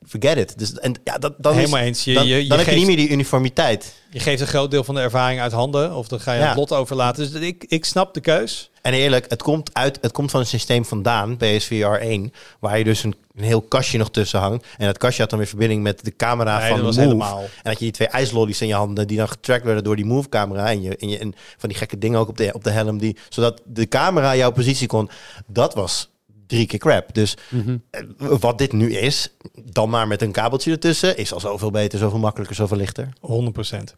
[0.08, 0.58] forget it.
[0.58, 2.04] Dus, en, ja, dat, dan is, Helemaal eens.
[2.04, 3.94] Je, dan, je, je, dan heb je niet meer die uniformiteit.
[4.10, 5.94] je geeft een groot deel van de ervaring uit handen.
[5.94, 6.46] Of dan ga je Ja.
[6.48, 7.32] het lot overlaten.
[7.32, 8.70] Dus ik, ik snap de keus.
[8.82, 12.84] En eerlijk, het komt, uit, het komt van een systeem vandaan, PSVR 1, waar je
[12.84, 14.66] dus een, een heel kastje nog tussen hangt.
[14.78, 17.08] En dat kastje had dan weer verbinding met de camera Nee, van dat was Move.
[17.08, 17.38] helemaal.
[17.40, 20.04] En dat je die twee ijslollies in je handen, die dan getrackt werden door die
[20.04, 20.70] Move-camera.
[20.70, 22.98] En, je, en, je, en van die gekke dingen ook op de, op de helm,
[22.98, 25.10] die, zodat de camera jouw positie kon.
[25.46, 26.09] Dat was
[26.50, 27.14] drie keer crap.
[27.14, 27.76] Dus Mhm.
[27.90, 28.02] eh,
[28.40, 29.28] wat dit nu is,
[29.64, 33.08] dan maar met een kabeltje ertussen, is al zoveel beter, zoveel makkelijker, zoveel lichter.
[33.20, 33.96] 100%.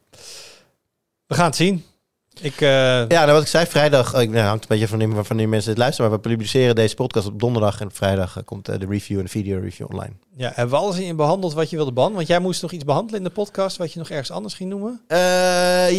[1.26, 1.84] We gaan het zien.
[2.40, 4.98] Ik, eh, Ja, nou wat ik zei, vrijdag, oh, ik, nou, hangt een beetje van
[4.98, 8.36] wanneer, wanneer mensen dit luisteren, maar we publiceren deze podcast op donderdag en op vrijdag
[8.36, 10.12] eh, komt eh, de review en de video review online.
[10.36, 12.26] ja, hebben we alles in behandeld wat je wilde behandelen?
[12.26, 14.70] Want jij moest nog iets behandelen in de podcast wat je nog ergens anders ging
[14.70, 15.00] noemen.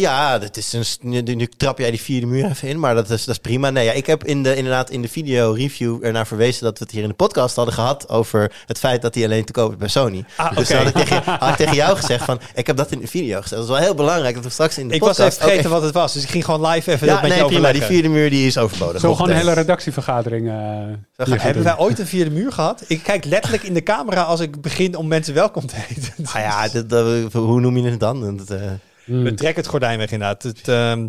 [0.00, 3.10] Ja, dat is een, nu, nu trap jij die vierde muur even in, maar dat
[3.10, 3.70] is, dat is prima.
[3.70, 6.84] Nee, ja, ik heb in de, inderdaad in de video review ernaar verwezen dat we
[6.84, 9.70] het hier in de podcast hadden gehad over het feit dat hij alleen te koop
[9.70, 10.24] is bij Sony.
[10.36, 12.98] Ah, Dus had ik, tegen, had ik tegen jou gezegd van, ik heb dat in
[12.98, 13.50] de video gezegd.
[13.50, 15.36] Dat is wel heel belangrijk dat we straks in de Ik was podcast...
[15.36, 16.12] even vergeten wat het was.
[16.12, 17.72] Dus ik ging gewoon live even dat Ja, met nee, prima.
[17.72, 19.00] Die vierde muur die is overbodig.
[19.00, 20.48] Zo gewoon een hele redactievergadering.
[20.48, 21.62] eh, gaan Hebben doen.
[21.62, 22.84] wij ooit een vierde muur gehad?
[22.86, 26.12] Ik kijk letterlijk in de camera als ik begin om mensen welkom te heten.
[26.34, 28.36] Ah ja, dat, dat- hoe noem je het dan?
[28.36, 28.60] Dat, eh,
[29.04, 30.42] Hmm, We trekken het gordijn weg inderdaad.
[30.42, 31.06] Het, ehm,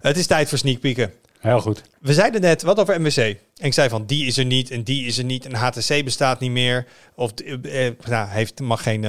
[0.00, 1.12] het is tijd voor sneak peeken.
[1.40, 1.82] heel goed.
[2.00, 3.16] We zeiden net wat over MWC.
[3.16, 5.46] En ik zei van die is er niet en die is er niet.
[5.46, 6.86] En HTC bestaat niet meer.
[7.14, 9.04] Of eh, eh, nou, heeft, mag geen,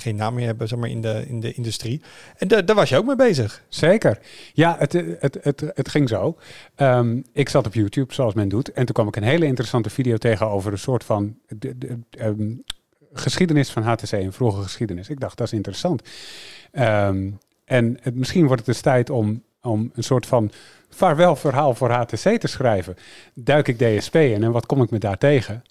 [0.00, 2.02] geen naam meer hebben zeg maar, in, de, in de industrie.
[2.36, 3.62] En da- daar was je ook mee bezig.
[3.68, 4.18] Zeker.
[4.52, 6.38] Ja, het, het, het, het ging zo.
[6.74, 8.72] Ehm, ik zat op YouTube, zoals men doet.
[8.72, 12.54] En toen kwam ik een hele interessante video tegen over een soort van de, ehm,
[13.12, 15.08] geschiedenis van HTC, een vroege geschiedenis.
[15.08, 16.02] Ik dacht, dat is interessant.
[16.72, 17.30] Ehm,
[17.64, 20.50] en misschien wordt het dus tijd om, om een soort van
[20.90, 22.96] vaarwelverhaal voor HTC te schrijven.
[23.34, 25.62] Duik ik DSP in en wat kom ik me daar tegen?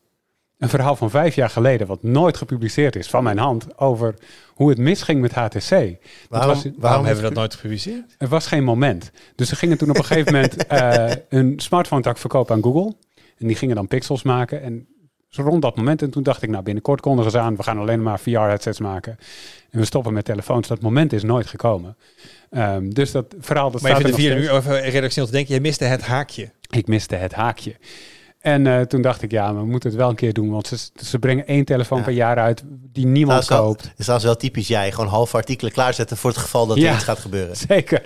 [0.57, 4.15] Een verhaal van vijf jaar geleden, wat nooit gepubliceerd is, van mijn hand, over
[4.53, 5.69] hoe het misging met HTC.
[5.69, 5.97] Dat
[6.29, 8.15] waarom, was- Waarom hebben we dat nooit gepubliceerd?
[8.17, 9.11] er was geen moment.
[9.35, 12.93] Dus ze gingen toen op een gegeven moment eh, een smartphone tak verkopen aan Google.
[13.37, 14.61] En die gingen dan pixels maken.
[14.61, 14.87] En
[15.29, 16.01] zo rond dat moment.
[16.01, 19.17] En toen dacht ik, nou binnenkort kondigen ze aan, we gaan alleen maar VR-headsets maken.
[19.69, 20.67] En we stoppen met telefoons.
[20.67, 21.97] Dat moment is nooit gekomen.
[22.49, 24.35] Ehm, dus dat verhaal, dat Maar staat er nog steeds.
[24.41, 25.51] uur over redactioneel te denken.
[25.53, 26.49] Jij miste het haakje.
[26.69, 27.75] Ik miste het haakje.
[28.47, 30.49] En eh, toen dacht ik, ja, we moeten het wel een keer doen.
[30.49, 32.03] Want ze, ze brengen één telefoon Ja.
[32.03, 33.83] per jaar uit die Nou, niemand wel- koopt.
[33.83, 34.91] is trouwens wel typisch jij.
[34.91, 36.87] Gewoon halve artikelen klaarzetten voor het geval dat Ja.
[36.89, 37.55] er iets gaat gebeuren.
[37.67, 38.01] Zeker.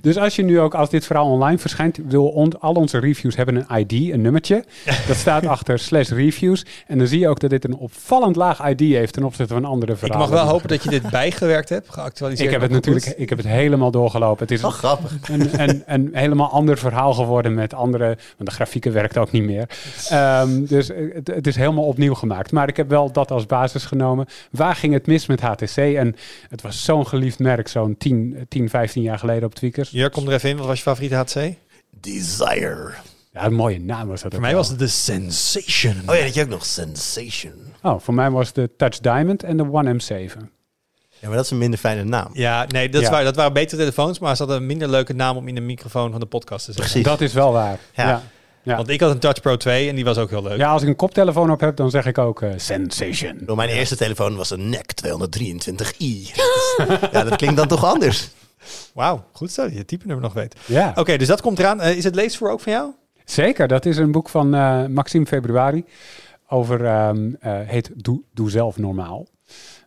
[0.00, 2.98] Dus als je nu ook, als dit verhaal online verschijnt, ik bedoel, on- al onze
[2.98, 4.64] reviews hebben een ID, een nummertje.
[5.08, 6.64] Dat staat achter slash reviews.
[6.86, 9.64] En dan zie je ook dat dit een opvallend laag ID heeft ten opzichte van
[9.64, 10.28] andere Ik verhalen.
[10.30, 12.46] mag wel hopen dat je dit bijgewerkt hebt, geactualiseerd.
[12.52, 12.84] Ik heb het goed.
[12.86, 14.42] natuurlijk, ik heb het helemaal doorgelopen.
[14.42, 15.16] Het is Wel grappig.
[15.30, 19.42] een, een, een helemaal ander verhaal geworden met andere, want de grafieken werkt ook niet
[19.42, 19.65] meer.
[20.08, 22.52] Ehm, dus het, het is helemaal opnieuw gemaakt.
[22.52, 24.26] Maar ik heb wel dat als basis genomen.
[24.50, 25.76] Waar ging het mis met HTC?
[25.76, 26.16] En
[26.48, 29.90] het was zo'n geliefd merk, zo'n 10, 10, 15 jaar geleden op Tweakers.
[29.90, 30.56] Jur, kom er even in.
[30.56, 31.54] Wat was je favoriete HTC?
[32.00, 32.90] Desire.
[33.32, 34.32] Ja, een mooie naam was dat.
[34.32, 34.58] Voor mij wel.
[34.60, 35.94] was het de Sensation.
[36.06, 37.52] Oh ja, dat je ook nog Sensation.
[37.82, 40.36] Oh, voor mij was de Touch Diamond en de One M7.
[41.20, 42.30] Ja, maar dat is een minder fijne naam.
[42.32, 43.12] Ja, nee, dat, is Ja.
[43.12, 45.60] waar, dat waren betere telefoons, maar ze hadden een minder leuke naam om in de
[45.60, 46.90] microfoon van de podcast te zeggen.
[46.90, 47.08] Precies.
[47.08, 47.78] Dat is wel waar.
[47.94, 48.08] Ja.
[48.08, 48.22] Ja.
[48.66, 48.76] Ja.
[48.76, 50.58] Want ik had een Touch Pro 2 en die was ook heel leuk.
[50.58, 53.38] Ja, als ik een koptelefoon op heb, dan zeg ik ook eh, Sensation.
[53.40, 56.34] Door mijn eerste telefoon was een NEC 223i.
[57.12, 58.28] ja, dat klinkt dan toch anders.
[58.94, 60.56] Wauw, goed zo, je type nummer nog weet.
[60.64, 61.80] Ja, Oké, dus dat komt eraan.
[61.80, 62.90] Eh, is het leesvoer ook van jou?
[63.24, 63.68] zeker.
[63.68, 65.84] Dat is een boek van eh, Maxime Februari.
[66.48, 69.26] Over, ehm, eh, heet Doe, Doe zelf normaal.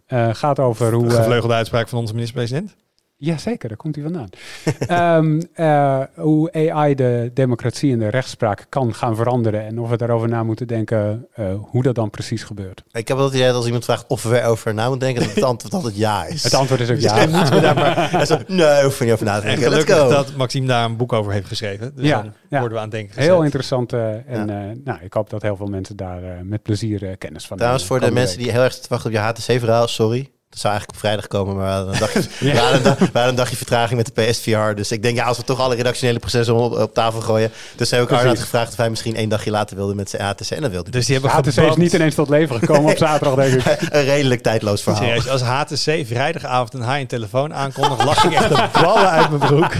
[0.05, 1.05] Eh, gaat over hoe...
[1.05, 2.75] Een gevleugelde uitspraak van onze minister-president.
[3.21, 4.29] Ja, zeker, daar komt hij vandaan.
[4.87, 9.65] Ehm, eh, hoe AI de democratie en de rechtspraak kan gaan veranderen.
[9.65, 12.83] En of we daarover na moeten denken eh, hoe dat dan precies gebeurt.
[12.91, 15.35] Ik heb het idee dat als iemand vraagt of we erover na moeten denken, dat
[15.35, 16.43] het antwoord altijd ja is.
[16.43, 17.13] Het antwoord is ook ja.
[17.13, 18.25] Misschien moeten we daar maar...
[18.27, 19.69] Zo, nee, hoef je niet over na te En denken.
[19.69, 20.09] Let's gelukkig go.
[20.09, 21.91] dat Maxime daar een boek over heeft geschreven.
[21.95, 22.59] Dus Ja, dan ja.
[22.59, 23.93] worden we aan het denken Heel interessant.
[23.93, 27.47] eh, en eh, nou, ik hoop dat heel veel mensen daar eh, met plezier kennis
[27.47, 28.15] van Trouwens, voor hebben.
[28.15, 30.29] de mensen die heel erg te wachten op je HTC-verhaal, sorry.
[30.49, 32.53] Dat zou eigenlijk op vrijdag komen, maar we hadden een dagje, Ja.
[32.53, 34.75] we hadden een, dag- we hadden een dagje vertraging met de PSVR.
[34.75, 37.51] Dus ik denk, ja, als we toch alle redactionele processen op, op tafel gooien.
[37.75, 38.11] Dus heb ik.
[38.11, 40.49] Arnoud gevraagd of hij misschien één dagje later wilde met zijn HTC.
[40.51, 43.35] En dat wilde Dus die hebben HTC is niet ineens tot leven gekomen op zaterdag,
[43.35, 43.81] denk ik.
[43.93, 45.01] Een redelijk tijdloos verhaal.
[45.03, 49.41] Serieus, als HTC vrijdagavond een high-end telefoon aankondigt, lach ik echt de ballen uit mijn
[49.51, 49.71] broek.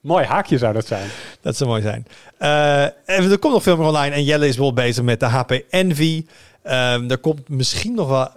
[0.00, 1.08] Mooi haakje zou dat zijn.
[1.40, 2.06] Dat zou mooi zijn.
[2.38, 4.14] Eh, en er komt nog veel meer online.
[4.14, 6.26] En Jelle is wel bezig met de HP Envy.
[6.62, 8.28] Ehm, er komt misschien nog wel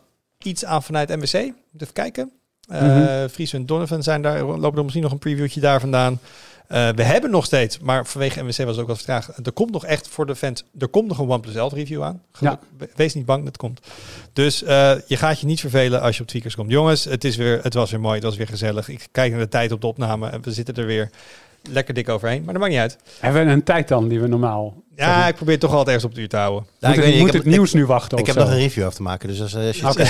[0.45, 1.15] iets aan vanuit.
[1.17, 2.31] Moet Even kijken.
[2.67, 3.27] Mhm.
[3.27, 4.43] Fries en Donovan zijn daar.
[4.43, 6.19] Lopen er misschien nog een previewtje daar vandaan.
[6.67, 9.45] Eh, we hebben nog steeds, maar vanwege MWC was het ook wat vertraagd.
[9.45, 12.21] Er komt nog echt voor de fans, er komt nog een OnePlus 11 review aan.
[12.31, 12.59] Geluk-
[12.95, 13.79] Wees niet bang, dat komt.
[14.33, 16.71] Dus eh, je gaat je niet vervelen als je op Tweakers komt.
[16.71, 18.89] Jongens, het, is weer, het was weer mooi, het was weer gezellig.
[18.89, 21.09] Ik kijk naar de tijd op de opname en we zitten er weer
[21.69, 22.43] lekker dik overheen.
[22.43, 22.97] Maar dat maakt niet uit.
[23.19, 24.83] Hebben we een tijd dan die we normaal...
[24.95, 26.65] Ja, ik probeer toch altijd ergens op het uur te houden.
[26.79, 28.35] Ja, moet ik het, weet niet, moet ik heb- het nieuws nu wachten Ik heb
[28.35, 28.41] zo?
[28.41, 30.05] nog een review af te maken, dus als, eh, als je Oké.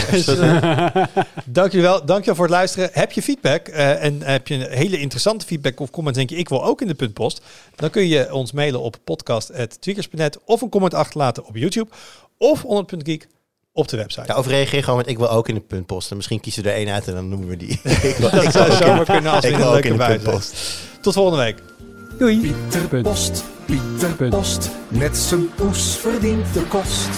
[1.46, 2.06] Dank jullie wel.
[2.06, 2.90] Dank je wel voor het luisteren.
[2.94, 6.36] Heb je feedback eh, en heb je een hele interessante feedback of comment, denk je,
[6.36, 7.42] ik wil ook in de puntpost,
[7.76, 11.90] dan kun je ons mailen op podcast.tweakers.net of een comment achterlaten op YouTube
[12.38, 13.28] of onder het punt geek
[13.76, 14.28] op de website.
[14.28, 16.16] Ja, of reageer gewoon met ik wil ook in de punt posten.
[16.16, 17.70] Misschien kiezen we er één uit en dan noemen we die.
[18.10, 20.06] ik wil, dat zou zomaar kunnen als we ik in een ook leuke in de
[20.06, 20.80] puntpost.
[21.02, 21.58] Tot volgende week.
[22.18, 22.40] Doei.
[22.40, 23.04] Pieter Punt.
[23.04, 24.30] Post, Pieter Punt.
[24.30, 27.10] Post, met zijn poes verdient de kost.